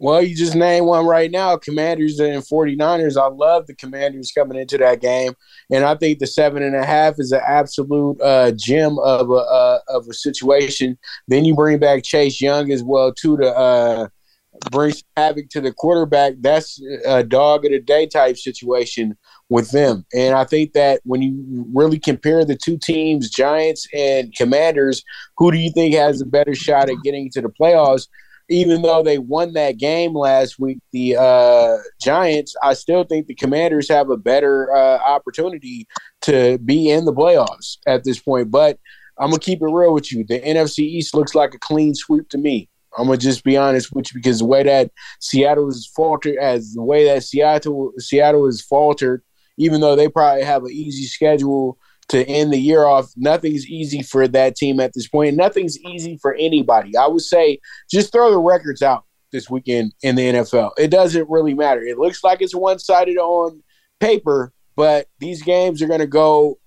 Well, 0.00 0.22
you 0.22 0.34
just 0.36 0.54
named 0.54 0.86
one 0.86 1.06
right 1.06 1.30
now 1.30 1.56
Commanders 1.56 2.20
and 2.20 2.42
49ers. 2.42 3.20
I 3.20 3.26
love 3.26 3.66
the 3.66 3.74
Commanders 3.74 4.30
coming 4.30 4.58
into 4.58 4.78
that 4.78 5.00
game. 5.00 5.34
And 5.70 5.84
I 5.84 5.96
think 5.96 6.20
the 6.20 6.26
seven 6.26 6.62
and 6.62 6.76
a 6.76 6.84
half 6.84 7.14
is 7.18 7.32
an 7.32 7.40
absolute 7.44 8.20
uh, 8.20 8.52
gem 8.52 8.98
of 9.00 9.30
a, 9.30 9.34
uh, 9.34 9.78
of 9.88 10.06
a 10.08 10.14
situation. 10.14 10.96
Then 11.26 11.44
you 11.44 11.54
bring 11.54 11.78
back 11.78 12.04
Chase 12.04 12.40
Young 12.40 12.70
as 12.70 12.82
well, 12.82 13.12
too, 13.12 13.36
to 13.38 13.52
uh, 13.52 14.08
bring 14.70 14.94
havoc 15.16 15.48
to 15.50 15.60
the 15.60 15.72
quarterback. 15.72 16.34
That's 16.40 16.80
a 17.04 17.22
dog 17.22 17.64
of 17.64 17.72
the 17.72 17.80
day 17.80 18.06
type 18.06 18.36
situation 18.36 19.16
with 19.48 19.70
them. 19.70 20.04
And 20.14 20.34
I 20.34 20.44
think 20.44 20.72
that 20.72 21.00
when 21.04 21.22
you 21.22 21.66
really 21.72 21.98
compare 21.98 22.44
the 22.44 22.56
two 22.56 22.78
teams, 22.78 23.30
Giants 23.30 23.86
and 23.94 24.34
Commanders, 24.36 25.02
who 25.36 25.50
do 25.50 25.58
you 25.58 25.70
think 25.70 25.94
has 25.94 26.20
a 26.20 26.26
better 26.26 26.54
shot 26.54 26.90
at 26.90 26.96
getting 27.02 27.30
to 27.30 27.40
the 27.40 27.48
playoffs? 27.48 28.08
Even 28.50 28.80
though 28.80 29.02
they 29.02 29.18
won 29.18 29.52
that 29.52 29.76
game 29.76 30.14
last 30.14 30.58
week, 30.58 30.78
the 30.92 31.16
uh, 31.16 31.76
Giants, 32.00 32.56
I 32.62 32.72
still 32.72 33.04
think 33.04 33.26
the 33.26 33.34
Commanders 33.34 33.90
have 33.90 34.08
a 34.08 34.16
better 34.16 34.74
uh, 34.74 34.98
opportunity 34.98 35.86
to 36.22 36.56
be 36.64 36.88
in 36.88 37.04
the 37.04 37.12
playoffs 37.12 37.76
at 37.86 38.04
this 38.04 38.18
point. 38.18 38.50
But 38.50 38.78
I'm 39.18 39.30
gonna 39.30 39.40
keep 39.40 39.60
it 39.60 39.66
real 39.66 39.92
with 39.92 40.10
you. 40.12 40.24
The 40.24 40.40
NFC 40.40 40.78
East 40.80 41.14
looks 41.14 41.34
like 41.34 41.52
a 41.52 41.58
clean 41.58 41.94
sweep 41.94 42.28
to 42.30 42.38
me. 42.38 42.70
I'm 42.96 43.06
gonna 43.06 43.18
just 43.18 43.44
be 43.44 43.56
honest 43.56 43.92
with 43.92 44.12
you 44.12 44.18
because 44.18 44.38
the 44.38 44.46
way 44.46 44.62
that 44.62 44.90
Seattle 45.20 45.68
is 45.68 45.90
faltered, 45.94 46.36
as 46.36 46.74
the 46.74 46.82
way 46.82 47.04
that 47.06 47.22
Seattle 47.22 47.92
Seattle 47.98 48.46
is 48.46 48.62
faltered, 48.62 49.22
even 49.56 49.80
though 49.80 49.96
they 49.96 50.08
probably 50.08 50.44
have 50.44 50.64
an 50.64 50.72
easy 50.72 51.04
schedule 51.04 51.78
to 52.08 52.26
end 52.26 52.52
the 52.52 52.58
year 52.58 52.84
off, 52.84 53.12
nothing's 53.16 53.66
easy 53.66 54.02
for 54.02 54.26
that 54.28 54.56
team 54.56 54.80
at 54.80 54.94
this 54.94 55.08
point. 55.08 55.36
Nothing's 55.36 55.78
easy 55.80 56.16
for 56.20 56.34
anybody. 56.34 56.96
I 56.96 57.06
would 57.06 57.22
say 57.22 57.60
just 57.90 58.12
throw 58.12 58.30
the 58.30 58.38
records 58.38 58.82
out 58.82 59.04
this 59.30 59.50
weekend 59.50 59.92
in 60.02 60.16
the 60.16 60.22
NFL. 60.22 60.70
It 60.78 60.88
doesn't 60.88 61.28
really 61.28 61.54
matter. 61.54 61.82
It 61.82 61.98
looks 61.98 62.24
like 62.24 62.40
it's 62.40 62.54
one 62.54 62.78
sided 62.78 63.18
on 63.18 63.62
paper, 64.00 64.52
but 64.74 65.06
these 65.18 65.42
games 65.42 65.82
are 65.82 65.98
to 65.98 66.06
go 66.06 66.58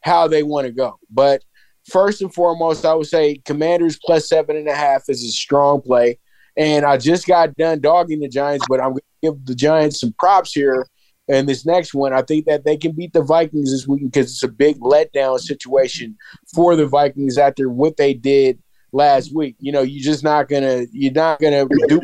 how 0.00 0.28
they 0.28 0.42
want 0.42 0.66
to 0.66 0.72
go. 0.72 0.98
But 1.10 1.42
first 1.88 2.22
and 2.22 2.32
foremost, 2.32 2.84
I 2.84 2.94
would 2.94 3.06
say 3.06 3.40
Commanders 3.44 3.98
plus 4.04 4.28
seven 4.28 4.56
and 4.56 4.68
a 4.68 4.74
half 4.74 5.04
is 5.08 5.24
a 5.24 5.28
strong 5.28 5.80
play. 5.80 6.18
And 6.56 6.84
I 6.84 6.96
just 6.96 7.26
got 7.26 7.54
done 7.56 7.80
dogging 7.80 8.20
the 8.20 8.28
Giants, 8.28 8.66
but 8.68 8.80
I'm 8.80 8.90
going 8.90 8.96
to 8.96 9.30
give 9.30 9.46
the 9.46 9.54
Giants 9.54 10.00
some 10.00 10.14
props 10.18 10.52
here. 10.52 10.86
And 11.28 11.48
this 11.48 11.66
next 11.66 11.94
one, 11.94 12.12
I 12.12 12.22
think 12.22 12.46
that 12.46 12.64
they 12.64 12.76
can 12.76 12.92
beat 12.92 13.12
the 13.12 13.22
Vikings 13.22 13.70
this 13.70 13.86
week 13.86 14.02
because 14.04 14.30
it's 14.30 14.42
a 14.42 14.48
big 14.48 14.80
letdown 14.80 15.38
situation 15.38 16.16
for 16.54 16.74
the 16.74 16.86
Vikings 16.86 17.38
after 17.38 17.68
what 17.68 17.96
they 17.96 18.14
did 18.14 18.58
last 18.92 19.34
week. 19.34 19.56
You 19.60 19.72
know, 19.72 19.82
you're 19.82 20.02
just 20.02 20.24
not 20.24 20.48
gonna 20.48 20.86
you're 20.90 21.12
not 21.12 21.38
gonna 21.38 21.66
do 21.86 22.00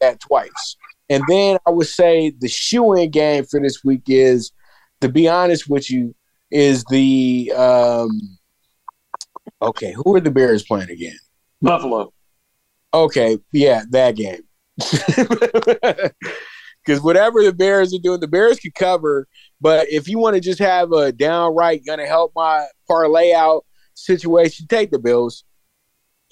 that 0.00 0.20
twice. 0.20 0.76
And 1.10 1.22
then 1.28 1.58
I 1.66 1.70
would 1.70 1.86
say 1.86 2.30
the 2.30 2.48
shoe 2.48 2.94
in 2.94 3.10
game 3.10 3.44
for 3.44 3.60
this 3.60 3.84
week 3.84 4.04
is, 4.06 4.50
to 5.02 5.10
be 5.10 5.28
honest 5.28 5.68
with 5.68 5.90
you, 5.90 6.14
is 6.50 6.84
the 6.84 7.52
um, 7.54 8.38
okay. 9.62 9.92
Who 9.92 10.16
are 10.16 10.20
the 10.20 10.30
Bears 10.30 10.62
playing 10.62 10.90
again? 10.90 11.16
Buffalo. 11.60 12.12
Okay, 12.94 13.38
yeah, 13.52 13.82
that 13.90 14.16
game. 14.16 14.42
Because 16.84 17.02
whatever 17.02 17.42
the 17.42 17.52
Bears 17.52 17.94
are 17.94 17.98
doing, 18.02 18.20
the 18.20 18.28
Bears 18.28 18.58
can 18.58 18.72
cover. 18.72 19.28
But 19.60 19.88
if 19.90 20.08
you 20.08 20.18
want 20.18 20.34
to 20.34 20.40
just 20.40 20.58
have 20.58 20.92
a 20.92 21.12
downright 21.12 21.86
gonna 21.86 22.06
help 22.06 22.32
my 22.34 22.66
parlay 22.88 23.32
out 23.32 23.64
situation, 23.94 24.66
take 24.66 24.90
the 24.90 24.98
Bills. 24.98 25.44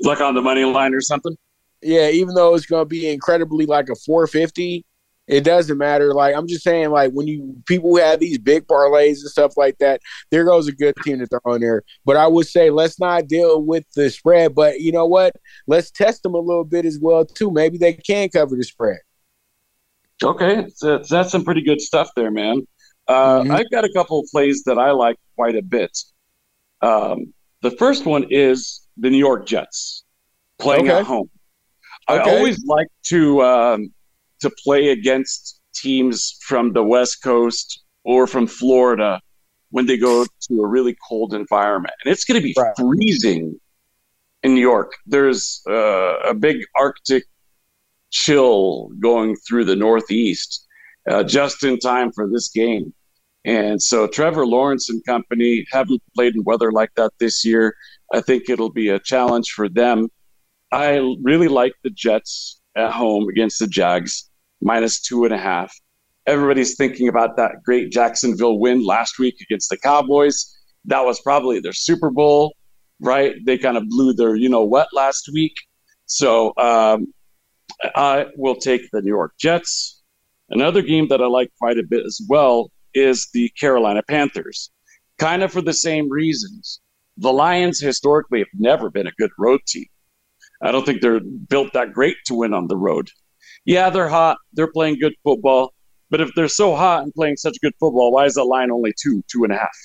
Like 0.03 0.21
on 0.21 0.35
the 0.35 0.43
money 0.43 0.65
line 0.65 0.95
or 0.95 1.01
something. 1.01 1.37
Yeah, 1.83 2.09
even 2.09 2.35
though 2.35 2.55
it's 2.55 2.67
gonna 2.67 2.85
be 2.85 3.09
incredibly 3.09 3.67
like 3.67 3.89
a 3.89 3.95
450, 3.95 4.85
it 5.31 5.45
doesn't 5.45 5.79
matter. 5.79 6.13
Like 6.13 6.35
I'm 6.35 6.49
just 6.49 6.65
saying, 6.65 6.91
like 6.91 7.13
when 7.13 7.29
you 7.29 7.55
people 7.67 7.97
have 7.97 8.19
these 8.19 8.37
big 8.37 8.67
parlays 8.67 9.21
and 9.21 9.31
stuff 9.31 9.57
like 9.57 9.79
that, 9.79 10.01
there 10.31 10.45
goes 10.45 10.67
a 10.67 10.73
good 10.73 10.97
team 11.05 11.21
to 11.21 11.27
throw 11.27 11.55
in 11.55 11.61
there. 11.61 11.85
But 12.05 12.17
I 12.17 12.27
would 12.27 12.49
say 12.49 12.69
let's 12.71 12.99
not 12.99 13.29
deal 13.29 13.63
with 13.63 13.85
the 13.95 14.11
spread. 14.11 14.57
But 14.57 14.81
you 14.81 14.91
know 14.91 15.07
what? 15.07 15.33
Let's 15.69 15.93
test 15.93 16.25
them 16.25 16.35
a 16.35 16.39
little 16.39 16.65
bit 16.65 16.85
as 16.85 16.99
well 17.01 17.25
too. 17.25 17.53
Maybe 17.53 17.79
they 17.79 17.93
can 17.93 18.29
cover 18.29 18.57
the 18.57 18.65
spread. 18.65 18.99
Okay, 20.23 20.67
so 20.75 20.99
that's 20.99 21.31
some 21.31 21.45
pretty 21.45 21.63
good 21.63 21.81
stuff 21.81 22.11
there, 22.17 22.33
man. 22.33 22.67
Uh, 23.07 23.41
mm-hmm. 23.41 23.53
I've 23.53 23.71
got 23.71 23.85
a 23.85 23.93
couple 23.95 24.19
of 24.19 24.27
plays 24.33 24.65
that 24.65 24.79
I 24.79 24.91
like 24.91 25.17
quite 25.37 25.55
a 25.55 25.63
bit. 25.63 25.97
Um, 26.83 27.33
the 27.63 27.71
first 27.71 28.05
one 28.05 28.27
is 28.31 28.87
the 28.97 29.11
New 29.11 29.19
York 29.19 29.47
Jets 29.47 30.05
playing 30.59 30.91
okay. 30.91 30.99
at 30.99 31.05
home. 31.05 31.31
I 32.09 32.19
always 32.19 32.65
like 32.65 32.89
to 33.05 33.43
um, 33.43 33.93
to 34.41 34.51
play 34.65 34.89
against 34.89 35.61
teams 35.75 36.39
from 36.43 36.73
the 36.73 36.83
West 36.83 37.23
Coast 37.23 37.83
or 38.05 38.27
from 38.27 38.47
Florida 38.47 39.21
when 39.71 39.87
they 39.87 39.97
go 39.97 40.25
to 40.25 40.63
a 40.63 40.67
really 40.67 40.97
cold 41.09 41.33
environment, 41.33 41.95
and 42.05 42.13
it's 42.13 42.25
going 42.25 42.41
to 42.41 42.45
be 42.45 42.55
right. 42.59 42.75
freezing 42.77 43.59
in 44.43 44.55
New 44.55 44.61
York. 44.61 44.93
There's 45.07 45.63
uh, 45.69 46.19
a 46.21 46.35
big 46.35 46.65
Arctic 46.77 47.25
chill 48.11 48.91
going 48.99 49.37
through 49.37 49.65
the 49.67 49.77
Northeast 49.77 50.67
uh, 51.09 51.23
just 51.23 51.63
in 51.63 51.79
time 51.79 52.11
for 52.13 52.29
this 52.29 52.49
game. 52.49 52.93
And 53.45 53.83
so 53.83 54.07
Trevor 54.07 54.47
Lawrence 54.47 54.91
and 54.91 55.05
company 55.07 55.67
haven't 55.71 56.03
played 56.15 56.35
in 56.35 56.45
weather 56.45 56.73
like 56.73 56.91
that 56.97 57.13
this 57.19 57.45
year. 57.45 57.75
I 58.13 58.21
think 58.21 58.51
it'll 58.51 58.73
be 58.73 58.91
a 58.91 58.99
challenge 58.99 59.53
for 59.53 59.69
them. 59.69 60.09
I 60.73 60.99
really 61.23 61.49
like 61.49 61.73
the 61.83 61.91
Jets 61.91 62.61
at 62.77 62.93
home 62.93 63.29
against 63.29 63.59
the 63.59 63.67
Jags, 63.67 64.30
minus 64.61 65.01
two 65.01 65.25
and 65.25 65.35
a 65.35 65.39
half. 65.39 65.75
Everybody's 66.27 66.77
thinking 66.77 67.09
about 67.09 67.37
that 67.37 67.63
great 67.65 67.91
Jacksonville 67.91 68.59
win 68.59 68.85
last 68.85 69.19
week 69.19 69.37
against 69.41 69.71
the 69.71 69.79
Cowboys. 69.79 70.57
That 70.85 71.05
was 71.05 71.21
probably 71.21 71.61
their 71.61 71.73
Super 71.73 72.11
Bowl, 72.11 72.55
right? 73.01 73.35
They 73.45 73.59
kind 73.59 73.77
of 73.77 73.89
blew 73.89 74.13
their, 74.13 74.37
you 74.37 74.49
know, 74.49 74.63
what 74.63 74.89
last 74.93 75.31
week. 75.33 75.55
So 76.07 76.53
um, 76.57 77.13
I 77.95 78.27
will 78.37 78.57
take 78.57 78.83
the 78.93 79.01
New 79.01 79.09
York 79.09 79.33
Jets. 79.39 80.03
Another 80.51 80.83
game 80.83 81.09
that 81.09 81.23
I 81.23 81.27
like 81.27 81.51
quite 81.59 81.79
a 81.79 81.85
bit 81.85 82.05
as 82.05 82.21
well 82.29 82.71
is 82.93 83.29
the 83.33 83.49
Carolina 83.61 84.03
Panthers, 84.09 84.71
kind 85.19 85.43
of 85.43 85.53
for 85.53 85.63
the 85.63 85.73
same 85.73 86.11
reasons. 86.11 86.81
The 87.17 87.33
Lions 87.33 87.81
historically 87.81 88.41
have 88.41 88.49
never 88.59 88.91
been 88.91 89.07
a 89.07 89.13
good 89.19 89.31
road 89.39 89.61
team. 89.67 89.87
I 90.63 90.73
don't 90.73 90.85
think 90.85 91.01
they're 91.01 91.21
built 91.21 91.73
that 91.73 91.93
great 91.93 92.17
to 92.27 92.35
win 92.35 92.53
on 92.53 92.67
the 92.67 92.77
road. 92.77 93.11
Yeah, 93.71 93.89
they're 93.89 94.09
hot. 94.09 94.39
They're 94.53 94.73
playing 94.73 94.99
good 94.99 95.15
football. 95.23 95.73
But 96.11 96.21
if 96.21 96.31
they're 96.35 96.49
so 96.49 96.75
hot 96.75 97.05
and 97.05 97.15
playing 97.15 97.37
such 97.37 97.57
good 97.63 97.73
football, 97.79 98.11
why 98.11 98.25
is 98.25 98.35
the 98.35 98.43
line 98.43 98.73
only 98.73 98.93
two, 99.01 99.23
two 99.31 99.45
and 99.45 99.53
a 99.53 99.57
half? 99.57 99.79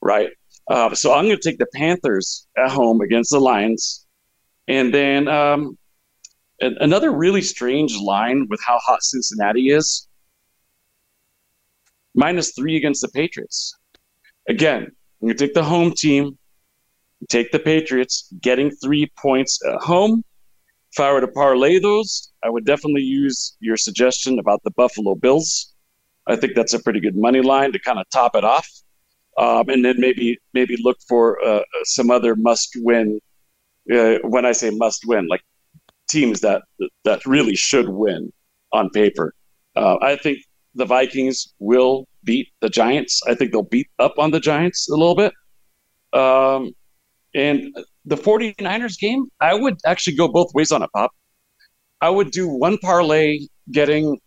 Right. 0.00 0.30
Uh, 0.70 0.94
so 0.94 1.12
I'm 1.12 1.26
going 1.26 1.36
to 1.36 1.50
take 1.50 1.58
the 1.58 1.66
Panthers 1.74 2.46
at 2.56 2.70
home 2.70 3.02
against 3.02 3.30
the 3.30 3.40
Lions. 3.40 4.06
And 4.68 4.94
then 4.94 5.28
um, 5.28 5.76
another 6.62 7.12
really 7.12 7.42
strange 7.42 7.94
line 7.98 8.46
with 8.48 8.62
how 8.66 8.78
hot 8.78 9.02
Cincinnati 9.02 9.68
is 9.68 10.08
minus 12.14 12.54
three 12.56 12.78
against 12.78 13.02
the 13.02 13.08
Patriots. 13.08 13.76
Again, 14.48 14.84
I'm 14.84 15.28
going 15.28 15.36
to 15.36 15.46
take 15.46 15.52
the 15.52 15.62
home 15.62 15.92
team, 15.92 16.38
take 17.28 17.52
the 17.52 17.58
Patriots, 17.58 18.32
getting 18.40 18.70
three 18.70 19.12
points 19.18 19.60
at 19.70 19.82
home. 19.82 20.24
If 20.94 21.00
I 21.00 21.12
were 21.12 21.20
to 21.20 21.26
parlay 21.26 21.80
those, 21.80 22.30
I 22.44 22.50
would 22.50 22.64
definitely 22.64 23.02
use 23.02 23.56
your 23.58 23.76
suggestion 23.76 24.38
about 24.38 24.62
the 24.62 24.70
Buffalo 24.70 25.16
Bills. 25.16 25.74
I 26.28 26.36
think 26.36 26.54
that's 26.54 26.72
a 26.72 26.78
pretty 26.78 27.00
good 27.00 27.16
money 27.16 27.40
line 27.40 27.72
to 27.72 27.80
kind 27.80 27.98
of 27.98 28.08
top 28.10 28.36
it 28.36 28.44
off, 28.44 28.68
um, 29.36 29.68
and 29.68 29.84
then 29.84 29.96
maybe 29.98 30.38
maybe 30.52 30.76
look 30.80 30.96
for 31.08 31.44
uh, 31.44 31.62
some 31.82 32.12
other 32.12 32.36
must-win. 32.36 33.20
Uh, 33.92 34.18
when 34.22 34.46
I 34.46 34.52
say 34.52 34.70
must-win, 34.70 35.26
like 35.26 35.42
teams 36.08 36.40
that 36.42 36.62
that 37.02 37.26
really 37.26 37.56
should 37.56 37.88
win 37.88 38.32
on 38.72 38.88
paper. 38.90 39.34
Uh, 39.74 39.96
I 40.00 40.14
think 40.14 40.38
the 40.76 40.84
Vikings 40.84 41.54
will 41.58 42.06
beat 42.22 42.50
the 42.60 42.68
Giants. 42.68 43.20
I 43.26 43.34
think 43.34 43.50
they'll 43.50 43.62
beat 43.62 43.88
up 43.98 44.14
on 44.16 44.30
the 44.30 44.38
Giants 44.38 44.88
a 44.88 44.94
little 44.94 45.16
bit. 45.16 45.32
Um, 46.12 46.70
and 47.34 47.76
the 48.04 48.16
49ers 48.16 48.98
game, 48.98 49.26
I 49.40 49.54
would 49.54 49.78
actually 49.86 50.16
go 50.16 50.28
both 50.28 50.52
ways 50.54 50.72
on 50.72 50.82
it, 50.82 50.90
Pop. 50.94 51.10
I 52.00 52.10
would 52.10 52.30
do 52.30 52.48
one 52.48 52.78
parlay 52.78 53.40
getting 53.72 54.18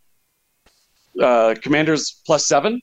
uh, 1.22 1.56
Commanders 1.62 2.22
plus 2.26 2.48
seven, 2.48 2.82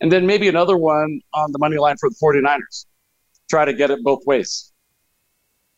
and 0.00 0.10
then 0.10 0.26
maybe 0.26 0.48
another 0.48 0.76
one 0.76 1.20
on 1.34 1.52
the 1.52 1.58
money 1.58 1.76
line 1.76 1.96
for 1.98 2.08
the 2.08 2.16
49ers. 2.22 2.86
Try 3.50 3.64
to 3.64 3.74
get 3.74 3.90
it 3.90 4.02
both 4.02 4.24
ways. 4.26 4.72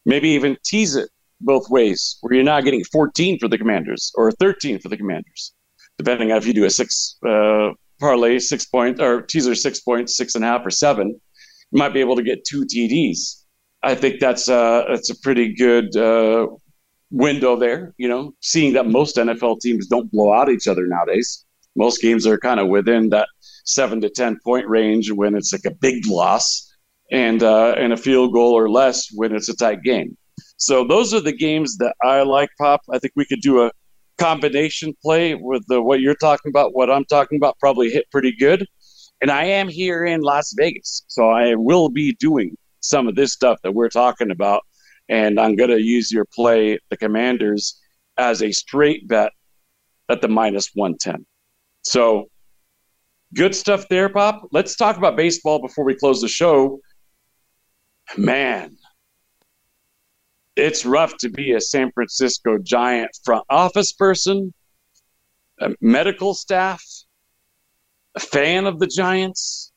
Maybe 0.05 0.31
even 0.31 0.57
tease 0.65 0.95
it 0.95 1.09
both 1.41 1.69
ways, 1.71 2.19
where 2.21 2.35
you're 2.35 2.45
not 2.45 2.65
getting 2.65 2.85
14 2.85 3.39
for 3.39 3.49
the 3.49 3.59
Commanders 3.59 4.13
or 4.15 4.31
13 4.33 4.79
for 4.79 4.89
the 4.89 4.97
Commanders 4.97 5.53
depending 5.99 6.33
on 6.33 6.39
if 6.39 6.47
you 6.47 6.53
do 6.53 6.65
a 6.65 6.71
six 6.71 7.17
uh, 7.27 7.71
parlay, 8.01 8.39
six 8.39 8.65
point 8.67 9.01
or 9.01 9.23
teaser 9.23 9.55
six 9.55 9.81
points, 9.81 10.17
six 10.17 10.35
and 10.35 10.45
a 10.45 10.47
half 10.47 10.65
or 10.65 10.71
seven, 10.71 11.09
you 11.09 11.79
might 11.79 11.93
be 11.93 12.01
able 12.01 12.17
to 12.17 12.23
get 12.23 12.45
two 12.45 12.65
TDs. 12.65 13.42
I 13.83 13.95
think 13.95 14.21
that's 14.21 14.47
that's 14.47 15.11
a 15.11 15.21
pretty 15.21 15.55
good 15.55 15.97
uh, 15.97 16.47
window 17.11 17.57
there. 17.57 17.95
You 17.99 18.09
know, 18.09 18.35
seeing 18.41 18.73
that 18.75 18.87
most 18.87 19.17
NFL 19.17 19.61
teams 19.61 19.87
don't 19.87 20.11
blow 20.11 20.33
out 20.33 20.49
each 20.49 20.69
other 20.69 20.87
nowadays. 20.87 21.45
Most 21.75 22.01
games 22.01 22.27
are 22.27 22.39
kind 22.39 22.61
of 22.61 22.69
within 22.69 23.09
that 23.11 23.29
seven 23.65 24.01
to 24.03 24.11
ten 24.11 24.39
point 24.45 24.69
range 24.69 25.11
when 25.11 25.35
it's 25.35 25.53
like 25.53 25.65
a 25.65 25.75
big 25.75 26.07
loss, 26.07 26.73
and 27.11 27.43
uh, 27.43 27.75
and 27.77 27.93
a 27.93 27.97
field 27.97 28.33
goal 28.33 28.53
or 28.53 28.71
less 28.71 29.09
when 29.15 29.35
it's 29.35 29.49
a 29.49 29.57
tight 29.57 29.83
game. 29.83 30.17
So 30.57 30.87
those 30.87 31.13
are 31.13 31.21
the 31.21 31.37
games 31.37 31.77
that 31.79 31.95
I 32.05 32.23
like, 32.23 32.51
Pop. 32.59 32.83
I 32.93 32.99
think 32.99 33.15
we 33.17 33.25
could 33.25 33.41
do 33.41 33.65
a 33.65 33.73
combination 34.19 34.95
play 35.03 35.35
with 35.35 35.65
the, 35.67 35.83
what 35.83 36.01
you're 36.01 36.15
talking 36.15 36.51
about, 36.51 36.75
what 36.75 36.89
I'm 36.89 37.05
talking 37.07 37.37
about, 37.37 37.59
probably 37.59 37.91
hit 37.91 38.09
pretty 38.13 38.33
good. 38.39 38.67
And 39.21 39.31
I 39.31 39.45
am 39.45 39.69
here 39.69 40.05
in 40.05 40.21
Las 40.21 40.53
Vegas, 40.57 41.03
so 41.09 41.29
I 41.29 41.55
will 41.57 41.89
be 41.89 42.15
doing 42.15 42.57
some 42.83 43.09
of 43.09 43.15
this 43.15 43.33
stuff 43.33 43.59
that 43.63 43.73
we're 43.73 43.89
talking 43.89 44.31
about. 44.31 44.63
And 45.09 45.41
I'm 45.41 45.57
going 45.57 45.71
to 45.71 45.81
use 45.81 46.13
your 46.13 46.27
play, 46.27 46.79
the 46.91 46.97
Commanders, 46.97 47.81
as 48.19 48.43
a 48.43 48.53
straight 48.53 49.09
bet 49.09 49.33
at 50.09 50.21
the 50.21 50.29
minus 50.29 50.71
110. 50.75 51.25
So 51.83 52.27
good 53.35 53.55
stuff 53.55 53.89
there, 53.89 54.09
Pop. 54.09 54.49
Let's 54.53 54.77
talk 54.77 54.99
about 54.99 55.17
baseball 55.17 55.61
before 55.61 55.85
we 55.85 55.95
close 55.95 56.21
the 56.21 56.29
show. 56.29 56.81
Man, 58.17 58.77
it's 60.55 60.85
rough 60.85 61.17
to 61.19 61.31
be 61.31 61.53
a 61.53 61.61
San 61.61 61.91
Francisco 61.93 62.59
Giant 62.59 63.11
front 63.25 63.45
office 63.49 63.93
person, 63.93 64.53
medical 65.81 66.35
staff, 66.35 66.85
a 68.15 68.21
fan 68.21 68.67
of 68.67 68.79
the 68.79 68.87
Giants. 68.87 69.72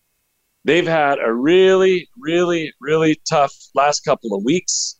They've 0.65 0.87
had 0.87 1.19
a 1.19 1.31
really, 1.31 2.09
really, 2.17 2.73
really 2.81 3.21
tough 3.29 3.53
last 3.75 3.99
couple 3.99 4.35
of 4.35 4.43
weeks. 4.43 4.99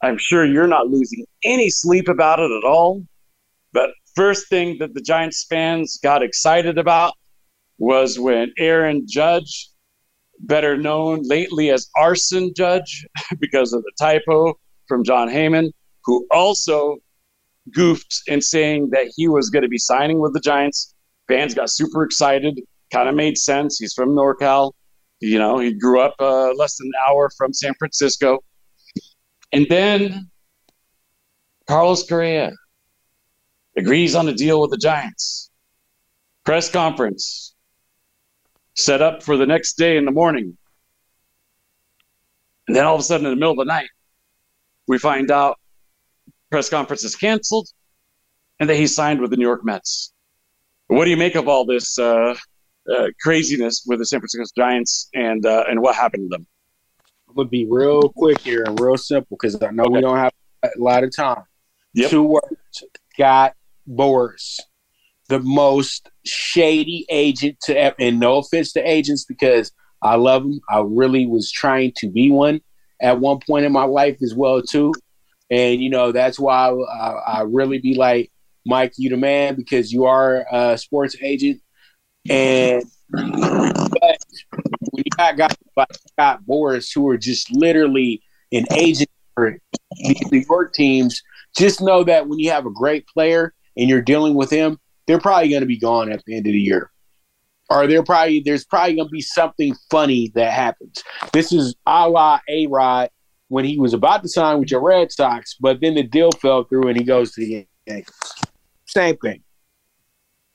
I'm 0.00 0.16
sure 0.16 0.44
you're 0.44 0.68
not 0.68 0.86
losing 0.86 1.26
any 1.44 1.70
sleep 1.70 2.08
about 2.08 2.38
it 2.38 2.52
at 2.52 2.64
all. 2.64 3.04
But 3.72 3.90
first 4.14 4.48
thing 4.48 4.78
that 4.78 4.94
the 4.94 5.00
Giants 5.00 5.44
fans 5.50 5.98
got 6.04 6.22
excited 6.22 6.78
about 6.78 7.14
was 7.78 8.16
when 8.16 8.52
Aaron 8.58 9.04
Judge, 9.08 9.70
better 10.38 10.76
known 10.76 11.22
lately 11.24 11.70
as 11.70 11.90
Arson 11.96 12.52
Judge 12.56 13.04
because 13.40 13.72
of 13.72 13.82
the 13.82 13.92
typo 13.98 14.54
from 14.86 15.02
Jon 15.02 15.28
Heyman, 15.28 15.72
who 16.04 16.28
also 16.30 16.98
goofed 17.74 18.22
in 18.28 18.40
saying 18.40 18.90
that 18.90 19.12
he 19.16 19.26
was 19.26 19.50
going 19.50 19.62
to 19.64 19.68
be 19.68 19.78
signing 19.78 20.20
with 20.20 20.32
the 20.32 20.40
Giants. 20.40 20.94
Fans 21.26 21.54
got 21.54 21.70
super 21.70 22.04
excited. 22.04 22.60
Kind 22.92 23.08
of 23.08 23.16
made 23.16 23.36
sense. 23.36 23.80
He's 23.80 23.94
from 23.94 24.10
NorCal. 24.10 24.72
You 25.22 25.38
know, 25.38 25.60
he 25.60 25.72
grew 25.72 26.00
up 26.00 26.16
uh, 26.18 26.52
less 26.54 26.76
than 26.76 26.88
an 26.88 26.92
hour 27.08 27.30
from 27.38 27.52
San 27.52 27.74
Francisco. 27.74 28.42
And 29.52 29.66
then 29.70 30.28
Carlos 31.68 32.08
Correa 32.08 32.52
agrees 33.76 34.16
on 34.16 34.28
a 34.28 34.34
deal 34.34 34.60
with 34.60 34.70
the 34.72 34.78
Giants. 34.78 35.48
Press 36.44 36.68
conference 36.68 37.54
set 38.74 39.00
up 39.00 39.22
for 39.22 39.36
the 39.36 39.46
next 39.46 39.74
day 39.74 39.96
in 39.96 40.06
the 40.06 40.10
morning. 40.10 40.58
And 42.66 42.76
then 42.76 42.84
all 42.84 42.96
of 42.96 43.00
a 43.00 43.04
sudden, 43.04 43.26
in 43.26 43.32
the 43.32 43.36
middle 43.36 43.52
of 43.52 43.58
the 43.58 43.64
night, 43.64 43.90
we 44.88 44.98
find 44.98 45.30
out 45.30 45.56
press 46.50 46.68
conference 46.68 47.04
is 47.04 47.14
canceled 47.14 47.68
and 48.58 48.68
that 48.68 48.76
he 48.76 48.88
signed 48.88 49.20
with 49.20 49.30
the 49.30 49.36
New 49.36 49.46
York 49.46 49.64
Mets. 49.64 50.12
What 50.88 51.04
do 51.04 51.10
you 51.10 51.16
make 51.16 51.36
of 51.36 51.46
all 51.46 51.64
this 51.64 51.96
uh, 51.96 52.34
uh, 52.90 53.08
craziness 53.20 53.84
with 53.86 53.98
the 53.98 54.06
San 54.06 54.20
Francisco 54.20 54.44
Giants 54.56 55.08
and 55.14 55.44
uh, 55.44 55.64
and 55.68 55.80
what 55.80 55.94
happened 55.94 56.30
to 56.30 56.36
them? 56.36 56.46
I'm 57.28 57.34
gonna 57.34 57.48
be 57.48 57.66
real 57.68 58.08
quick 58.10 58.40
here 58.40 58.64
and 58.66 58.78
real 58.80 58.96
simple 58.96 59.36
because 59.40 59.60
I 59.62 59.70
know 59.70 59.84
okay. 59.84 59.94
we 59.94 60.00
don't 60.00 60.18
have 60.18 60.32
a 60.64 60.70
lot 60.78 61.04
of 61.04 61.14
time. 61.14 61.44
Yep. 61.94 62.10
Two 62.10 62.22
words: 62.24 62.84
Scott 63.14 63.54
Boras, 63.88 64.60
the 65.28 65.40
most 65.40 66.10
shady 66.24 67.06
agent 67.10 67.58
to 67.64 67.78
ever. 67.78 67.96
And 67.98 68.20
no 68.20 68.38
offense 68.38 68.72
to 68.72 68.80
agents 68.80 69.24
because 69.24 69.72
I 70.02 70.16
love 70.16 70.42
them. 70.42 70.60
I 70.68 70.82
really 70.84 71.26
was 71.26 71.50
trying 71.50 71.92
to 71.96 72.10
be 72.10 72.30
one 72.30 72.60
at 73.00 73.20
one 73.20 73.40
point 73.46 73.64
in 73.64 73.72
my 73.72 73.84
life 73.84 74.18
as 74.22 74.34
well 74.34 74.62
too. 74.62 74.92
And 75.50 75.80
you 75.80 75.90
know 75.90 76.12
that's 76.12 76.38
why 76.38 76.70
I, 76.70 77.08
I 77.08 77.40
really 77.42 77.78
be 77.78 77.94
like, 77.94 78.30
Mike, 78.66 78.92
you 78.96 79.10
the 79.10 79.16
man 79.16 79.54
because 79.54 79.92
you 79.92 80.04
are 80.04 80.46
a 80.50 80.78
sports 80.78 81.16
agent. 81.20 81.60
And 82.28 82.84
but 83.10 84.16
when 84.90 85.04
you 85.04 85.10
got 85.16 85.36
guys 85.36 85.56
like 85.76 85.88
Scott 86.08 86.40
Boras 86.48 86.90
who 86.94 87.08
are 87.08 87.18
just 87.18 87.50
literally 87.54 88.22
an 88.52 88.64
agent 88.72 89.10
for 89.34 89.58
New 89.98 90.44
York 90.48 90.72
teams, 90.72 91.22
just 91.56 91.80
know 91.80 92.04
that 92.04 92.28
when 92.28 92.38
you 92.38 92.50
have 92.50 92.66
a 92.66 92.70
great 92.70 93.06
player 93.06 93.54
and 93.76 93.88
you're 93.88 94.02
dealing 94.02 94.34
with 94.34 94.50
him, 94.50 94.78
they're 95.06 95.20
probably 95.20 95.48
going 95.48 95.62
to 95.62 95.66
be 95.66 95.78
gone 95.78 96.10
at 96.10 96.24
the 96.24 96.36
end 96.36 96.46
of 96.46 96.52
the 96.52 96.60
year 96.60 96.92
or 97.72 97.86
there 97.86 98.02
probably 98.02 98.40
there's 98.40 98.64
probably 98.64 98.96
gonna 98.96 99.08
be 99.08 99.20
something 99.20 99.74
funny 99.90 100.30
that 100.34 100.52
happens. 100.52 101.02
This 101.32 101.52
is 101.52 101.74
a 101.86 102.08
la 102.08 102.40
A 102.48 102.66
Rod 102.66 103.10
when 103.48 103.64
he 103.64 103.78
was 103.78 103.94
about 103.94 104.22
to 104.22 104.28
sign 104.28 104.58
with 104.58 104.70
your 104.70 104.80
Red 104.80 105.12
Sox, 105.12 105.56
but 105.60 105.80
then 105.80 105.94
the 105.94 106.02
deal 106.02 106.30
fell 106.32 106.64
through 106.64 106.88
and 106.88 106.96
he 106.96 107.04
goes 107.04 107.32
to 107.32 107.40
the 107.40 107.66
Yankees. 107.86 108.14
Same 108.86 109.16
thing. 109.16 109.42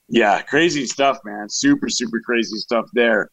Yeah, 0.10 0.42
crazy 0.42 0.86
stuff, 0.86 1.20
man. 1.26 1.50
Super, 1.50 1.90
super 1.90 2.22
crazy 2.22 2.58
stuff 2.58 2.86
there. 2.94 3.30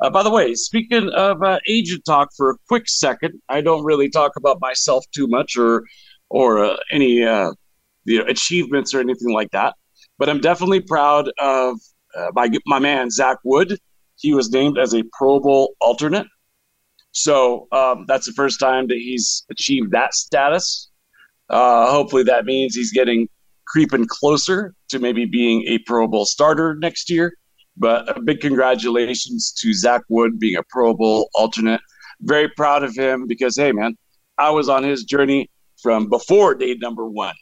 Uh, 0.00 0.10
by 0.10 0.22
the 0.22 0.30
way, 0.30 0.54
speaking 0.54 1.08
of 1.10 1.42
uh, 1.42 1.58
agent 1.66 2.04
talk 2.04 2.28
for 2.36 2.50
a 2.50 2.54
quick 2.68 2.88
second, 2.88 3.40
I 3.48 3.60
don't 3.60 3.84
really 3.84 4.08
talk 4.08 4.32
about 4.36 4.60
myself 4.60 5.04
too 5.14 5.26
much 5.28 5.56
or 5.56 5.84
or 6.30 6.64
uh, 6.64 6.76
any 6.90 7.22
uh, 7.22 7.52
you 8.04 8.18
know 8.18 8.24
achievements 8.26 8.94
or 8.94 9.00
anything 9.00 9.32
like 9.32 9.50
that. 9.50 9.74
But 10.18 10.28
I'm 10.28 10.40
definitely 10.40 10.80
proud 10.80 11.30
of 11.38 11.78
uh, 12.16 12.32
by 12.32 12.48
my 12.66 12.78
man 12.78 13.10
Zach 13.10 13.38
Wood. 13.44 13.78
He 14.16 14.34
was 14.34 14.50
named 14.50 14.78
as 14.78 14.94
a 14.94 15.02
Pro 15.12 15.40
Bowl 15.40 15.74
alternate. 15.80 16.26
So 17.12 17.66
um, 17.72 18.04
that's 18.06 18.26
the 18.26 18.32
first 18.32 18.60
time 18.60 18.86
that 18.88 18.98
he's 18.98 19.44
achieved 19.50 19.90
that 19.92 20.14
status. 20.14 20.90
Uh, 21.48 21.90
hopefully, 21.90 22.22
that 22.24 22.44
means 22.44 22.74
he's 22.74 22.92
getting 22.92 23.28
creeping 23.70 24.06
closer 24.06 24.74
to 24.88 24.98
maybe 24.98 25.24
being 25.24 25.62
a 25.66 25.78
Pro 25.78 26.06
Bowl 26.08 26.26
starter 26.26 26.74
next 26.74 27.08
year. 27.08 27.32
But 27.76 28.16
a 28.16 28.20
big 28.20 28.40
congratulations 28.40 29.52
to 29.60 29.72
Zach 29.72 30.02
Wood 30.08 30.38
being 30.38 30.56
a 30.56 30.62
Pro 30.64 30.92
Bowl 30.94 31.30
alternate. 31.34 31.80
Very 32.20 32.48
proud 32.48 32.82
of 32.82 32.94
him 32.94 33.26
because, 33.26 33.56
hey, 33.56 33.72
man, 33.72 33.96
I 34.36 34.50
was 34.50 34.68
on 34.68 34.82
his 34.82 35.04
journey 35.04 35.50
from 35.82 36.08
before 36.08 36.54
day 36.54 36.76
number 36.80 37.06
one 37.08 37.34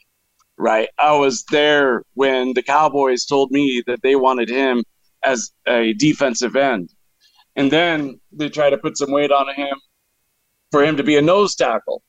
right? 0.59 0.89
I 0.99 1.13
was 1.13 1.45
there 1.45 2.03
when 2.13 2.53
the 2.53 2.61
Cowboys 2.61 3.25
told 3.25 3.49
me 3.49 3.81
that 3.87 4.01
they 4.03 4.15
wanted 4.15 4.49
him 4.49 4.83
as 5.23 5.51
a 5.65 5.93
defensive 5.93 6.55
end. 6.55 6.93
And 7.55 7.71
then 7.71 8.19
they 8.31 8.49
tried 8.49 8.71
to 8.71 8.77
put 8.77 8.97
some 8.97 9.11
weight 9.11 9.31
on 9.31 9.53
him 9.55 9.75
for 10.71 10.83
him 10.83 10.97
to 10.97 11.03
be 11.03 11.17
a 11.17 11.21
nose 11.21 11.55
tackle. 11.55 12.03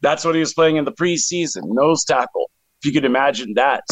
That's 0.00 0.24
what 0.24 0.34
he 0.34 0.40
was 0.40 0.52
playing 0.52 0.76
in 0.76 0.84
the 0.84 0.92
preseason, 0.92 1.62
nose 1.64 2.04
tackle. 2.04 2.50
If 2.80 2.86
you 2.86 2.92
could 2.92 3.04
imagine 3.04 3.54
that. 3.54 3.84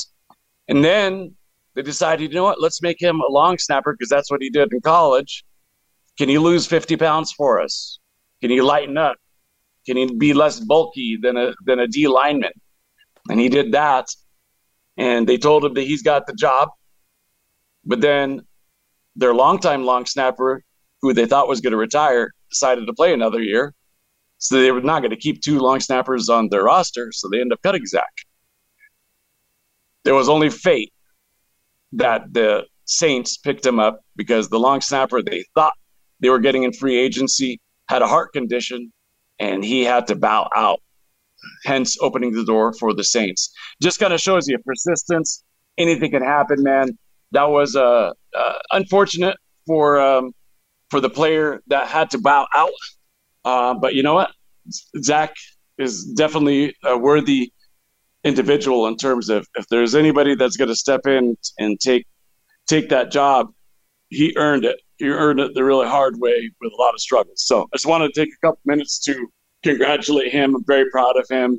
And 0.68 0.84
then 0.84 1.34
they 1.74 1.82
decided, 1.82 2.30
you 2.30 2.36
know 2.36 2.44
what, 2.44 2.60
let's 2.60 2.82
make 2.82 3.00
him 3.00 3.20
a 3.20 3.30
long 3.30 3.58
snapper 3.58 3.92
because 3.92 4.08
that's 4.08 4.30
what 4.30 4.42
he 4.42 4.50
did 4.50 4.72
in 4.72 4.80
college. 4.80 5.44
Can 6.16 6.28
he 6.28 6.38
lose 6.38 6.66
50 6.66 6.96
pounds 6.96 7.32
for 7.32 7.60
us? 7.60 7.98
Can 8.40 8.50
he 8.50 8.60
lighten 8.60 8.96
up? 8.96 9.16
Can 9.86 9.96
he 9.96 10.12
be 10.14 10.34
less 10.34 10.60
bulky 10.60 11.16
than 11.20 11.36
a 11.36 11.54
than 11.64 11.78
a 11.78 11.86
D 11.86 12.08
lineman? 12.08 12.52
And 13.30 13.40
he 13.40 13.48
did 13.48 13.72
that. 13.72 14.06
And 14.96 15.28
they 15.28 15.38
told 15.38 15.64
him 15.64 15.74
that 15.74 15.82
he's 15.82 16.02
got 16.02 16.26
the 16.26 16.34
job. 16.34 16.68
But 17.84 18.00
then 18.00 18.42
their 19.16 19.34
longtime 19.34 19.84
long 19.84 20.06
snapper, 20.06 20.62
who 21.00 21.14
they 21.14 21.26
thought 21.26 21.48
was 21.48 21.60
going 21.60 21.70
to 21.70 21.78
retire, 21.78 22.32
decided 22.50 22.86
to 22.86 22.92
play 22.92 23.12
another 23.12 23.40
year. 23.40 23.74
So 24.38 24.60
they 24.60 24.72
were 24.72 24.80
not 24.80 25.00
going 25.00 25.10
to 25.10 25.16
keep 25.16 25.40
two 25.40 25.58
long 25.58 25.80
snappers 25.80 26.28
on 26.28 26.48
their 26.48 26.64
roster. 26.64 27.10
So 27.12 27.28
they 27.28 27.40
ended 27.40 27.54
up 27.54 27.62
cutting 27.62 27.86
Zach. 27.86 28.12
There 30.04 30.14
was 30.14 30.28
only 30.28 30.50
fate 30.50 30.92
that 31.92 32.32
the 32.32 32.66
Saints 32.84 33.36
picked 33.36 33.64
him 33.64 33.78
up 33.78 34.00
because 34.16 34.48
the 34.48 34.58
long 34.58 34.80
snapper 34.80 35.22
they 35.22 35.44
thought 35.54 35.74
they 36.20 36.30
were 36.30 36.38
getting 36.38 36.62
in 36.62 36.72
free 36.72 36.96
agency 36.96 37.60
had 37.88 38.02
a 38.02 38.06
heart 38.06 38.32
condition 38.32 38.92
and 39.38 39.64
he 39.64 39.84
had 39.84 40.06
to 40.08 40.16
bow 40.16 40.48
out 40.54 40.80
hence 41.64 41.96
opening 42.00 42.32
the 42.32 42.44
door 42.44 42.72
for 42.72 42.94
the 42.94 43.04
Saints. 43.04 43.52
Just 43.80 44.00
kind 44.00 44.12
of 44.12 44.20
shows 44.20 44.48
you 44.48 44.58
persistence. 44.58 45.44
Anything 45.76 46.10
can 46.10 46.22
happen, 46.22 46.62
man. 46.62 46.98
That 47.32 47.44
was 47.44 47.76
uh, 47.76 48.12
uh 48.36 48.52
unfortunate 48.72 49.36
for 49.66 50.00
um, 50.00 50.32
for 50.90 51.00
the 51.00 51.10
player 51.10 51.60
that 51.68 51.86
had 51.86 52.10
to 52.10 52.18
bow 52.18 52.46
out. 52.54 52.70
Uh, 53.44 53.74
but 53.74 53.94
you 53.94 54.02
know 54.02 54.14
what? 54.14 54.30
Zach 55.02 55.34
is 55.78 56.04
definitely 56.04 56.74
a 56.84 56.96
worthy 56.98 57.52
individual 58.24 58.86
in 58.86 58.96
terms 58.96 59.28
of 59.28 59.46
if 59.56 59.66
there's 59.68 59.94
anybody 59.94 60.34
that's 60.34 60.56
going 60.56 60.68
to 60.68 60.76
step 60.76 61.06
in 61.06 61.36
and 61.58 61.78
take 61.80 62.06
take 62.66 62.88
that 62.90 63.10
job, 63.10 63.48
he 64.08 64.34
earned 64.36 64.64
it. 64.64 64.80
He 64.96 65.08
earned 65.08 65.40
it 65.40 65.54
the 65.54 65.64
really 65.64 65.86
hard 65.86 66.18
way 66.18 66.50
with 66.60 66.72
a 66.72 66.82
lot 66.82 66.94
of 66.94 67.00
struggles. 67.00 67.44
So 67.46 67.62
I 67.62 67.76
just 67.76 67.86
wanted 67.86 68.12
to 68.12 68.20
take 68.20 68.30
a 68.34 68.46
couple 68.46 68.60
minutes 68.64 68.98
to 69.04 69.28
congratulate 69.62 70.32
him. 70.32 70.54
I'm 70.56 70.64
very 70.66 70.90
proud 70.90 71.16
of 71.16 71.26
him. 71.30 71.58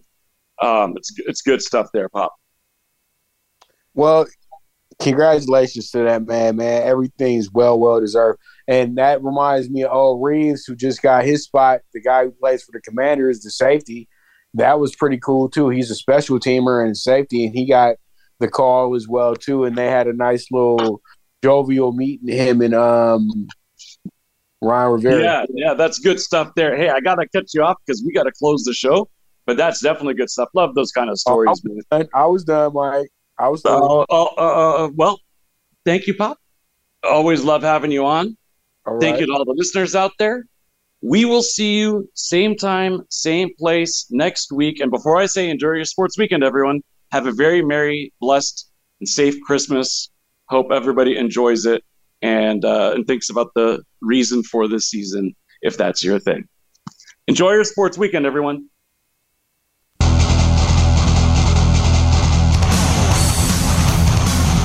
Um, 0.61 0.93
it's 0.97 1.11
it's 1.19 1.41
good 1.41 1.61
stuff 1.61 1.87
there, 1.93 2.09
Pop. 2.09 2.33
Well, 3.93 4.27
congratulations 4.99 5.91
to 5.91 5.99
that 5.99 6.25
man, 6.25 6.57
man. 6.57 6.83
Everything's 6.83 7.51
well, 7.51 7.79
well 7.79 7.99
deserved. 7.99 8.39
And 8.67 8.97
that 8.97 9.23
reminds 9.23 9.69
me 9.69 9.83
of 9.83 9.91
old 9.91 10.23
Reaves, 10.23 10.65
who 10.65 10.75
just 10.75 11.01
got 11.01 11.25
his 11.25 11.43
spot. 11.43 11.81
The 11.93 12.01
guy 12.01 12.25
who 12.25 12.31
plays 12.31 12.63
for 12.63 12.71
the 12.71 12.81
Commanders, 12.81 13.41
the 13.41 13.51
safety. 13.51 14.07
That 14.55 14.79
was 14.79 14.95
pretty 14.95 15.17
cool 15.17 15.49
too. 15.49 15.69
He's 15.69 15.91
a 15.91 15.95
special 15.95 16.39
teamer 16.39 16.83
and 16.83 16.97
safety, 16.97 17.45
and 17.45 17.53
he 17.53 17.65
got 17.65 17.97
the 18.39 18.47
call 18.47 18.95
as 18.95 19.07
well 19.07 19.35
too. 19.35 19.65
And 19.65 19.77
they 19.77 19.87
had 19.87 20.07
a 20.07 20.13
nice 20.13 20.47
little 20.51 21.01
jovial 21.43 21.91
meeting 21.91 22.27
him 22.27 22.61
and 22.61 22.73
um 22.73 23.47
Ron 24.61 24.91
Rivera. 24.93 25.21
Yeah, 25.21 25.45
yeah, 25.53 25.73
that's 25.73 25.99
good 25.99 26.19
stuff 26.19 26.51
there. 26.55 26.75
Hey, 26.75 26.89
I 26.89 26.99
gotta 26.99 27.27
cut 27.33 27.53
you 27.53 27.63
off 27.63 27.77
because 27.85 28.03
we 28.05 28.11
gotta 28.11 28.31
close 28.31 28.63
the 28.63 28.73
show. 28.73 29.09
But 29.45 29.57
that's 29.57 29.81
definitely 29.81 30.13
good 30.13 30.29
stuff. 30.29 30.49
Love 30.53 30.75
those 30.75 30.91
kind 30.91 31.09
of 31.09 31.17
stories. 31.17 31.47
I 31.47 31.51
was 31.73 31.85
done, 31.89 32.09
I 32.13 32.25
was 32.25 32.43
done 32.43 32.73
Mike. 32.73 33.09
I 33.37 33.47
was 33.49 33.61
done. 33.61 33.81
Uh, 33.81 34.01
uh, 34.01 34.23
uh, 34.37 34.85
uh, 34.85 34.89
well, 34.93 35.19
thank 35.85 36.07
you, 36.07 36.13
Pop. 36.13 36.37
Always 37.03 37.43
love 37.43 37.63
having 37.63 37.91
you 37.91 38.05
on. 38.05 38.37
Thank 38.99 39.19
you 39.19 39.27
to 39.27 39.31
all 39.33 39.45
the 39.45 39.53
listeners 39.55 39.95
out 39.95 40.11
there. 40.19 40.45
We 41.01 41.25
will 41.25 41.43
see 41.43 41.79
you 41.79 42.09
same 42.13 42.55
time, 42.55 43.01
same 43.09 43.49
place 43.57 44.05
next 44.09 44.51
week. 44.51 44.79
And 44.79 44.91
before 44.91 45.17
I 45.17 45.27
say 45.27 45.49
enjoy 45.49 45.73
your 45.73 45.85
sports 45.85 46.17
weekend, 46.17 46.43
everyone, 46.43 46.81
have 47.11 47.25
a 47.25 47.31
very 47.31 47.61
merry, 47.63 48.13
blessed, 48.19 48.69
and 48.99 49.07
safe 49.07 49.35
Christmas. 49.41 50.09
Hope 50.49 50.71
everybody 50.71 51.17
enjoys 51.17 51.65
it 51.65 51.83
and 52.21 52.65
uh, 52.65 52.91
and 52.93 53.07
thinks 53.07 53.29
about 53.29 53.53
the 53.55 53.81
reason 54.01 54.43
for 54.43 54.67
this 54.67 54.89
season, 54.89 55.35
if 55.61 55.77
that's 55.77 56.03
your 56.03 56.19
thing. 56.19 56.47
Enjoy 57.27 57.51
your 57.51 57.63
sports 57.63 57.97
weekend, 57.97 58.25
everyone. 58.25 58.67